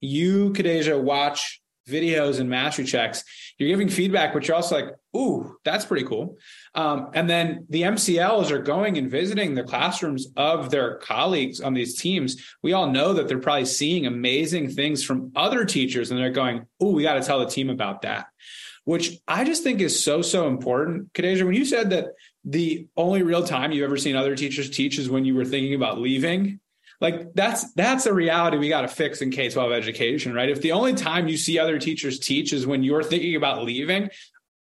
you, 0.03 0.51
Khadejah, 0.51 1.01
watch 1.03 1.63
videos 1.89 2.41
and 2.41 2.51
mastery 2.51 2.85
checks, 2.85 3.25
you're 3.57 3.71
giving 3.71 3.89
feedback, 3.89 4.35
but 4.35 4.47
you're 4.47 4.55
also 4.55 4.75
like, 4.75 4.95
ooh, 5.17 5.57
that's 5.65 5.87
pretty 5.87 6.05
cool. 6.05 6.37
Um, 6.75 7.09
and 7.15 7.31
then 7.31 7.65
the 7.71 7.83
MCLs 7.83 8.51
are 8.51 8.61
going 8.61 8.99
and 8.99 9.11
visiting 9.11 9.55
the 9.55 9.63
classrooms 9.63 10.27
of 10.37 10.71
their 10.71 10.97
colleagues 10.97 11.63
on 11.63 11.73
these 11.73 11.99
teams. 11.99 12.37
We 12.63 12.75
all 12.75 12.91
know 12.91 13.15
that 13.15 13.29
they're 13.29 13.39
probably 13.39 13.65
seeing 13.65 14.05
amazing 14.05 14.73
things 14.73 15.03
from 15.03 15.33
other 15.35 15.65
teachers, 15.65 16.11
and 16.11 16.21
they're 16.21 16.29
going, 16.29 16.67
ooh, 16.83 16.91
we 16.91 17.03
got 17.03 17.15
to 17.15 17.23
tell 17.23 17.39
the 17.39 17.47
team 17.47 17.71
about 17.71 18.03
that. 18.03 18.27
Which 18.85 19.19
I 19.27 19.45
just 19.45 19.65
think 19.65 19.81
is 19.81 20.05
so, 20.05 20.21
so 20.23 20.49
important. 20.49 21.13
Khadejah, 21.15 21.45
when 21.45 21.55
you 21.55 21.65
said 21.65 21.91
that 21.91 22.09
the 22.47 22.87
only 22.97 23.23
real 23.23 23.45
time 23.45 23.73
you've 23.73 23.85
ever 23.85 23.97
seen 23.97 24.15
other 24.15 24.37
teachers 24.37 24.71
teach 24.71 24.99
is 24.99 25.11
when 25.11 25.25
you 25.25 25.35
were 25.35 25.45
thinking 25.45 25.75
about 25.75 25.99
leaving, 25.99 26.61
like 27.01 27.35
that's 27.35 27.73
that's 27.75 28.07
a 28.07 28.15
reality 28.15 28.57
we 28.57 28.69
got 28.69 28.83
to 28.83 28.89
fix 28.89 29.21
in 29.21 29.31
K-12 29.31 29.73
education, 29.73 30.33
right? 30.33 30.49
If 30.49 30.63
the 30.63 30.73
only 30.73 30.95
time 30.95 31.29
you 31.29 31.37
see 31.37 31.59
other 31.59 31.79
teachers 31.79 32.21
teach 32.21 32.53
is 32.53 32.67
when 32.67 32.83
you're 32.83 33.03
thinking 33.03 33.37
about 33.37 33.65
leaving, 33.65 34.11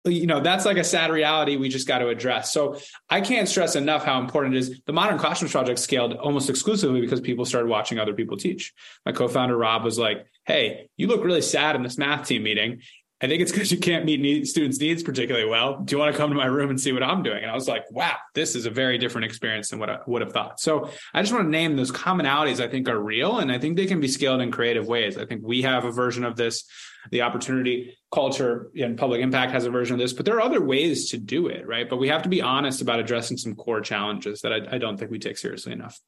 you 0.06 0.26
know 0.26 0.40
that's 0.40 0.64
like 0.64 0.78
a 0.78 0.84
sad 0.84 1.10
reality 1.10 1.56
we 1.56 1.68
just 1.68 1.86
got 1.86 1.98
to 1.98 2.08
address. 2.08 2.52
So 2.52 2.78
i 3.10 3.20
can't 3.20 3.48
stress 3.48 3.76
enough 3.76 4.04
how 4.04 4.20
important 4.20 4.54
it 4.54 4.58
is. 4.58 4.80
The 4.86 4.92
modern 4.92 5.18
classrooms 5.18 5.52
project 5.52 5.78
scaled 5.78 6.14
almost 6.14 6.48
exclusively 6.48 7.00
because 7.00 7.20
people 7.20 7.44
started 7.44 7.68
watching 7.68 7.98
other 7.98 8.14
people 8.14 8.36
teach. 8.36 8.72
My 9.04 9.12
co-founder 9.12 9.56
rob 9.56 9.84
was 9.84 9.98
like 9.98 10.26
hey 10.46 10.88
you 10.96 11.08
look 11.08 11.24
really 11.24 11.42
sad 11.42 11.76
in 11.76 11.82
this 11.82 11.98
math 11.98 12.26
team 12.26 12.42
meeting 12.42 12.80
I 13.22 13.28
think 13.28 13.40
it's 13.40 13.50
because 13.50 13.72
you 13.72 13.78
can't 13.78 14.04
meet 14.04 14.20
need, 14.20 14.46
students' 14.46 14.78
needs 14.78 15.02
particularly 15.02 15.48
well. 15.48 15.80
Do 15.80 15.94
you 15.94 15.98
want 15.98 16.12
to 16.12 16.18
come 16.18 16.28
to 16.28 16.36
my 16.36 16.44
room 16.44 16.68
and 16.68 16.78
see 16.78 16.92
what 16.92 17.02
I'm 17.02 17.22
doing? 17.22 17.42
And 17.42 17.50
I 17.50 17.54
was 17.54 17.66
like, 17.66 17.90
wow, 17.90 18.14
this 18.34 18.54
is 18.54 18.66
a 18.66 18.70
very 18.70 18.98
different 18.98 19.24
experience 19.24 19.70
than 19.70 19.78
what 19.78 19.88
I 19.88 20.00
would 20.06 20.20
have 20.20 20.32
thought. 20.32 20.60
So 20.60 20.90
I 21.14 21.22
just 21.22 21.32
want 21.32 21.46
to 21.46 21.50
name 21.50 21.76
those 21.76 21.90
commonalities 21.90 22.62
I 22.62 22.68
think 22.68 22.90
are 22.90 22.98
real 22.98 23.38
and 23.38 23.50
I 23.50 23.58
think 23.58 23.76
they 23.76 23.86
can 23.86 24.00
be 24.00 24.08
scaled 24.08 24.42
in 24.42 24.52
creative 24.52 24.86
ways. 24.86 25.16
I 25.16 25.24
think 25.24 25.40
we 25.42 25.62
have 25.62 25.86
a 25.86 25.90
version 25.90 26.24
of 26.24 26.36
this. 26.36 26.64
The 27.10 27.22
opportunity 27.22 27.96
culture 28.12 28.70
and 28.76 28.98
public 28.98 29.22
impact 29.22 29.52
has 29.52 29.64
a 29.64 29.70
version 29.70 29.94
of 29.94 30.00
this, 30.00 30.12
but 30.12 30.26
there 30.26 30.34
are 30.36 30.42
other 30.42 30.62
ways 30.62 31.10
to 31.10 31.18
do 31.18 31.46
it, 31.46 31.66
right? 31.66 31.88
But 31.88 31.96
we 31.96 32.08
have 32.08 32.22
to 32.22 32.28
be 32.28 32.42
honest 32.42 32.82
about 32.82 33.00
addressing 33.00 33.38
some 33.38 33.54
core 33.54 33.80
challenges 33.80 34.42
that 34.42 34.52
I, 34.52 34.74
I 34.74 34.78
don't 34.78 34.98
think 34.98 35.10
we 35.10 35.18
take 35.18 35.38
seriously 35.38 35.72
enough. 35.72 35.98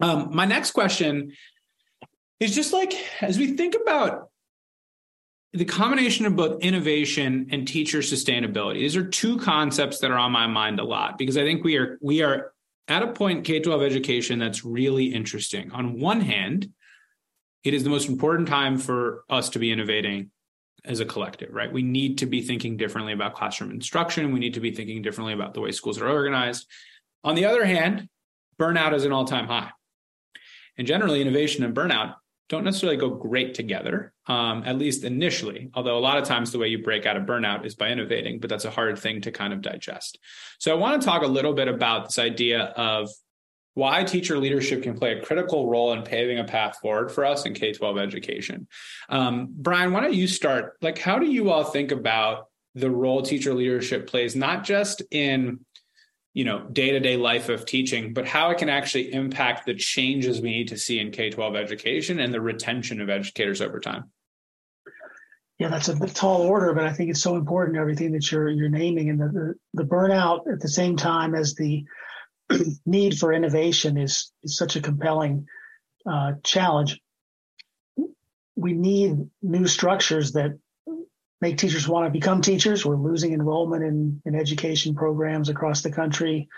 Um, 0.00 0.30
my 0.34 0.44
next 0.44 0.72
question 0.72 1.32
is 2.38 2.54
just 2.54 2.74
like 2.74 2.92
as 3.22 3.38
we 3.38 3.56
think 3.56 3.76
about 3.80 4.28
the 5.54 5.64
combination 5.64 6.26
of 6.26 6.34
both 6.36 6.60
innovation 6.62 7.46
and 7.50 7.66
teacher 7.66 7.98
sustainability 7.98 8.80
these 8.80 8.96
are 8.96 9.08
two 9.08 9.38
concepts 9.38 10.00
that 10.00 10.10
are 10.10 10.18
on 10.18 10.32
my 10.32 10.46
mind 10.46 10.80
a 10.80 10.84
lot 10.84 11.16
because 11.16 11.36
i 11.36 11.42
think 11.42 11.64
we 11.64 11.76
are 11.76 11.98
we 12.02 12.22
are 12.22 12.52
at 12.88 13.02
a 13.02 13.12
point 13.12 13.44
k-12 13.44 13.84
education 13.84 14.38
that's 14.38 14.64
really 14.64 15.06
interesting. 15.06 15.70
On 15.72 15.98
one 15.98 16.20
hand 16.20 16.70
it 17.62 17.72
is 17.72 17.82
the 17.82 17.90
most 17.90 18.08
important 18.08 18.46
time 18.46 18.76
for 18.76 19.24
us 19.30 19.48
to 19.50 19.58
be 19.58 19.72
innovating 19.72 20.30
as 20.84 21.00
a 21.00 21.04
collective 21.04 21.52
right? 21.52 21.72
We 21.72 21.82
need 21.82 22.18
to 22.18 22.26
be 22.26 22.42
thinking 22.42 22.76
differently 22.76 23.12
about 23.12 23.34
classroom 23.34 23.70
instruction. 23.70 24.32
We 24.32 24.40
need 24.40 24.54
to 24.54 24.60
be 24.60 24.74
thinking 24.74 25.00
differently 25.00 25.32
about 25.32 25.54
the 25.54 25.60
way 25.60 25.72
schools 25.72 26.00
are 26.00 26.08
organized. 26.08 26.66
On 27.22 27.34
the 27.34 27.46
other 27.46 27.64
hand 27.64 28.08
burnout 28.60 28.94
is 28.94 29.04
an 29.04 29.12
all-time 29.12 29.46
high. 29.46 29.70
And 30.76 30.86
generally 30.86 31.22
innovation 31.22 31.64
and 31.64 31.74
burnout 31.74 32.16
don't 32.48 32.64
necessarily 32.64 32.98
go 32.98 33.10
great 33.10 33.54
together, 33.54 34.12
um, 34.26 34.62
at 34.66 34.76
least 34.76 35.04
initially. 35.04 35.70
Although 35.74 35.96
a 35.96 36.00
lot 36.00 36.18
of 36.18 36.24
times 36.24 36.52
the 36.52 36.58
way 36.58 36.68
you 36.68 36.82
break 36.82 37.06
out 37.06 37.16
of 37.16 37.24
burnout 37.24 37.64
is 37.64 37.74
by 37.74 37.88
innovating, 37.88 38.38
but 38.38 38.50
that's 38.50 38.66
a 38.66 38.70
hard 38.70 38.98
thing 38.98 39.22
to 39.22 39.32
kind 39.32 39.52
of 39.52 39.62
digest. 39.62 40.18
So 40.58 40.70
I 40.70 40.78
want 40.78 41.00
to 41.00 41.06
talk 41.06 41.22
a 41.22 41.26
little 41.26 41.54
bit 41.54 41.68
about 41.68 42.06
this 42.06 42.18
idea 42.18 42.64
of 42.76 43.08
why 43.72 44.04
teacher 44.04 44.38
leadership 44.38 44.82
can 44.82 44.96
play 44.96 45.18
a 45.18 45.22
critical 45.22 45.68
role 45.68 45.92
in 45.92 46.02
paving 46.02 46.38
a 46.38 46.44
path 46.44 46.78
forward 46.80 47.10
for 47.10 47.24
us 47.24 47.44
in 47.44 47.54
K 47.54 47.72
12 47.72 47.98
education. 47.98 48.68
Um, 49.08 49.48
Brian, 49.50 49.92
why 49.92 50.00
don't 50.00 50.14
you 50.14 50.28
start? 50.28 50.74
Like, 50.80 50.98
how 50.98 51.18
do 51.18 51.26
you 51.26 51.50
all 51.50 51.64
think 51.64 51.90
about 51.90 52.46
the 52.74 52.90
role 52.90 53.22
teacher 53.22 53.54
leadership 53.54 54.06
plays, 54.06 54.36
not 54.36 54.64
just 54.64 55.02
in 55.10 55.60
you 56.34 56.44
know 56.44 56.66
day-to-day 56.72 57.16
life 57.16 57.48
of 57.48 57.64
teaching 57.64 58.12
but 58.12 58.26
how 58.26 58.50
it 58.50 58.58
can 58.58 58.68
actually 58.68 59.12
impact 59.12 59.64
the 59.64 59.74
changes 59.74 60.40
we 60.40 60.50
need 60.50 60.68
to 60.68 60.76
see 60.76 60.98
in 60.98 61.10
k-12 61.10 61.56
education 61.56 62.20
and 62.20 62.34
the 62.34 62.40
retention 62.40 63.00
of 63.00 63.08
educators 63.08 63.60
over 63.60 63.80
time. 63.80 64.10
Yeah 65.58 65.68
that's 65.68 65.88
a 65.88 65.98
tall 66.08 66.42
order 66.42 66.74
but 66.74 66.84
i 66.84 66.92
think 66.92 67.10
it's 67.10 67.22
so 67.22 67.36
important 67.36 67.78
everything 67.78 68.12
that 68.12 68.30
you're 68.30 68.50
you're 68.50 68.68
naming 68.68 69.08
and 69.08 69.20
the, 69.20 69.28
the, 69.28 69.54
the 69.74 69.88
burnout 69.88 70.52
at 70.52 70.60
the 70.60 70.68
same 70.68 70.96
time 70.96 71.34
as 71.34 71.54
the 71.54 71.84
need 72.86 73.18
for 73.18 73.32
innovation 73.32 73.96
is 73.96 74.32
is 74.42 74.56
such 74.56 74.76
a 74.76 74.80
compelling 74.80 75.46
uh, 76.06 76.32
challenge. 76.42 77.00
We 78.56 78.72
need 78.72 79.16
new 79.42 79.66
structures 79.66 80.32
that 80.32 80.58
make 81.40 81.58
teachers 81.58 81.88
want 81.88 82.06
to 82.06 82.10
become 82.10 82.40
teachers. 82.40 82.84
We're 82.84 82.96
losing 82.96 83.32
enrollment 83.32 83.84
in, 83.84 84.22
in 84.24 84.34
education 84.34 84.94
programs 84.94 85.48
across 85.48 85.82
the 85.82 85.92
country. 85.92 86.48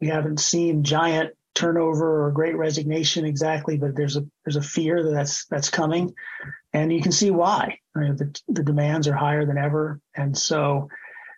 We 0.00 0.08
haven't 0.08 0.40
seen 0.40 0.84
giant 0.84 1.34
turnover 1.54 2.24
or 2.24 2.32
great 2.32 2.56
resignation 2.56 3.24
exactly, 3.24 3.78
but 3.78 3.94
there's 3.94 4.16
a 4.16 4.26
there's 4.44 4.56
a 4.56 4.62
fear 4.62 5.02
that 5.02 5.10
that's 5.10 5.46
that's 5.46 5.70
coming, 5.70 6.14
and 6.72 6.92
you 6.92 7.00
can 7.00 7.12
see 7.12 7.30
why. 7.30 7.78
the 7.94 8.40
the 8.48 8.64
demands 8.64 9.06
are 9.06 9.14
higher 9.14 9.46
than 9.46 9.58
ever, 9.58 10.00
and 10.14 10.36
so 10.36 10.88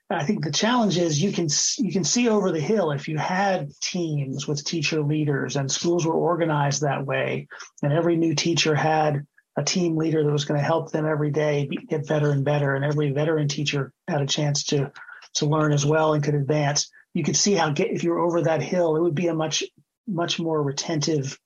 I 0.09 0.25
think 0.25 0.45
the 0.45 0.53
challenge 0.53 0.99
is 0.99 1.21
you 1.21 1.33
can 1.33 1.49
you 1.79 1.93
can 1.93 2.05
see 2.05 2.29
over 2.29 2.53
the 2.53 2.61
hill 2.61 2.93
if 2.93 3.09
you 3.09 3.19
had 3.19 3.71
teams 3.81 4.47
with 4.47 4.65
teacher 4.65 5.03
leaders 5.03 5.57
and 5.57 5.71
schools 5.71 6.07
were 6.07 6.15
organized 6.15 6.83
that 6.83 7.05
way, 7.05 7.49
and 7.83 7.93
every 7.93 8.17
new 8.17 8.35
teacher 8.35 8.75
had 8.75 9.27
a 9.57 9.65
team 9.65 9.97
leader 9.97 10.23
that 10.23 10.33
was 10.33 10.45
going 10.45 10.61
to 10.61 10.65
help 10.65 10.93
them 10.93 11.07
every 11.07 11.31
day 11.31 11.69
get 11.89 12.07
better 12.07 12.31
and 12.31 12.45
better. 12.45 12.75
And 12.75 12.85
every 12.85 13.13
veteran 13.13 13.49
teacher 13.49 13.93
had 14.09 14.21
a 14.21 14.27
chance 14.27 14.65
to 14.65 14.93
to 15.35 15.47
learn 15.47 15.73
as 15.73 15.85
well 15.85 16.15
and 16.15 16.25
could 16.25 16.35
advance. 16.35 16.91
You 17.15 17.23
could 17.23 17.37
see 17.37 17.55
how 17.55 17.71
get, 17.71 17.91
if 17.91 18.05
you 18.05 18.11
were 18.11 18.19
over 18.19 18.43
that 18.43 18.63
hill, 18.63 18.97
it 18.97 19.03
would 19.03 19.15
be 19.15 19.29
a 19.29 19.35
much 19.35 19.65
much 20.07 20.39
more 20.39 20.63
retentive 20.63 21.39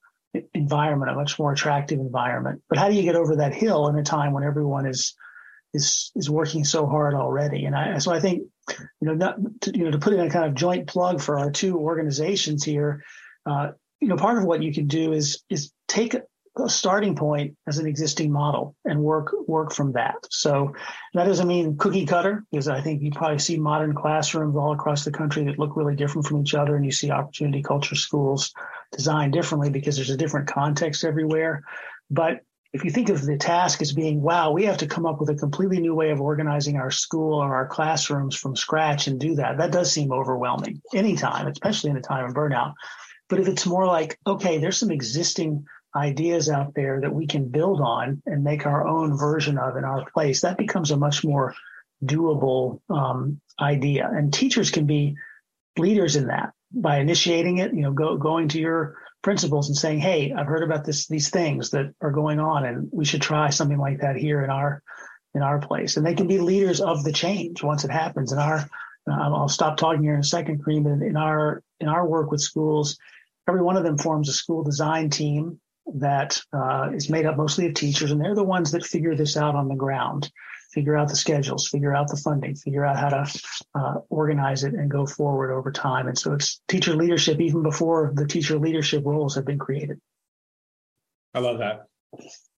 environment, 0.55 1.11
a 1.11 1.15
much 1.15 1.39
more 1.39 1.53
attractive 1.53 1.99
environment. 1.99 2.63
But 2.69 2.79
how 2.79 2.89
do 2.89 2.95
you 2.95 3.03
get 3.03 3.17
over 3.17 3.37
that 3.37 3.55
hill 3.55 3.89
in 3.89 3.97
a 3.97 4.03
time 4.03 4.33
when 4.33 4.45
everyone 4.45 4.87
is 4.87 5.15
is 5.73 6.11
is 6.17 6.29
working 6.29 6.65
so 6.65 6.87
hard 6.87 7.15
already? 7.15 7.65
And 7.65 7.77
I 7.77 7.99
so 7.99 8.13
I 8.13 8.21
think 8.21 8.43
you 8.69 9.09
know 9.09 9.15
not 9.15 9.37
to, 9.63 9.77
you 9.77 9.85
know 9.85 9.91
to 9.93 9.99
put 9.99 10.13
in 10.13 10.21
a 10.21 10.31
kind 10.31 10.47
of 10.47 10.55
joint 10.55 10.89
plug 10.89 11.21
for 11.21 11.39
our 11.39 11.51
two 11.51 11.79
organizations 11.79 12.65
here. 12.65 13.05
Uh, 13.47 13.71
you 14.01 14.09
know, 14.09 14.17
part 14.17 14.39
of 14.39 14.45
what 14.45 14.63
you 14.63 14.73
can 14.73 14.87
do 14.87 15.13
is 15.13 15.43
is 15.51 15.73
take 15.89 16.17
a 16.57 16.69
starting 16.69 17.15
point 17.15 17.57
as 17.67 17.79
an 17.79 17.87
existing 17.87 18.33
model 18.33 18.75
and 18.85 19.01
work 19.01 19.33
work 19.47 19.73
from 19.73 19.93
that. 19.93 20.17
So 20.31 20.75
that 21.15 21.25
doesn't 21.25 21.47
mean 21.47 21.77
cookie 21.77 22.07
cutter, 22.07 22.45
because 22.51 22.69
I 22.69 22.81
think 22.81 23.03
you 23.03 23.13
probably 23.13 23.39
see 23.39 23.57
modern 23.57 23.95
classrooms 23.95 24.57
all 24.57 24.73
across 24.73 25.05
the 25.05 25.13
country 25.13 25.45
that 25.45 25.59
look 25.59 25.77
really 25.77 25.95
different 25.95 26.27
from 26.27 26.41
each 26.41 26.55
other, 26.55 26.77
and 26.77 26.85
you 26.85 26.93
see 26.93 27.11
opportunity 27.11 27.63
culture 27.63 27.95
schools 27.95 28.53
designed 28.93 29.33
differently 29.33 29.71
because 29.71 29.97
there's 29.97 30.11
a 30.11 30.17
different 30.17 30.49
context 30.49 31.05
everywhere. 31.05 31.63
But 32.11 32.41
if 32.73 32.85
you 32.85 32.91
think 32.91 33.09
of 33.09 33.25
the 33.25 33.37
task 33.37 33.83
as 33.83 33.93
being, 33.93 34.21
wow, 34.21 34.53
we 34.53 34.65
have 34.65 34.79
to 34.79 34.87
come 34.87 35.07
up 35.07 35.21
with 35.21 35.31
a 35.31 35.35
completely 35.35 35.81
new 35.81 35.95
way 35.95 36.11
of 36.11 36.21
organizing 36.21 36.77
our 36.77 36.91
school 36.91 37.35
or 37.35 37.55
our 37.55 37.67
classrooms 37.67 38.37
from 38.37 38.55
scratch 38.55 39.07
and 39.07 39.19
do 39.19 39.37
that, 39.37 39.59
that 39.59 39.73
does 39.73 39.91
seem 39.93 40.13
overwhelming 40.13 40.81
anytime, 40.95 41.47
especially 41.47 41.91
in 41.91 41.97
a 41.97 42.01
time 42.01 42.27
of 42.27 42.35
burnout. 42.35 42.75
But 43.29 43.41
if 43.41 43.49
it's 43.49 43.67
more 43.67 43.87
like, 43.87 44.19
okay, 44.27 44.59
there's 44.59 44.79
some 44.79 44.91
existing 44.91 45.65
ideas 45.95 46.49
out 46.49 46.75
there 46.75 47.01
that 47.01 47.15
we 47.15 47.27
can 47.27 47.49
build 47.49 47.81
on 47.81 48.23
and 48.27 48.45
make 48.45 48.67
our 48.67 48.87
own 48.87 49.17
version 49.17 49.59
of 49.59 49.77
in 49.77 49.85
our 49.85 50.05
place, 50.11 50.43
that 50.43 50.59
becomes 50.59 50.91
a 50.91 50.97
much 50.97 51.25
more 51.25 51.55
doable 52.05 52.81
um, 52.89 53.41
idea. 53.61 54.09
And 54.13 54.33
teachers 54.33 54.71
can 54.71 54.87
be 54.87 55.17
leaders 55.77 56.17
in 56.17 56.29
that 56.29 56.53
by 56.73 56.99
initiating 56.99 57.59
it, 57.59 57.75
you 57.75 57.83
know, 57.83 57.93
go, 57.93 58.17
going 58.17 58.49
to 58.49 58.61
your 58.61 58.97
principals 59.23 59.69
and 59.69 59.77
saying, 59.77 59.99
Hey, 59.99 60.33
I've 60.33 60.47
heard 60.47 60.63
about 60.63 60.85
this, 60.85 61.09
these 61.09 61.31
things 61.31 61.71
that 61.71 61.93
are 62.01 62.13
going 62.13 62.41
on 62.41 62.65
and 62.65 62.89
we 62.93 63.05
should 63.05 63.23
try 63.23 63.51
something 63.51 63.79
like 63.79 64.01
that 64.01 64.17
here 64.17 64.43
in 64.43 64.51
our, 64.51 64.83
in 65.35 65.43
our 65.43 65.59
place. 65.59 65.97
And 65.97 66.07
they 66.07 66.15
can 66.15 66.27
be 66.27 66.39
leaders 66.39 66.81
of 66.81 67.05
the 67.05 67.13
change 67.13 67.63
once 67.63 67.85
it 67.85 67.91
happens 67.91 68.33
in 68.33 68.39
our, 68.39 68.59
um, 69.07 69.35
I'll 69.35 69.49
stop 69.49 69.77
talking 69.77 70.03
here 70.03 70.15
in 70.15 70.21
a 70.21 70.25
second, 70.25 70.65
Kareem, 70.65 70.85
but 70.85 71.05
in 71.05 71.17
our, 71.17 71.63
in 71.81 71.89
our 71.89 72.07
work 72.07 72.31
with 72.31 72.41
schools, 72.41 72.99
every 73.49 73.63
one 73.63 73.77
of 73.77 73.83
them 73.83 73.99
forms 73.99 74.29
a 74.29 74.33
school 74.33 74.63
design 74.63 75.11
team 75.11 75.61
that 75.95 76.41
uh, 76.53 76.91
is 76.95 77.11
made 77.11 77.27
up 77.27 77.37
mostly 77.37 77.67
of 77.67 77.75
teachers, 77.75 78.11
and 78.11 78.21
they're 78.21 78.35
the 78.35 78.45
ones 78.45 78.73
that 78.73 78.85
figure 78.85 79.15
this 79.15 79.37
out 79.37 79.55
on 79.55 79.69
the 79.69 79.75
ground, 79.75 80.31
figure 80.73 80.97
out 80.97 81.09
the 81.09 81.17
schedules, 81.17 81.69
figure 81.69 81.95
out 81.95 82.09
the 82.09 82.17
funding, 82.17 82.55
figure 82.55 82.85
out 82.85 82.97
how 82.97 83.09
to 83.09 83.41
uh, 83.75 83.95
organize 84.09 84.65
it 84.65 84.75
and 84.75 84.91
go 84.91 85.07
forward 85.07 85.53
over 85.53 85.73
time. 85.73 86.07
And 86.07 86.19
so 86.19 86.33
it's 86.33 86.61
teacher 86.69 86.95
leadership 86.95 87.41
even 87.41 87.63
before 87.63 88.13
the 88.15 88.27
teacher 88.27 88.59
leadership 88.59 89.05
roles 89.05 89.35
have 89.35 89.45
been 89.45 89.59
created. 89.59 90.01
I 91.35 91.41
love 91.41 91.59
that. 91.59 91.87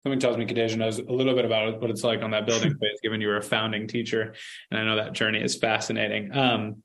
Someone 0.03 0.19
tells 0.19 0.37
me 0.37 0.45
Khadejah 0.45 0.77
knows 0.77 0.97
a 0.99 1.03
little 1.03 1.35
bit 1.35 1.45
about 1.45 1.79
what 1.81 1.89
it's 1.89 2.03
like 2.03 2.21
on 2.21 2.31
that 2.31 2.45
building 2.45 2.71
phase, 2.81 2.99
given 3.03 3.21
you 3.21 3.27
were 3.27 3.37
a 3.37 3.43
founding 3.43 3.87
teacher. 3.87 4.33
And 4.71 4.79
I 4.79 4.83
know 4.83 4.95
that 4.95 5.13
journey 5.13 5.41
is 5.41 5.55
fascinating. 5.55 6.35
Um, 6.35 6.83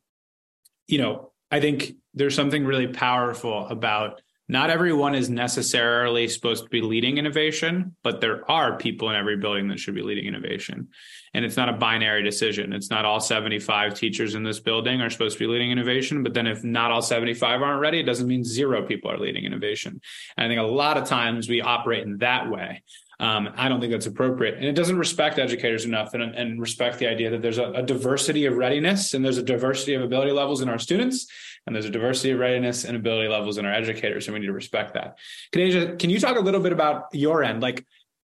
you 0.86 0.98
know, 0.98 1.32
I 1.50 1.60
think 1.60 1.94
there's 2.14 2.34
something 2.34 2.64
really 2.64 2.88
powerful 2.88 3.66
about 3.68 4.20
not 4.48 4.70
everyone 4.70 5.14
is 5.14 5.28
necessarily 5.28 6.28
supposed 6.28 6.64
to 6.64 6.70
be 6.70 6.80
leading 6.80 7.18
innovation, 7.18 7.96
but 8.04 8.20
there 8.20 8.48
are 8.50 8.76
people 8.76 9.10
in 9.10 9.16
every 9.16 9.36
building 9.36 9.68
that 9.68 9.80
should 9.80 9.94
be 9.94 10.02
leading 10.02 10.26
innovation. 10.26 10.88
And 11.34 11.44
it's 11.44 11.56
not 11.56 11.68
a 11.68 11.72
binary 11.72 12.22
decision. 12.22 12.72
It's 12.72 12.88
not 12.88 13.04
all 13.04 13.18
75 13.18 13.94
teachers 13.94 14.34
in 14.34 14.44
this 14.44 14.60
building 14.60 15.00
are 15.00 15.10
supposed 15.10 15.36
to 15.36 15.44
be 15.44 15.52
leading 15.52 15.72
innovation. 15.72 16.22
But 16.22 16.32
then 16.32 16.46
if 16.46 16.62
not 16.62 16.92
all 16.92 17.02
75 17.02 17.60
aren't 17.60 17.80
ready, 17.80 17.98
it 17.98 18.04
doesn't 18.04 18.28
mean 18.28 18.44
zero 18.44 18.86
people 18.86 19.10
are 19.10 19.18
leading 19.18 19.44
innovation. 19.44 20.00
And 20.36 20.44
I 20.44 20.48
think 20.48 20.60
a 20.60 20.72
lot 20.72 20.96
of 20.96 21.08
times 21.08 21.48
we 21.48 21.60
operate 21.60 22.04
in 22.04 22.18
that 22.18 22.48
way. 22.48 22.82
Um, 23.18 23.48
I 23.56 23.68
don't 23.68 23.80
think 23.80 23.92
that's 23.92 24.06
appropriate. 24.06 24.56
And 24.56 24.64
it 24.64 24.74
doesn't 24.74 24.98
respect 24.98 25.38
educators 25.38 25.86
enough 25.86 26.12
and, 26.12 26.22
and 26.22 26.60
respect 26.60 26.98
the 26.98 27.08
idea 27.08 27.30
that 27.30 27.40
there's 27.40 27.58
a, 27.58 27.72
a, 27.72 27.82
diversity 27.82 28.44
of 28.44 28.56
readiness 28.56 29.14
and 29.14 29.24
there's 29.24 29.38
a 29.38 29.42
diversity 29.42 29.94
of 29.94 30.02
ability 30.02 30.32
levels 30.32 30.60
in 30.60 30.68
our 30.68 30.78
students 30.78 31.26
and 31.66 31.74
there's 31.74 31.86
a 31.86 31.90
diversity 31.90 32.30
of 32.30 32.38
readiness 32.38 32.84
and 32.84 32.96
ability 32.96 33.28
levels 33.28 33.58
in 33.58 33.66
our 33.66 33.72
educators. 33.72 34.26
And 34.26 34.34
we 34.34 34.40
need 34.40 34.46
to 34.46 34.52
respect 34.52 34.94
that. 34.94 35.18
Khadejah, 35.52 35.98
can 35.98 36.10
you 36.10 36.20
talk 36.20 36.36
a 36.36 36.40
little 36.40 36.60
bit 36.60 36.72
about 36.72 37.06
your 37.12 37.42
end? 37.42 37.60
Like, 37.60 37.84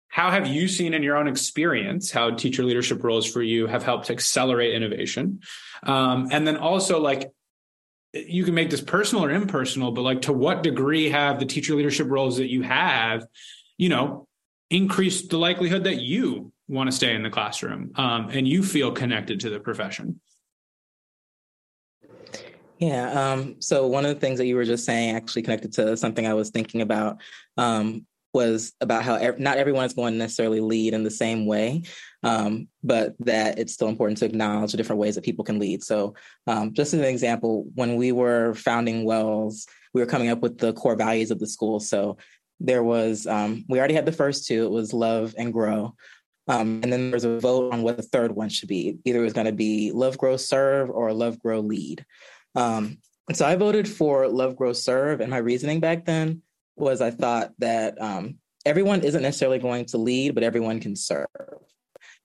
how 0.09 0.31
have 0.31 0.47
you 0.47 0.69
seen 0.69 0.95
in 0.95 1.03
your 1.03 1.17
own 1.17 1.29
experience 1.29 2.11
how 2.11 2.31
teacher 2.31 2.65
leadership 2.65 3.05
roles 3.05 3.31
for 3.31 3.43
you 3.43 3.67
have 3.67 3.85
helped 3.85 4.07
to 4.07 4.13
accelerate 4.13 4.75
innovation? 4.75 5.41
Um, 5.83 6.29
and 6.33 6.47
then 6.47 6.57
also, 6.57 7.01
like, 7.01 7.31
you 8.13 8.43
can 8.43 8.55
make 8.55 8.71
this 8.71 8.81
personal 8.81 9.25
or 9.25 9.31
impersonal, 9.31 9.93
but 9.93 10.03
like, 10.03 10.23
to 10.23 10.33
what 10.33 10.63
degree 10.63 11.11
have 11.11 11.39
the 11.39 11.47
teacher 11.47 11.75
leadership 11.75 12.09
roles 12.09 12.39
that 12.39 12.51
you 12.51 12.63
have, 12.63 13.27
you 13.77 13.91
know, 13.91 14.27
increase 14.71 15.29
the 15.29 15.39
likelihood 15.39 15.85
that 15.85 16.01
you 16.01 16.53
want 16.69 16.91
to 16.91 16.97
stay 16.97 17.15
in 17.15 17.23
the 17.23 17.31
classroom 17.31 17.93
um, 17.95 18.31
and 18.31 18.49
you 18.49 18.63
feel 18.63 18.93
connected 18.93 19.41
to 19.41 19.51
the 19.51 19.61
profession. 19.61 20.21
Yeah. 22.79 23.33
Um, 23.33 23.61
so 23.61 23.87
one 23.87 24.05
of 24.05 24.15
the 24.15 24.21
things 24.21 24.39
that 24.39 24.47
you 24.47 24.57
were 24.57 24.65
just 24.65 24.85
saying, 24.85 25.17
actually 25.17 25.43
connected 25.43 25.73
to 25.75 25.97
something 25.97 26.27
I 26.27 26.35
was 26.35 26.51
thinking 26.51 26.81
about, 26.81 27.21
um, 27.57 28.07
was 28.33 28.73
about 28.81 29.03
how 29.03 29.17
ev- 29.17 29.41
not 29.41 29.57
everyone 29.57 29.85
is 29.85 29.95
going 29.95 30.13
to 30.13 30.19
necessarily 30.19 30.61
lead 30.61 30.95
in 30.95 31.03
the 31.03 31.11
same 31.11 31.47
way, 31.47 31.83
um, 32.23 32.69
but 32.85 33.15
that 33.21 33.59
it's 33.59 33.73
still 33.73 33.89
important 33.89 34.19
to 34.19 34.27
acknowledge 34.27 34.71
the 34.71 34.77
different 34.77 35.01
ways 35.01 35.15
that 35.15 35.25
people 35.25 35.45
can 35.45 35.59
lead. 35.59 35.83
So, 35.83 36.15
um, 36.47 36.73
just 36.73 36.95
as 36.95 37.01
an 37.01 37.07
example, 37.07 37.67
when 37.75 37.97
we 37.97 38.13
were 38.13 38.55
founding 38.55 39.05
Wells, 39.05 39.67
we 39.95 40.01
were 40.01 40.07
coming 40.07 40.29
up 40.29 40.41
with 40.41 40.59
the 40.59 40.73
core 40.73 40.95
values 40.95 41.31
of 41.31 41.39
the 41.39 41.47
school. 41.47 41.81
So, 41.81 42.19
there 42.61 42.83
was 42.83 43.27
um, 43.27 43.65
we 43.69 43.79
already 43.79 43.95
had 43.95 44.07
the 44.07 44.13
first 44.13 44.47
two. 44.47 44.65
It 44.65 44.71
was 44.71 44.93
love 44.93 45.35
and 45.39 45.53
grow, 45.53 45.95
um, 46.49 46.81
and 46.83 46.93
then 46.93 47.11
there 47.11 47.17
was 47.17 47.25
a 47.25 47.39
vote 47.41 47.73
on 47.73 47.83
what 47.83 47.97
the 47.97 48.03
third 48.03 48.33
one 48.33 48.51
should 48.51 48.69
be. 48.69 48.99
Either 49.05 49.21
it 49.21 49.25
was 49.25 49.33
going 49.33 49.47
to 49.47 49.53
be 49.53 49.91
love, 49.93 50.19
grow, 50.19 50.37
serve, 50.37 50.91
or 50.91 51.13
love, 51.13 51.39
grow, 51.41 51.61
lead. 51.61 52.05
Um, 52.55 52.99
so 53.33 53.47
I 53.47 53.57
voted 53.57 53.87
for 53.89 54.27
love, 54.29 54.57
grow, 54.57 54.73
serve, 54.73 55.21
and 55.21 55.31
my 55.31 55.39
reasoning 55.39 55.81
back 55.81 56.05
then 56.05 56.43
was 56.77 57.01
I 57.01 57.11
thought 57.11 57.53
that 57.59 58.01
um, 58.01 58.37
everyone 58.65 59.03
isn't 59.03 59.23
necessarily 59.23 59.59
going 59.59 59.85
to 59.87 59.99
lead, 59.99 60.35
but 60.35 60.45
everyone 60.45 60.81
can 60.81 60.97
serve. 60.97 61.27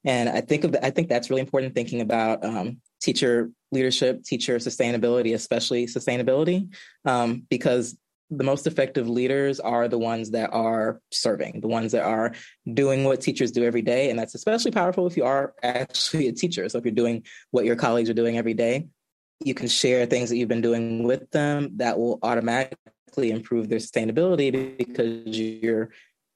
And 0.05 0.30
I 0.30 0.41
think 0.41 0.63
of 0.63 0.74
the, 0.74 0.86
I 0.86 0.89
think 0.89 1.09
that's 1.09 1.30
really 1.30 1.41
important 1.41 1.76
thinking 1.76 2.01
about 2.01 2.43
um, 2.43 2.78
teacher 3.01 3.49
leadership, 3.71 4.24
teacher 4.24 4.57
sustainability, 4.57 5.34
especially 5.34 5.88
sustainability, 5.88 6.74
um, 7.05 7.45
because 7.49 7.97
the 8.30 8.43
most 8.43 8.67
effective 8.67 9.07
leaders 9.07 9.59
are 9.59 9.88
the 9.88 9.97
ones 9.97 10.32
that 10.32 10.51
are 10.53 10.99
serving, 11.11 11.61
the 11.61 11.67
ones 11.67 11.91
that 11.91 12.03
are 12.03 12.34
doing 12.74 13.03
what 13.03 13.21
teachers 13.21 13.51
do 13.51 13.63
every 13.63 13.82
day. 13.82 14.09
And 14.09 14.17
that's 14.17 14.36
especially 14.36 14.71
powerful 14.71 15.05
if 15.07 15.15
you 15.15 15.24
are 15.24 15.53
actually 15.61 16.28
a 16.28 16.34
teacher. 16.34 16.67
So 16.69 16.78
if 16.78 16.86
you're 16.86 16.93
doing 16.93 17.24
what 17.51 17.65
your 17.65 17.76
colleagues 17.76 18.09
are 18.09 18.15
doing 18.15 18.38
every 18.38 18.53
day, 18.53 18.88
you 19.45 19.53
can 19.53 19.67
share 19.67 20.05
things 20.05 20.29
that 20.29 20.37
you've 20.37 20.49
been 20.49 20.61
doing 20.61 21.03
with 21.03 21.29
them 21.31 21.71
that 21.77 21.97
will 21.97 22.19
automatically 22.23 23.31
improve 23.31 23.69
their 23.69 23.79
sustainability 23.79 24.77
because 24.77 25.37
you're 25.37 25.89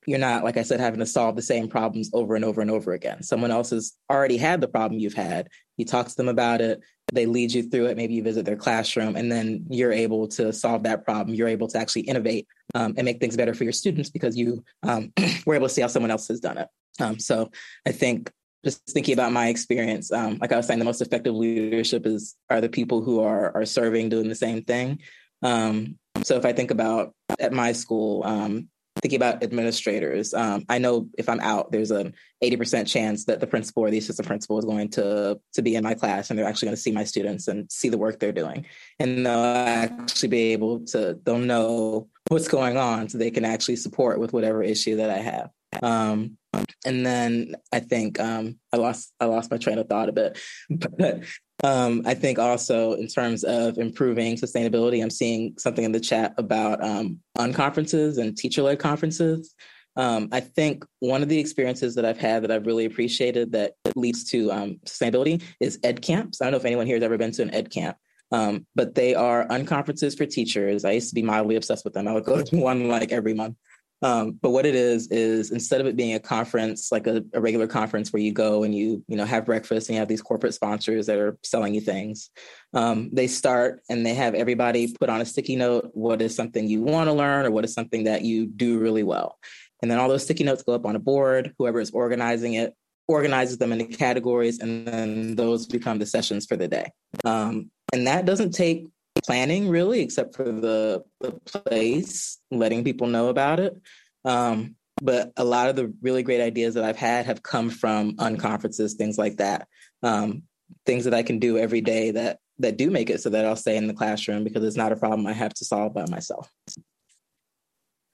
you're 0.05 0.19
not 0.19 0.43
like 0.43 0.55
i 0.55 0.61
said 0.61 0.79
having 0.79 0.99
to 0.99 1.05
solve 1.05 1.35
the 1.35 1.41
same 1.41 1.67
problems 1.67 2.09
over 2.13 2.35
and 2.35 2.45
over 2.45 2.61
and 2.61 2.71
over 2.71 2.93
again. 2.93 3.21
Someone 3.23 3.51
else 3.51 3.71
has 3.71 3.93
already 4.09 4.37
had 4.37 4.61
the 4.61 4.67
problem 4.67 4.99
you've 4.99 5.13
had. 5.13 5.49
You 5.75 5.85
talk 5.85 6.07
to 6.07 6.15
them 6.15 6.29
about 6.29 6.61
it. 6.61 6.81
They 7.11 7.25
lead 7.25 7.51
you 7.53 7.63
through 7.63 7.87
it. 7.87 7.97
Maybe 7.97 8.13
you 8.13 8.23
visit 8.23 8.45
their 8.45 8.55
classroom 8.55 9.15
and 9.15 9.31
then 9.31 9.65
you're 9.69 9.91
able 9.91 10.27
to 10.29 10.53
solve 10.53 10.83
that 10.83 11.03
problem. 11.03 11.35
You're 11.35 11.47
able 11.47 11.67
to 11.69 11.77
actually 11.77 12.03
innovate 12.03 12.47
um, 12.73 12.93
and 12.97 13.05
make 13.05 13.19
things 13.19 13.37
better 13.37 13.53
for 13.53 13.63
your 13.63 13.73
students 13.73 14.09
because 14.09 14.37
you 14.37 14.63
um, 14.83 15.11
were 15.45 15.55
able 15.55 15.67
to 15.67 15.73
see 15.73 15.81
how 15.81 15.87
someone 15.87 16.11
else 16.11 16.27
has 16.29 16.39
done 16.39 16.57
it. 16.57 16.69
Um, 16.99 17.19
so 17.19 17.51
i 17.85 17.91
think 17.91 18.31
just 18.63 18.81
thinking 18.89 19.13
about 19.13 19.31
my 19.31 19.47
experience 19.47 20.11
um, 20.11 20.37
like 20.39 20.51
i 20.51 20.57
was 20.57 20.67
saying 20.67 20.79
the 20.79 20.85
most 20.85 21.01
effective 21.01 21.33
leadership 21.33 22.05
is 22.05 22.35
are 22.49 22.61
the 22.61 22.69
people 22.69 23.01
who 23.01 23.21
are 23.21 23.55
are 23.55 23.65
serving 23.65 24.09
doing 24.09 24.29
the 24.29 24.35
same 24.35 24.63
thing 24.63 24.99
um, 25.43 25.97
so 26.23 26.35
if 26.35 26.45
i 26.45 26.53
think 26.53 26.71
about 26.71 27.13
at 27.39 27.53
my 27.53 27.71
school 27.71 28.23
um, 28.25 28.69
thinking 29.01 29.17
about 29.17 29.43
administrators, 29.43 30.33
um, 30.33 30.65
I 30.69 30.77
know 30.77 31.09
if 31.17 31.29
I'm 31.29 31.39
out, 31.39 31.71
there's 31.71 31.91
an 31.91 32.13
80% 32.43 32.87
chance 32.87 33.25
that 33.25 33.39
the 33.39 33.47
principal 33.47 33.83
or 33.83 33.89
the 33.91 33.97
assistant 33.97 34.27
principal 34.27 34.59
is 34.59 34.65
going 34.65 34.89
to 34.89 35.39
to 35.53 35.61
be 35.61 35.75
in 35.75 35.83
my 35.83 35.93
class 35.93 36.29
and 36.29 36.37
they're 36.37 36.47
actually 36.47 36.67
going 36.67 36.75
to 36.75 36.81
see 36.81 36.91
my 36.91 37.03
students 37.03 37.47
and 37.47 37.71
see 37.71 37.89
the 37.89 37.97
work 37.97 38.19
they're 38.19 38.31
doing. 38.31 38.65
And 38.99 39.25
they'll 39.25 39.43
actually 39.43 40.29
be 40.29 40.53
able 40.53 40.85
to, 40.87 41.19
they'll 41.23 41.39
know 41.39 42.09
what's 42.27 42.47
going 42.47 42.77
on 42.77 43.09
so 43.09 43.17
they 43.17 43.31
can 43.31 43.45
actually 43.45 43.77
support 43.77 44.19
with 44.19 44.33
whatever 44.33 44.63
issue 44.63 44.97
that 44.97 45.09
I 45.09 45.17
have. 45.17 45.49
Um, 45.81 46.37
and 46.85 47.05
then 47.05 47.55
I 47.71 47.79
think 47.79 48.19
um, 48.19 48.59
I 48.73 48.77
lost 48.77 49.13
I 49.19 49.25
lost 49.25 49.51
my 49.51 49.57
train 49.57 49.77
of 49.77 49.87
thought 49.87 50.09
a 50.09 50.13
bit, 50.13 50.39
but 50.69 51.23
um, 51.63 52.03
I 52.05 52.13
think 52.13 52.39
also 52.39 52.93
in 52.93 53.07
terms 53.07 53.43
of 53.43 53.77
improving 53.77 54.35
sustainability, 54.35 55.01
I'm 55.01 55.09
seeing 55.09 55.55
something 55.57 55.83
in 55.83 55.91
the 55.91 55.99
chat 55.99 56.33
about 56.37 56.83
um, 56.83 57.19
unconferences 57.37 58.17
and 58.17 58.37
teacher 58.37 58.61
led 58.61 58.79
conferences. 58.79 59.55
Um, 59.95 60.29
I 60.31 60.41
think 60.41 60.85
one 60.99 61.23
of 61.23 61.29
the 61.29 61.39
experiences 61.39 61.95
that 61.95 62.05
I've 62.05 62.19
had 62.19 62.43
that 62.43 62.51
I've 62.51 62.67
really 62.67 62.85
appreciated 62.85 63.51
that 63.53 63.73
leads 63.95 64.25
to 64.25 64.51
um, 64.51 64.79
sustainability 64.85 65.41
is 65.59 65.79
ed 65.83 66.03
camps. 66.03 66.39
I 66.39 66.45
don't 66.45 66.51
know 66.51 66.59
if 66.59 66.65
anyone 66.65 66.85
here 66.85 66.97
has 66.97 67.03
ever 67.03 67.17
been 67.17 67.31
to 67.31 67.41
an 67.41 67.53
ed 67.53 67.71
camp, 67.71 67.97
um, 68.31 68.67
but 68.75 68.93
they 68.93 69.15
are 69.15 69.47
unconferences 69.47 70.15
for 70.15 70.27
teachers. 70.27 70.85
I 70.85 70.91
used 70.91 71.09
to 71.09 71.15
be 71.15 71.23
mildly 71.23 71.55
obsessed 71.55 71.83
with 71.83 71.95
them. 71.95 72.07
I 72.07 72.13
would 72.13 72.25
go 72.25 72.43
to 72.43 72.55
one 72.59 72.87
like 72.87 73.11
every 73.11 73.33
month. 73.33 73.55
Um, 74.01 74.37
but 74.41 74.51
what 74.51 74.65
it 74.65 74.75
is 74.75 75.07
is 75.07 75.49
instead 75.51 75.81
of 75.81 75.87
it 75.87 75.95
being 75.95 76.13
a 76.13 76.19
conference, 76.19 76.91
like 76.91 77.07
a, 77.07 77.23
a, 77.33 77.41
regular 77.41 77.65
conference 77.65 78.13
where 78.13 78.21
you 78.21 78.31
go 78.31 78.63
and 78.63 78.75
you 78.75 79.03
you 79.07 79.17
know 79.17 79.25
have 79.25 79.45
breakfast 79.45 79.89
and 79.89 79.95
you 79.95 79.99
have 79.99 80.07
these 80.07 80.21
corporate 80.21 80.53
sponsors 80.53 81.07
that 81.07 81.17
are 81.17 81.37
selling 81.43 81.73
you 81.73 81.81
things, 81.81 82.29
um, 82.73 83.09
they 83.11 83.25
start 83.25 83.81
and 83.89 84.05
they 84.05 84.13
have 84.13 84.35
everybody 84.35 84.93
put 84.99 85.09
on 85.09 85.21
a 85.21 85.25
sticky 85.25 85.55
note 85.55 85.89
what 85.93 86.21
is 86.21 86.35
something 86.35 86.67
you 86.67 86.83
want 86.83 87.07
to 87.07 87.13
learn 87.13 87.45
or 87.45 87.51
what 87.51 87.65
is 87.65 87.73
something 87.73 88.03
that 88.03 88.21
you 88.21 88.45
do 88.45 88.77
really 88.77 89.03
well, 89.03 89.39
and 89.81 89.89
then 89.89 89.97
all 89.97 90.09
those 90.09 90.23
sticky 90.23 90.43
notes 90.43 90.61
go 90.61 90.73
up 90.73 90.85
on 90.85 90.95
a 90.95 90.99
board. 90.99 91.53
Whoever 91.57 91.79
is 91.79 91.89
organizing 91.91 92.53
it 92.53 92.75
organizes 93.07 93.57
them 93.57 93.71
into 93.71 93.85
categories, 93.85 94.59
and 94.59 94.87
then 94.87 95.35
those 95.35 95.65
become 95.65 95.97
the 95.97 96.05
sessions 96.05 96.45
for 96.45 96.55
the 96.55 96.67
day. 96.67 96.91
Um, 97.25 97.71
and 97.93 98.05
that 98.05 98.25
doesn't 98.25 98.51
take 98.51 98.85
planning 99.27 99.69
really, 99.69 99.99
except 99.99 100.35
for 100.35 100.45
the, 100.45 101.03
the 101.19 101.33
place, 101.45 102.39
letting 102.49 102.83
people 102.83 103.07
know 103.07 103.27
about 103.27 103.59
it. 103.59 103.79
Um, 104.23 104.75
but 105.01 105.31
a 105.37 105.43
lot 105.43 105.69
of 105.69 105.75
the 105.75 105.93
really 106.01 106.23
great 106.23 106.41
ideas 106.41 106.73
that 106.73 106.83
I've 106.83 106.97
had 106.97 107.25
have 107.25 107.43
come 107.43 107.69
from 107.69 108.15
unconferences, 108.15 108.93
things 108.93 109.17
like 109.17 109.37
that. 109.37 109.67
Um, 110.01 110.43
things 110.85 111.03
that 111.03 111.13
I 111.13 111.23
can 111.23 111.39
do 111.39 111.57
every 111.57 111.81
day 111.81 112.11
that 112.11 112.39
that 112.59 112.77
do 112.77 112.89
make 112.89 113.09
it 113.09 113.21
so 113.21 113.29
that 113.29 113.45
I'll 113.45 113.55
stay 113.55 113.77
in 113.77 113.87
the 113.87 113.93
classroom 113.93 114.43
because 114.43 114.63
it's 114.63 114.75
not 114.75 114.91
a 114.91 114.95
problem 114.95 115.27
I 115.27 115.33
have 115.33 115.53
to 115.55 115.65
solve 115.65 115.93
by 115.93 116.05
myself. 116.09 116.51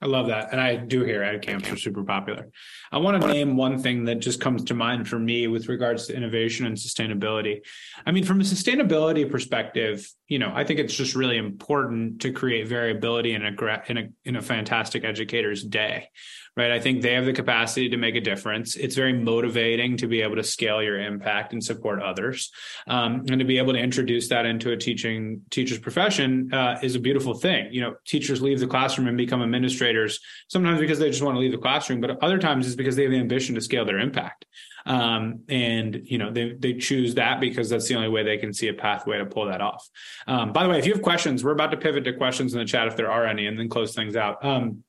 I 0.04 0.06
love 0.06 0.28
that. 0.28 0.52
And 0.52 0.60
I 0.60 0.76
do 0.76 1.06
hear 1.06 1.24
ed 1.24 1.42
camps 1.42 1.70
are 1.72 1.78
super 1.78 2.04
popular. 2.04 2.50
I 2.92 2.98
want 2.98 3.22
to 3.22 3.28
name 3.30 3.56
one 3.56 3.80
thing 3.80 4.04
that 4.06 4.16
just 4.16 4.42
comes 4.42 4.66
to 4.66 4.74
mind 4.74 5.08
for 5.08 5.18
me 5.18 5.48
with 5.48 5.70
regards 5.70 6.08
to 6.08 6.16
innovation 6.16 6.66
and 6.66 6.76
sustainability. 6.76 7.62
I 8.06 8.12
mean, 8.12 8.26
from 8.26 8.42
a 8.42 8.44
sustainability 8.44 9.32
perspective, 9.32 10.06
you 10.34 10.40
know, 10.40 10.52
I 10.52 10.64
think 10.64 10.80
it's 10.80 10.96
just 10.96 11.14
really 11.14 11.38
important 11.38 12.22
to 12.22 12.32
create 12.32 12.68
variability 12.68 13.36
in 13.36 13.46
a 13.46 13.84
in 13.88 13.98
a 14.00 14.10
in 14.26 14.36
a 14.36 14.42
fantastic 14.42 15.06
educator's 15.06 15.64
day, 15.64 16.10
right? 16.58 16.72
I 16.72 16.80
think 16.80 17.04
they 17.04 17.14
have 17.14 17.26
the 17.26 17.34
capacity 17.34 17.90
to 17.90 17.98
make 17.98 18.16
a 18.16 18.20
difference. 18.20 18.76
It's 18.76 18.96
very 18.96 19.14
motivating 19.14 19.96
to 19.98 20.08
be 20.08 20.24
able 20.24 20.38
to 20.38 20.44
scale 20.44 20.82
your 20.82 21.00
impact 21.00 21.54
and 21.54 21.64
support 21.64 22.02
others, 22.02 22.52
um, 22.88 23.26
and 23.30 23.38
to 23.38 23.46
be 23.46 23.60
able 23.60 23.74
to 23.74 23.80
introduce 23.80 24.28
that 24.30 24.48
into 24.48 24.72
a 24.72 24.78
teaching 24.78 25.44
teacher's 25.52 25.78
profession 25.78 26.52
uh, 26.52 26.80
is 26.82 26.96
a 26.96 27.00
beautiful 27.00 27.36
thing. 27.36 27.68
You 27.72 27.82
know, 27.82 27.94
teachers 28.08 28.42
leave 28.42 28.60
the 28.60 28.66
classroom 28.66 29.08
and 29.08 29.16
become 29.16 29.44
administrators 29.44 30.20
sometimes 30.48 30.80
because 30.80 30.98
they 30.98 31.12
just 31.12 31.22
want 31.22 31.36
to 31.36 31.42
leave 31.42 31.52
the 31.52 31.60
classroom, 31.60 32.02
but 32.02 32.24
other 32.24 32.40
times 32.40 32.66
it's 32.66 32.76
because 32.76 32.96
they 32.96 33.04
have 33.04 33.12
the 33.12 33.20
ambition 33.20 33.54
to 33.54 33.62
scale 33.62 33.86
their 33.86 34.00
impact. 34.00 34.46
Um, 34.86 35.44
and 35.48 36.02
you 36.06 36.18
know 36.18 36.32
they 36.32 36.54
they 36.54 36.74
choose 36.74 37.16
that 37.16 37.40
because 37.40 37.70
that's 37.70 37.88
the 37.88 37.96
only 37.96 38.10
way 38.10 38.24
they 38.24 38.38
can 38.38 38.54
see 38.54 38.68
a 38.68 38.74
pathway 38.74 39.18
to 39.18 39.26
pull 39.26 39.46
that 39.46 39.62
off. 39.62 39.88
Um, 40.28 40.52
by 40.52 40.64
the 40.64 40.70
way, 40.70 40.78
if 40.78 40.86
you 40.86 40.94
have 40.94 41.02
questions, 41.02 41.44
we're 41.44 41.52
about 41.52 41.72
to 41.72 41.78
pivot 41.78 42.04
to 42.04 42.14
questions 42.14 42.54
in 42.54 42.60
the 42.60 42.66
chat 42.66 42.88
if 42.88 42.98
there 42.98 43.12
are 43.12 43.26
any, 43.26 43.48
and 43.48 43.58
then 43.58 43.70
close 43.70 43.96
things 43.96 44.16
out. 44.16 44.44
Um, 44.44 44.84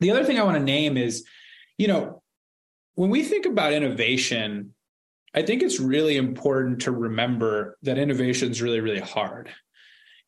the 0.00 0.10
other 0.10 0.24
thing 0.24 0.38
I 0.38 0.42
want 0.42 0.56
to 0.56 0.62
name 0.62 0.96
is, 0.96 1.24
you 1.78 1.88
know, 1.88 2.22
when 2.94 3.10
we 3.10 3.22
think 3.22 3.46
about 3.46 3.72
innovation, 3.72 4.74
I 5.34 5.42
think 5.42 5.62
it's 5.62 5.78
really 5.78 6.16
important 6.16 6.82
to 6.82 6.90
remember 6.90 7.76
that 7.82 7.98
innovation 7.98 8.50
is 8.50 8.62
really, 8.62 8.80
really 8.80 9.00
hard 9.00 9.50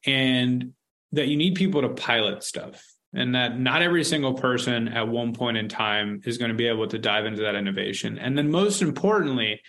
and 0.06 0.74
that 1.12 1.28
you 1.28 1.36
need 1.36 1.54
people 1.54 1.82
to 1.82 1.88
pilot 1.88 2.44
stuff 2.44 2.84
and 3.14 3.34
that 3.34 3.59
not 3.59 3.82
every 3.82 4.04
single 4.04 4.34
person 4.34 4.88
at 4.88 5.09
one 5.09 5.34
point 5.34 5.56
in 5.56 5.68
time 5.68 6.20
is 6.24 6.38
going 6.38 6.50
to 6.50 6.56
be 6.56 6.68
able 6.68 6.86
to 6.88 6.98
dive 6.98 7.26
into 7.26 7.42
that 7.42 7.54
innovation. 7.54 8.18
And 8.18 8.36
then 8.36 8.50
most 8.50 8.82
importantly, 8.82 9.61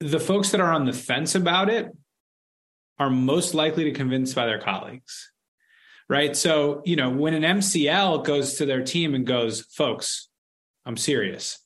the 0.00 0.20
folks 0.20 0.50
that 0.50 0.60
are 0.60 0.72
on 0.72 0.84
the 0.84 0.92
fence 0.92 1.34
about 1.34 1.68
it 1.68 1.88
are 2.98 3.10
most 3.10 3.54
likely 3.54 3.84
to 3.84 3.92
convince 3.92 4.34
by 4.34 4.46
their 4.46 4.58
colleagues 4.58 5.30
right? 6.08 6.36
So, 6.36 6.82
you 6.84 6.96
know, 6.96 7.10
when 7.10 7.34
an 7.34 7.42
MCL 7.58 8.24
goes 8.24 8.54
to 8.54 8.66
their 8.66 8.82
team 8.82 9.14
and 9.14 9.26
goes, 9.26 9.62
folks, 9.62 10.28
I'm 10.84 10.96
serious. 10.96 11.58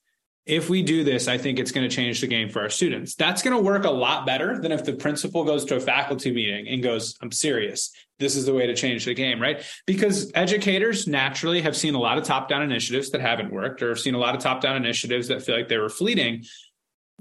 If 0.44 0.68
we 0.68 0.82
do 0.82 1.04
this, 1.04 1.28
I 1.28 1.38
think 1.38 1.58
it's 1.58 1.70
going 1.70 1.88
to 1.88 1.94
change 1.94 2.20
the 2.20 2.26
game 2.26 2.48
for 2.48 2.62
our 2.62 2.68
students. 2.68 3.14
That's 3.14 3.42
going 3.42 3.56
to 3.56 3.62
work 3.62 3.84
a 3.84 3.90
lot 3.90 4.26
better 4.26 4.58
than 4.58 4.72
if 4.72 4.84
the 4.84 4.92
principal 4.92 5.44
goes 5.44 5.64
to 5.66 5.76
a 5.76 5.80
faculty 5.80 6.32
meeting 6.32 6.66
and 6.66 6.82
goes, 6.82 7.16
I'm 7.22 7.30
serious. 7.30 7.92
This 8.18 8.34
is 8.34 8.46
the 8.46 8.54
way 8.54 8.66
to 8.66 8.74
change 8.74 9.04
the 9.04 9.14
game, 9.14 9.40
right? 9.40 9.62
Because 9.86 10.32
educators 10.34 11.06
naturally 11.06 11.62
have 11.62 11.76
seen 11.76 11.94
a 11.94 12.00
lot 12.00 12.18
of 12.18 12.24
top 12.24 12.48
down 12.48 12.62
initiatives 12.62 13.10
that 13.10 13.20
haven't 13.20 13.52
worked 13.52 13.82
or 13.82 13.90
have 13.90 14.00
seen 14.00 14.14
a 14.14 14.18
lot 14.18 14.34
of 14.34 14.40
top 14.40 14.60
down 14.60 14.76
initiatives 14.76 15.28
that 15.28 15.42
feel 15.42 15.56
like 15.56 15.68
they 15.68 15.78
were 15.78 15.88
fleeting 15.88 16.44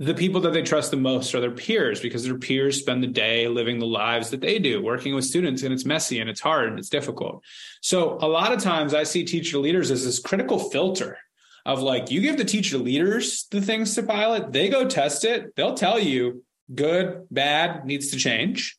the 0.01 0.15
people 0.15 0.41
that 0.41 0.53
they 0.53 0.63
trust 0.63 0.89
the 0.89 0.97
most 0.97 1.35
are 1.35 1.39
their 1.39 1.51
peers 1.51 1.99
because 1.99 2.23
their 2.23 2.37
peers 2.37 2.79
spend 2.79 3.03
the 3.03 3.07
day 3.07 3.47
living 3.47 3.77
the 3.77 3.85
lives 3.85 4.31
that 4.31 4.41
they 4.41 4.57
do, 4.57 4.81
working 4.81 5.13
with 5.13 5.25
students, 5.25 5.61
and 5.61 5.71
it's 5.71 5.85
messy 5.85 6.19
and 6.19 6.27
it's 6.27 6.39
hard 6.39 6.69
and 6.69 6.79
it's 6.79 6.89
difficult. 6.89 7.43
So, 7.81 8.17
a 8.19 8.27
lot 8.27 8.51
of 8.51 8.59
times 8.59 8.95
I 8.95 9.03
see 9.03 9.23
teacher 9.23 9.59
leaders 9.59 9.91
as 9.91 10.03
this 10.03 10.17
critical 10.17 10.57
filter 10.57 11.19
of 11.65 11.81
like, 11.81 12.11
you 12.11 12.21
give 12.21 12.37
the 12.37 12.45
teacher 12.45 12.77
leaders 12.77 13.47
the 13.51 13.61
things 13.61 13.95
to 13.95 14.03
pilot, 14.03 14.51
they 14.51 14.69
go 14.69 14.87
test 14.87 15.25
it, 15.25 15.55
they'll 15.55 15.75
tell 15.75 15.99
you 15.99 16.43
good, 16.73 17.27
bad, 17.29 17.85
needs 17.85 18.09
to 18.11 18.17
change. 18.17 18.77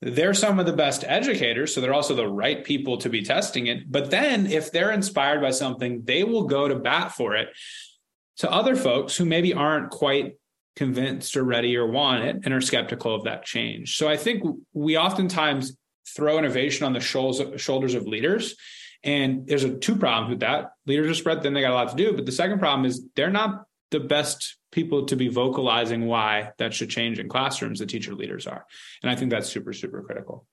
They're 0.00 0.34
some 0.34 0.58
of 0.58 0.66
the 0.66 0.72
best 0.72 1.04
educators, 1.06 1.74
so 1.74 1.80
they're 1.80 1.94
also 1.94 2.14
the 2.14 2.28
right 2.28 2.62
people 2.62 2.98
to 2.98 3.08
be 3.08 3.22
testing 3.22 3.68
it. 3.68 3.90
But 3.90 4.10
then, 4.10 4.46
if 4.46 4.70
they're 4.70 4.90
inspired 4.90 5.40
by 5.40 5.50
something, 5.50 6.02
they 6.04 6.24
will 6.24 6.44
go 6.44 6.68
to 6.68 6.74
bat 6.74 7.12
for 7.12 7.34
it 7.34 7.48
to 8.38 8.50
other 8.50 8.76
folks 8.76 9.16
who 9.16 9.24
maybe 9.24 9.54
aren't 9.54 9.90
quite 9.90 10.34
convinced 10.76 11.36
or 11.36 11.44
ready 11.44 11.76
or 11.76 11.86
want 11.86 12.24
it 12.24 12.40
and 12.44 12.52
are 12.52 12.60
skeptical 12.60 13.14
of 13.14 13.24
that 13.24 13.44
change. 13.44 13.96
So 13.96 14.08
I 14.08 14.16
think 14.16 14.42
we 14.72 14.98
oftentimes 14.98 15.76
throw 16.14 16.38
innovation 16.38 16.84
on 16.84 16.92
the 16.92 17.00
shoulders 17.00 17.94
of 17.94 18.06
leaders. 18.06 18.56
And 19.02 19.46
there's 19.46 19.64
a 19.64 19.74
two 19.78 19.96
problems 19.96 20.30
with 20.30 20.40
that. 20.40 20.72
Leaders 20.86 21.10
are 21.10 21.14
spread 21.14 21.42
thin, 21.42 21.54
they 21.54 21.60
got 21.60 21.72
a 21.72 21.74
lot 21.74 21.90
to 21.90 21.96
do. 21.96 22.12
But 22.12 22.26
the 22.26 22.32
second 22.32 22.58
problem 22.58 22.84
is 22.84 23.04
they're 23.16 23.30
not 23.30 23.64
the 23.90 24.00
best 24.00 24.56
people 24.72 25.06
to 25.06 25.16
be 25.16 25.28
vocalizing 25.28 26.06
why 26.06 26.50
that 26.58 26.74
should 26.74 26.90
change 26.90 27.18
in 27.18 27.28
classrooms, 27.28 27.78
the 27.78 27.86
teacher 27.86 28.14
leaders 28.14 28.46
are. 28.46 28.66
And 29.02 29.10
I 29.10 29.14
think 29.14 29.30
that's 29.30 29.48
super, 29.48 29.72
super 29.72 30.02
critical. 30.02 30.46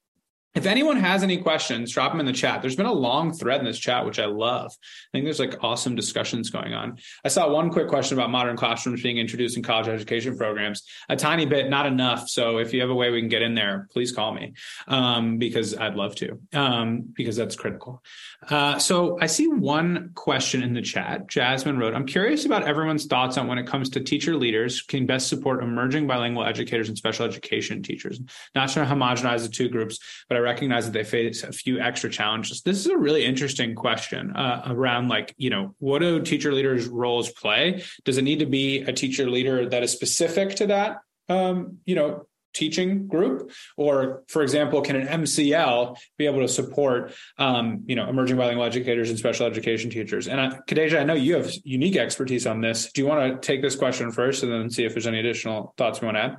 If 0.53 0.65
anyone 0.65 0.97
has 0.97 1.23
any 1.23 1.37
questions, 1.37 1.93
drop 1.93 2.11
them 2.11 2.19
in 2.19 2.25
the 2.25 2.33
chat. 2.33 2.61
There's 2.61 2.75
been 2.75 2.85
a 2.85 2.91
long 2.91 3.31
thread 3.31 3.61
in 3.61 3.65
this 3.65 3.79
chat, 3.79 4.05
which 4.05 4.19
I 4.19 4.25
love. 4.25 4.71
I 4.73 5.09
think 5.13 5.25
there's 5.25 5.39
like 5.39 5.63
awesome 5.63 5.95
discussions 5.95 6.49
going 6.49 6.73
on. 6.73 6.97
I 7.23 7.29
saw 7.29 7.49
one 7.49 7.69
quick 7.69 7.87
question 7.87 8.17
about 8.17 8.31
modern 8.31 8.57
classrooms 8.57 9.01
being 9.01 9.17
introduced 9.17 9.55
in 9.55 9.63
college 9.63 9.87
education 9.87 10.37
programs. 10.37 10.83
A 11.07 11.15
tiny 11.15 11.45
bit, 11.45 11.69
not 11.69 11.85
enough. 11.85 12.27
So 12.27 12.57
if 12.57 12.73
you 12.73 12.81
have 12.81 12.89
a 12.89 12.95
way 12.95 13.11
we 13.11 13.21
can 13.21 13.29
get 13.29 13.41
in 13.41 13.55
there, 13.55 13.87
please 13.93 14.11
call 14.11 14.33
me 14.33 14.53
um, 14.89 15.37
because 15.37 15.77
I'd 15.77 15.95
love 15.95 16.15
to, 16.15 16.39
um, 16.53 17.13
because 17.15 17.37
that's 17.37 17.55
critical. 17.55 18.03
Uh, 18.49 18.77
so 18.77 19.17
I 19.21 19.27
see 19.27 19.47
one 19.47 20.11
question 20.15 20.63
in 20.63 20.73
the 20.73 20.81
chat. 20.81 21.27
Jasmine 21.27 21.77
wrote, 21.77 21.93
I'm 21.93 22.05
curious 22.05 22.45
about 22.45 22.67
everyone's 22.67 23.05
thoughts 23.05 23.37
on 23.37 23.47
when 23.47 23.57
it 23.57 23.67
comes 23.67 23.89
to 23.91 24.01
teacher 24.01 24.35
leaders 24.35 24.81
can 24.81 25.05
best 25.05 25.29
support 25.29 25.63
emerging 25.63 26.07
bilingual 26.07 26.43
educators 26.43 26.89
and 26.89 26.97
special 26.97 27.25
education 27.25 27.81
teachers. 27.81 28.19
Not 28.53 28.69
to 28.69 28.81
homogenize 28.81 29.43
the 29.43 29.49
two 29.49 29.69
groups, 29.69 29.99
but 30.27 30.37
I 30.37 30.40
recognize 30.41 30.85
that 30.85 30.93
they 30.93 31.03
face 31.03 31.43
a 31.43 31.51
few 31.51 31.79
extra 31.79 32.09
challenges. 32.09 32.61
This 32.61 32.79
is 32.79 32.87
a 32.87 32.97
really 32.97 33.25
interesting 33.25 33.75
question 33.75 34.35
uh, 34.35 34.63
around 34.67 35.07
like, 35.07 35.33
you 35.37 35.49
know, 35.49 35.75
what 35.79 35.99
do 35.99 36.21
teacher 36.21 36.53
leaders' 36.53 36.87
roles 36.87 37.29
play? 37.31 37.83
Does 38.05 38.17
it 38.17 38.23
need 38.23 38.39
to 38.39 38.45
be 38.45 38.81
a 38.81 38.93
teacher 38.93 39.29
leader 39.29 39.69
that 39.69 39.83
is 39.83 39.91
specific 39.91 40.55
to 40.55 40.67
that, 40.67 40.97
um, 41.29 41.77
you 41.85 41.95
know, 41.95 42.27
teaching 42.53 43.07
group 43.07 43.51
or 43.77 44.23
for 44.27 44.41
example 44.41 44.81
can 44.81 44.97
an 44.97 45.21
mcl 45.21 45.97
be 46.17 46.25
able 46.25 46.41
to 46.41 46.49
support 46.49 47.13
um, 47.37 47.83
you 47.85 47.95
know 47.95 48.09
emerging 48.09 48.35
bilingual 48.35 48.65
educators 48.65 49.09
and 49.09 49.17
special 49.17 49.45
education 49.45 49.89
teachers 49.89 50.27
and 50.27 50.41
I, 50.41 50.49
Khadejah, 50.67 50.99
i 50.99 51.03
know 51.05 51.13
you 51.13 51.35
have 51.35 51.49
unique 51.63 51.95
expertise 51.95 52.45
on 52.45 52.59
this 52.59 52.91
do 52.91 53.01
you 53.01 53.07
want 53.07 53.41
to 53.41 53.47
take 53.47 53.61
this 53.61 53.75
question 53.77 54.11
first 54.11 54.43
and 54.43 54.51
then 54.51 54.69
see 54.69 54.83
if 54.83 54.93
there's 54.93 55.07
any 55.07 55.19
additional 55.19 55.73
thoughts 55.77 56.01
you 56.01 56.07
want 56.07 56.17
to 56.17 56.23
add 56.23 56.37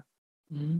mm-hmm. 0.53 0.79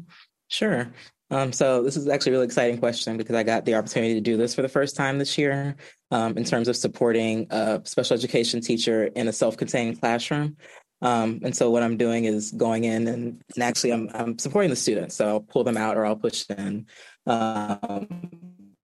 Sure 0.53 0.93
um, 1.33 1.51
so 1.51 1.83
this 1.83 1.97
is 1.97 2.09
actually 2.09 2.33
a 2.33 2.35
really 2.35 2.45
exciting 2.45 2.79
question 2.79 3.17
because 3.17 3.35
I 3.35 3.43
got 3.43 3.65
the 3.65 3.75
opportunity 3.75 4.13
to 4.13 4.21
do 4.21 4.37
this 4.37 4.55
for 4.55 4.61
the 4.61 4.69
first 4.69 4.95
time 4.95 5.19
this 5.19 5.39
year 5.39 5.77
um, 6.11 6.37
in 6.37 6.45
terms 6.45 6.69
of 6.69 6.77
supporting 6.77 7.47
a 7.49 7.81
special 7.85 8.15
education 8.15 8.61
teacher 8.61 9.05
in 9.05 9.29
a 9.29 9.33
self-contained 9.33 9.99
classroom. 9.99 10.59
Um, 11.01 11.41
and 11.43 11.57
so 11.57 11.71
what 11.71 11.83
I'm 11.83 11.97
doing 11.97 12.27
is 12.27 12.53
going 12.53 12.85
in 12.85 13.09
and, 13.09 13.43
and, 13.55 13.63
actually 13.63 13.93
I'm, 13.93 14.11
I'm 14.13 14.39
supporting 14.39 14.69
the 14.69 14.77
students. 14.77 15.17
So 15.17 15.27
I'll 15.27 15.41
pull 15.41 15.65
them 15.65 15.79
out 15.79 15.97
or 15.97 16.05
I'll 16.05 16.17
push 16.17 16.45
them 16.45 16.85
um, 17.27 18.07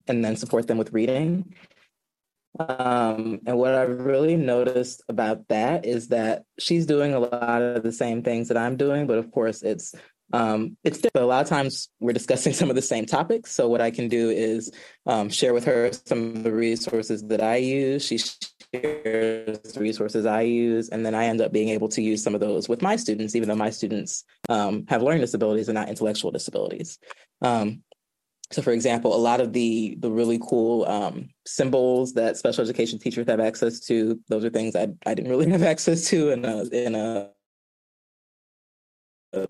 and 0.07 0.23
then 0.23 0.37
support 0.37 0.67
them 0.67 0.77
with 0.77 0.93
reading. 0.93 1.53
Um, 2.59 3.41
and 3.45 3.57
what 3.57 3.75
I've 3.75 3.99
really 3.99 4.37
noticed 4.37 5.03
about 5.09 5.45
that 5.49 5.85
is 5.85 6.07
that 6.07 6.43
she's 6.57 6.85
doing 6.85 7.13
a 7.13 7.19
lot 7.19 7.61
of 7.61 7.83
the 7.83 7.91
same 7.91 8.23
things 8.23 8.47
that 8.47 8.57
I'm 8.57 8.77
doing, 8.77 9.05
but 9.05 9.17
of 9.17 9.31
course 9.31 9.63
it's 9.63 9.93
um, 10.33 10.77
it's 10.83 11.01
a 11.15 11.25
lot 11.25 11.41
of 11.41 11.47
times 11.47 11.89
we're 11.99 12.13
discussing 12.13 12.53
some 12.53 12.69
of 12.69 12.75
the 12.75 12.81
same 12.81 13.05
topics. 13.05 13.51
So 13.51 13.67
what 13.67 13.81
I 13.81 13.91
can 13.91 14.07
do 14.07 14.29
is 14.29 14.71
um, 15.05 15.29
share 15.29 15.53
with 15.53 15.65
her 15.65 15.91
some 16.05 16.35
of 16.37 16.43
the 16.43 16.51
resources 16.51 17.23
that 17.27 17.41
I 17.41 17.57
use. 17.57 18.05
She 18.05 18.17
shares 18.17 19.59
the 19.59 19.79
resources 19.79 20.25
I 20.25 20.41
use, 20.41 20.89
and 20.89 21.05
then 21.05 21.15
I 21.15 21.25
end 21.25 21.41
up 21.41 21.53
being 21.53 21.69
able 21.69 21.87
to 21.89 22.01
use 22.01 22.23
some 22.23 22.35
of 22.35 22.41
those 22.41 22.67
with 22.67 22.81
my 22.81 22.95
students, 22.97 23.35
even 23.35 23.47
though 23.47 23.55
my 23.55 23.69
students 23.69 24.25
um, 24.49 24.85
have 24.89 25.01
learning 25.01 25.21
disabilities 25.21 25.69
and 25.69 25.75
not 25.75 25.89
intellectual 25.89 26.31
disabilities. 26.31 26.99
Um, 27.41 27.83
so, 28.51 28.61
for 28.61 28.71
example, 28.71 29.13
a 29.13 29.17
lot 29.17 29.41
of 29.41 29.51
the 29.51 29.97
the 29.99 30.11
really 30.11 30.39
cool 30.39 30.85
um, 30.85 31.29
symbols 31.45 32.13
that 32.13 32.37
special 32.37 32.63
education 32.63 32.97
teachers 32.97 33.27
have 33.27 33.41
access 33.41 33.79
to, 33.81 34.19
those 34.29 34.45
are 34.45 34.49
things 34.49 34.75
I, 34.75 34.87
I 35.05 35.13
didn't 35.13 35.31
really 35.31 35.49
have 35.51 35.63
access 35.63 36.09
to 36.09 36.29
in 36.29 36.45
a 36.45 36.63
in 36.63 36.95
a, 36.95 37.29
a 39.33 39.47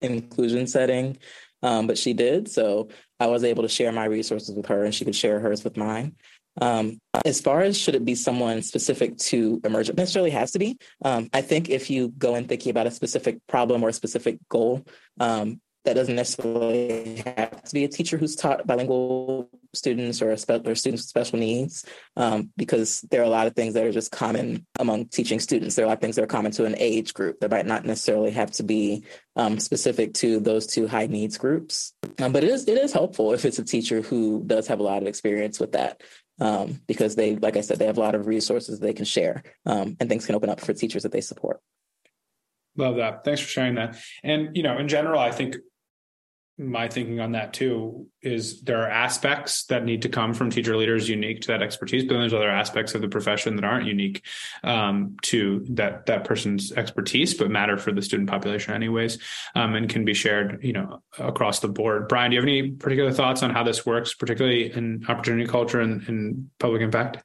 inclusion 0.00 0.66
setting, 0.66 1.18
um, 1.62 1.86
but 1.86 1.98
she 1.98 2.12
did. 2.12 2.48
So 2.48 2.88
I 3.20 3.26
was 3.26 3.44
able 3.44 3.62
to 3.62 3.68
share 3.68 3.92
my 3.92 4.04
resources 4.04 4.54
with 4.54 4.66
her 4.66 4.84
and 4.84 4.94
she 4.94 5.04
could 5.04 5.16
share 5.16 5.40
hers 5.40 5.64
with 5.64 5.76
mine. 5.76 6.16
Um, 6.60 7.00
as 7.24 7.40
far 7.40 7.60
as 7.60 7.78
should 7.78 7.94
it 7.94 8.04
be 8.04 8.14
someone 8.14 8.62
specific 8.62 9.16
to 9.18 9.60
emergent, 9.64 9.98
necessarily 9.98 10.30
has 10.30 10.52
to 10.52 10.58
be. 10.58 10.76
Um, 11.04 11.28
I 11.32 11.40
think 11.40 11.68
if 11.70 11.88
you 11.88 12.08
go 12.18 12.34
in 12.34 12.46
thinking 12.46 12.70
about 12.70 12.86
a 12.86 12.90
specific 12.90 13.38
problem 13.46 13.82
or 13.82 13.90
a 13.90 13.92
specific 13.92 14.38
goal, 14.48 14.84
um, 15.20 15.60
that 15.84 15.94
doesn't 15.94 16.16
necessarily 16.16 17.22
have 17.24 17.62
to 17.62 17.74
be 17.74 17.84
a 17.84 17.88
teacher 17.88 18.18
who's 18.18 18.36
taught 18.36 18.66
bilingual 18.66 19.48
students 19.78 20.20
or, 20.20 20.36
students 20.36 20.84
with 20.84 21.00
special 21.00 21.38
needs, 21.38 21.84
um, 22.16 22.50
because 22.56 23.00
there 23.10 23.20
are 23.20 23.24
a 23.24 23.30
lot 23.30 23.46
of 23.46 23.54
things 23.54 23.74
that 23.74 23.84
are 23.84 23.92
just 23.92 24.12
common 24.12 24.66
among 24.78 25.06
teaching 25.06 25.40
students. 25.40 25.74
There 25.74 25.84
are 25.84 25.86
a 25.86 25.88
lot 25.88 25.98
of 25.98 26.00
things 26.00 26.16
that 26.16 26.24
are 26.24 26.28
common 26.28 26.52
to 26.52 26.64
an 26.64 26.74
age 26.78 27.14
group 27.14 27.40
that 27.40 27.50
might 27.50 27.66
not 27.66 27.84
necessarily 27.84 28.32
have 28.32 28.50
to 28.52 28.62
be 28.62 29.04
um, 29.36 29.58
specific 29.58 30.14
to 30.14 30.40
those 30.40 30.66
two 30.66 30.86
high 30.86 31.06
needs 31.06 31.38
groups. 31.38 31.94
Um, 32.18 32.32
but 32.32 32.44
it 32.44 32.50
is 32.50 32.68
it 32.68 32.76
is 32.78 32.92
helpful 32.92 33.32
if 33.32 33.44
it's 33.44 33.58
a 33.58 33.64
teacher 33.64 34.02
who 34.02 34.42
does 34.44 34.66
have 34.66 34.80
a 34.80 34.82
lot 34.82 35.02
of 35.02 35.08
experience 35.08 35.60
with 35.60 35.72
that. 35.72 36.02
Um, 36.40 36.80
because 36.86 37.16
they, 37.16 37.34
like 37.34 37.56
I 37.56 37.62
said, 37.62 37.80
they 37.80 37.86
have 37.86 37.98
a 37.98 38.00
lot 38.00 38.14
of 38.14 38.28
resources 38.28 38.78
they 38.78 38.92
can 38.92 39.04
share, 39.04 39.42
um, 39.66 39.96
and 39.98 40.08
things 40.08 40.24
can 40.24 40.36
open 40.36 40.50
up 40.50 40.60
for 40.60 40.72
teachers 40.72 41.02
that 41.02 41.10
they 41.10 41.20
support. 41.20 41.60
Love 42.76 42.96
that. 42.96 43.24
Thanks 43.24 43.40
for 43.40 43.48
sharing 43.48 43.74
that. 43.74 43.96
And 44.22 44.56
you 44.56 44.62
know, 44.62 44.78
in 44.78 44.86
general, 44.86 45.18
I 45.18 45.32
think 45.32 45.56
my 46.58 46.88
thinking 46.88 47.20
on 47.20 47.32
that 47.32 47.52
too 47.52 48.08
is 48.20 48.62
there 48.62 48.82
are 48.82 48.90
aspects 48.90 49.64
that 49.66 49.84
need 49.84 50.02
to 50.02 50.08
come 50.08 50.34
from 50.34 50.50
teacher 50.50 50.76
leaders 50.76 51.08
unique 51.08 51.40
to 51.42 51.48
that 51.48 51.62
expertise, 51.62 52.02
but 52.02 52.14
then 52.14 52.20
there's 52.20 52.34
other 52.34 52.50
aspects 52.50 52.94
of 52.94 53.00
the 53.00 53.08
profession 53.08 53.54
that 53.54 53.64
aren't 53.64 53.86
unique 53.86 54.24
um, 54.64 55.16
to 55.22 55.64
that 55.70 56.06
that 56.06 56.24
person's 56.24 56.72
expertise, 56.72 57.34
but 57.34 57.48
matter 57.48 57.76
for 57.76 57.92
the 57.92 58.02
student 58.02 58.28
population 58.28 58.74
anyways, 58.74 59.18
um, 59.54 59.76
and 59.76 59.88
can 59.88 60.04
be 60.04 60.14
shared, 60.14 60.58
you 60.62 60.72
know, 60.72 61.00
across 61.18 61.60
the 61.60 61.68
board. 61.68 62.08
Brian, 62.08 62.30
do 62.30 62.34
you 62.34 62.40
have 62.40 62.48
any 62.48 62.70
particular 62.72 63.12
thoughts 63.12 63.42
on 63.42 63.50
how 63.50 63.62
this 63.62 63.86
works, 63.86 64.14
particularly 64.14 64.72
in 64.72 65.04
opportunity 65.08 65.46
culture 65.46 65.80
and, 65.80 66.08
and 66.08 66.50
public 66.58 66.82
impact? 66.82 67.22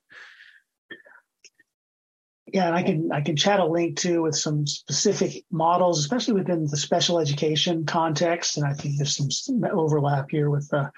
Yeah, 2.53 2.67
and 2.67 2.75
I 2.75 2.83
can 2.83 3.11
I 3.11 3.21
can 3.21 3.35
chat 3.35 3.59
a 3.59 3.65
link 3.65 3.97
too 3.97 4.21
with 4.21 4.35
some 4.35 4.67
specific 4.67 5.43
models, 5.49 5.97
especially 5.97 6.35
within 6.35 6.67
the 6.67 6.77
special 6.77 7.19
education 7.19 7.83
context. 7.83 8.57
And 8.57 8.65
I 8.65 8.73
think 8.73 8.97
there's 8.97 9.15
some 9.15 9.63
overlap 9.73 10.27
here 10.29 10.51
with 10.51 10.69
the, 10.69 10.91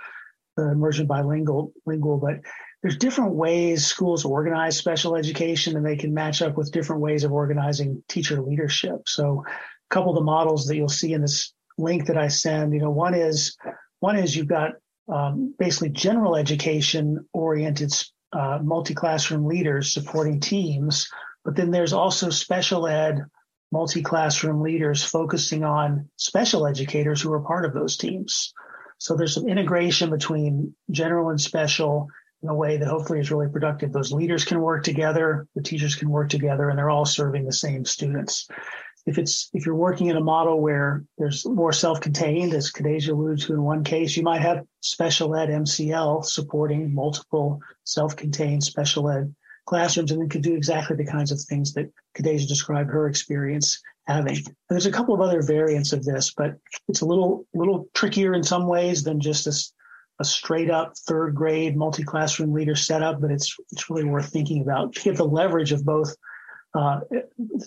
the 0.58 0.72
immersion 0.72 1.08
bilingual 1.08 1.72
lingual, 1.86 2.18
but 2.18 2.42
there's 2.82 2.98
different 2.98 3.36
ways 3.36 3.88
schools 3.88 4.26
organize 4.26 4.76
special 4.76 5.16
education 5.16 5.78
and 5.78 5.86
they 5.86 5.96
can 5.96 6.14
match 6.14 6.42
up 6.42 6.58
with 6.58 6.74
different 6.74 7.02
ways 7.02 7.24
of 7.24 7.32
organizing 7.32 8.04
teacher 8.10 8.42
leadership. 8.42 9.08
So 9.08 9.46
a 9.48 9.94
couple 9.94 10.12
of 10.12 10.16
the 10.16 10.26
models 10.26 10.68
that 10.68 10.76
you'll 10.76 10.90
see 10.90 11.14
in 11.14 11.22
this 11.22 11.54
link 11.78 12.08
that 12.08 12.18
I 12.18 12.28
send, 12.28 12.74
you 12.74 12.82
know, 12.82 12.92
one 12.92 13.14
is 13.14 13.56
one 14.02 14.18
is 14.18 14.36
you've 14.36 14.48
got 14.48 14.72
um, 15.08 15.56
basically 15.58 15.90
general 15.90 16.36
education 16.36 17.26
oriented 17.32 17.94
uh, 18.34 18.60
multi-classroom 18.62 19.46
leaders 19.46 19.94
supporting 19.94 20.42
teams 20.42 21.08
but 21.46 21.56
then 21.56 21.72
there's 21.72 21.94
also 21.94 22.30
special 22.32 22.88
ed 22.88 23.24
multi 23.72 24.02
classroom 24.02 24.62
leaders 24.62 25.04
focusing 25.04 25.64
on 25.64 26.10
special 26.18 26.66
educators 26.66 27.22
who 27.22 27.32
are 27.32 27.40
part 27.40 27.66
of 27.66 27.74
those 27.74 27.98
teams. 27.98 28.54
So 28.98 29.16
there's 29.16 29.36
some 29.36 29.48
integration 29.48 30.10
between 30.10 30.74
general 30.90 31.30
and 31.30 31.40
special 31.40 32.08
in 32.42 32.50
a 32.50 32.56
way 32.56 32.78
that 32.78 32.88
hopefully 32.88 33.20
is 33.20 33.32
really 33.32 33.50
productive. 33.50 33.92
Those 33.92 34.12
leaders 34.12 34.44
can 34.44 34.60
work 34.60 34.84
together, 34.84 35.48
the 35.56 35.62
teachers 35.62 35.96
can 35.96 36.10
work 36.10 36.30
together, 36.30 36.70
and 36.70 36.78
they're 36.78 36.90
all 36.90 37.06
serving 37.06 37.46
the 37.46 37.54
same 37.54 37.86
students. 37.86 38.48
If 39.06 39.20
it's 39.20 39.50
if 39.54 39.66
you're 39.66 39.76
working 39.76 40.08
in 40.08 40.18
a 40.18 40.24
model 40.24 40.60
where 40.60 41.04
there's 41.20 41.46
more 41.46 41.74
self-contained, 41.74 42.54
as 42.54 42.72
Khadejah 42.72 43.10
alluded 43.10 43.46
to 43.46 43.54
in 43.54 43.62
one 43.62 43.84
case, 43.84 44.18
you 44.18 44.24
might 44.24 44.42
have 44.42 44.66
special 44.82 45.36
ed 45.36 45.50
MCL 45.50 46.26
supporting 46.26 46.94
multiple 46.94 47.60
self-contained 47.84 48.64
special 48.64 49.10
ed 49.10 49.36
classrooms 49.66 50.12
and 50.12 50.30
could 50.30 50.42
do 50.42 50.56
exactly 50.56 50.96
the 50.96 51.06
kinds 51.06 51.32
of 51.32 51.42
things 51.42 51.74
that 51.74 51.92
Khadejah 52.18 52.48
described 52.48 52.92
her 52.92 53.08
experience 53.08 53.82
having. 54.08 54.38
And 54.38 54.56
there's 54.70 54.86
a 54.86 54.92
couple 54.92 55.16
of 55.16 55.22
other 55.22 55.42
variants 55.42 55.94
of 55.94 56.04
this, 56.04 56.34
but 56.36 56.56
it's 56.88 57.02
a 57.02 57.06
little 57.06 57.46
little 57.54 57.88
trickier 57.94 58.34
in 58.34 58.44
some 58.44 58.68
ways 58.68 59.04
than 59.04 59.20
just 59.20 59.48
a, 59.48 59.54
a 60.22 60.26
straight 60.26 60.70
up 60.70 60.94
third 61.08 61.36
grade 61.36 61.76
multi 61.76 62.04
classroom 62.04 62.54
leader 62.54 62.76
setup. 62.76 63.22
But 63.22 63.32
it's 63.32 63.56
it's 63.72 63.90
really 63.90 64.06
worth 64.06 64.30
thinking 64.30 64.62
about 64.62 64.94
to 64.94 65.04
get 65.04 65.18
the 65.18 65.26
leverage 65.26 65.72
of 65.72 65.86
both. 65.86 66.16
Uh, 66.74 67.00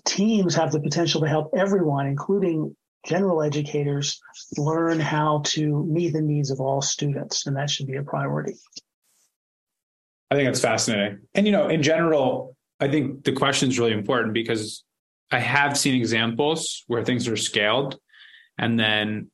teams 0.05 0.55
have 0.55 0.71
the 0.71 0.81
potential 0.81 1.23
to 1.23 1.29
help 1.29 1.51
everyone, 1.57 2.07
including 2.07 2.77
general 3.07 3.43
educators, 3.43 4.21
learn 4.59 5.01
how 5.01 5.41
to 5.47 5.85
meet 5.87 6.13
the 6.13 6.21
needs 6.21 6.51
of 6.51 6.61
all 6.61 6.83
students, 6.83 7.47
and 7.47 7.57
that 7.57 7.71
should 7.71 7.87
be 7.87 7.97
a 7.97 8.03
priority. 8.03 8.55
I 10.31 10.35
think 10.35 10.47
that's 10.47 10.61
fascinating. 10.61 11.20
And, 11.35 11.47
you 11.47 11.53
know, 11.53 11.68
in 11.68 11.83
general, 11.83 12.57
I 12.81 12.89
think 12.89 13.24
the 13.24 13.33
question 13.33 13.68
is 13.68 13.79
really 13.79 13.93
important 13.93 14.35
because 14.35 14.85
I 15.31 15.39
have 15.39 15.76
seen 15.76 15.95
examples 15.95 16.85
where 16.87 17.05
things 17.05 17.29
are 17.29 17.37
scaled 17.37 17.99
and 18.59 18.79
then 18.79 19.31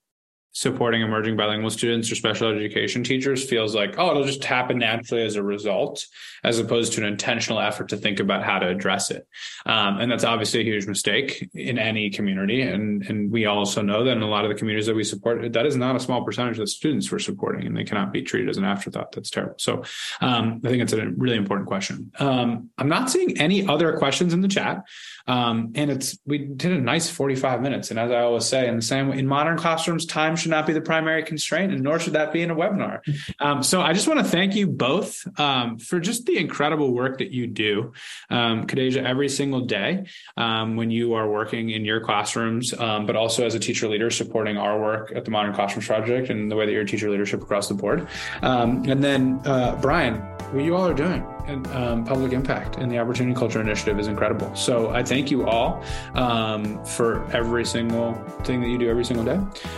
supporting 0.55 1.02
emerging 1.02 1.36
bilingual 1.36 1.68
students 1.68 2.11
or 2.12 2.14
special 2.14 2.48
education 2.48 3.02
teachers 3.02 3.44
feels 3.44 3.74
like, 3.74 3.98
oh, 3.98 4.12
it'll 4.12 4.24
just 4.24 4.44
happen 4.44 4.78
naturally 4.78 5.24
as 5.24 5.34
a 5.34 5.42
result, 5.42 6.07
as 6.44 6.61
opposed 6.61 6.92
to 6.92 7.00
an 7.00 7.07
intentional 7.09 7.59
effort 7.59 7.88
to 7.88 7.96
think 7.96 8.20
about 8.20 8.44
how 8.44 8.61
to 8.61 8.68
address 8.68 9.11
it. 9.11 9.26
Um, 9.66 9.98
and 9.98 10.11
that's 10.11 10.22
obviously 10.22 10.61
a 10.61 10.64
huge 10.64 10.86
mistake 10.86 11.50
in 11.55 11.76
any 11.76 12.09
community. 12.09 12.62
And, 12.62 13.02
and 13.02 13.32
we 13.32 13.46
also 13.46 13.82
know 13.82 14.05
that 14.05 14.12
in 14.12 14.22
a 14.22 14.28
lot 14.28 14.44
of 14.44 14.48
the 14.48 14.55
communities 14.55 14.86
that 14.86 14.94
we 14.94 15.02
support, 15.02 15.52
that 15.52 15.66
is 15.66 15.76
not 15.76 15.96
a 15.96 16.00
small 16.00 16.24
percentage 16.24 16.57
of 16.59 16.62
the 16.62 16.68
students 16.68 17.11
we're 17.11 17.18
supporting, 17.18 17.66
and 17.66 17.76
they 17.76 17.84
cannot 17.84 18.12
be 18.12 18.22
treated 18.22 18.48
as 18.48 18.57
an 18.57 18.64
afterthought. 18.64 19.11
That's 19.11 19.30
terrible. 19.30 19.57
So 19.59 19.82
um, 20.20 20.61
I 20.64 20.68
think 20.68 20.84
it's 20.84 20.92
a 20.92 21.09
really 21.09 21.36
important 21.36 21.66
question. 21.66 22.12
Um, 22.20 22.70
I'm 22.78 22.88
not 22.88 23.11
seeing 23.11 23.40
any 23.40 23.66
other 23.66 23.98
questions 23.98 24.32
in 24.32 24.40
the 24.40 24.48
chat. 24.48 24.84
Um, 25.26 25.72
and 25.74 25.90
it's 25.90 26.18
we 26.26 26.38
did 26.38 26.72
a 26.72 26.80
nice 26.80 27.09
45 27.09 27.62
minutes. 27.62 27.90
And 27.90 27.98
as 27.98 28.11
I 28.11 28.20
always 28.20 28.44
say, 28.44 28.68
in 28.68 28.76
the 28.76 28.82
same 28.82 29.09
way, 29.09 29.18
in 29.18 29.26
modern 29.26 29.57
classrooms, 29.57 30.05
time 30.05 30.36
should 30.45 30.51
not 30.51 30.66
be 30.66 30.74
the 30.74 30.82
primary 30.82 31.22
constraint, 31.22 31.72
and 31.72 31.82
nor 31.82 31.99
should 31.99 32.12
that 32.12 32.30
be 32.30 32.42
in 32.42 32.51
a 32.51 32.55
webinar. 32.55 33.01
Um, 33.40 33.62
so 33.62 33.80
I 33.80 33.95
just 33.95 34.07
want 34.07 34.20
to 34.20 34.24
thank 34.24 34.55
you 34.55 34.66
both 34.66 35.26
um, 35.40 35.78
for 35.78 35.99
just 35.99 36.26
the 36.26 36.36
incredible 36.36 36.92
work 36.92 37.16
that 37.18 37.30
you 37.30 37.47
do, 37.47 37.95
um, 38.28 38.66
Khadejah, 38.66 39.03
every 39.03 39.30
single 39.30 39.62
day 39.62 40.05
um, 40.36 40.76
when 40.76 40.90
you 40.90 41.14
are 41.14 41.26
working 41.26 41.70
in 41.70 41.86
your 41.86 42.01
classrooms, 42.01 42.74
um, 42.78 43.07
but 43.07 43.16
also 43.16 43.47
as 43.47 43.55
a 43.55 43.59
teacher 43.59 43.88
leader 43.88 44.11
supporting 44.11 44.59
our 44.59 44.78
work 44.78 45.12
at 45.16 45.24
the 45.24 45.30
Modern 45.30 45.55
Classrooms 45.55 45.86
Project 45.86 46.28
and 46.28 46.51
the 46.51 46.57
way 46.57 46.66
that 46.66 46.72
you're 46.72 46.84
teacher 46.84 47.11
leadership 47.11 47.40
across 47.40 47.68
the 47.68 47.74
board. 47.74 48.07
Um, 48.42 48.84
and 48.84 49.03
then 49.03 49.40
uh, 49.47 49.78
Brian, 49.80 50.16
what 50.53 50.62
you 50.62 50.76
all 50.76 50.86
are 50.86 50.92
doing 50.92 51.24
um, 51.49 52.05
public 52.05 52.32
impact 52.32 52.76
and 52.76 52.90
the 52.90 52.99
opportunity 52.99 53.34
culture 53.34 53.61
initiative 53.61 53.99
is 53.99 54.07
incredible. 54.07 54.55
So 54.55 54.90
i 54.90 55.03
thank 55.03 55.30
you 55.30 55.47
all 55.47 55.82
um, 56.14 56.84
for 56.84 57.24
every 57.32 57.64
single 57.64 58.14
thing 58.45 58.61
that 58.61 58.68
you 58.68 58.78
do 58.78 58.88
every 58.88 59.05
single 59.05 59.24
day. 59.24 59.36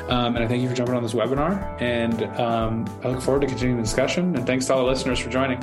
Um, 0.08 0.36
and 0.36 0.38
i 0.38 0.48
thank 0.48 0.62
you 0.62 0.68
for 0.68 0.74
jumping 0.74 0.94
on 0.94 1.02
this 1.02 1.14
webinar 1.14 1.80
and 1.80 2.24
um, 2.38 2.84
i 3.04 3.08
look 3.08 3.20
forward 3.20 3.40
to 3.40 3.46
continuing 3.46 3.76
the 3.76 3.82
discussion 3.82 4.34
and 4.36 4.46
thanks 4.46 4.66
to 4.66 4.74
all 4.74 4.84
the 4.84 4.90
listeners 4.90 5.18
for 5.18 5.30
joining. 5.30 5.60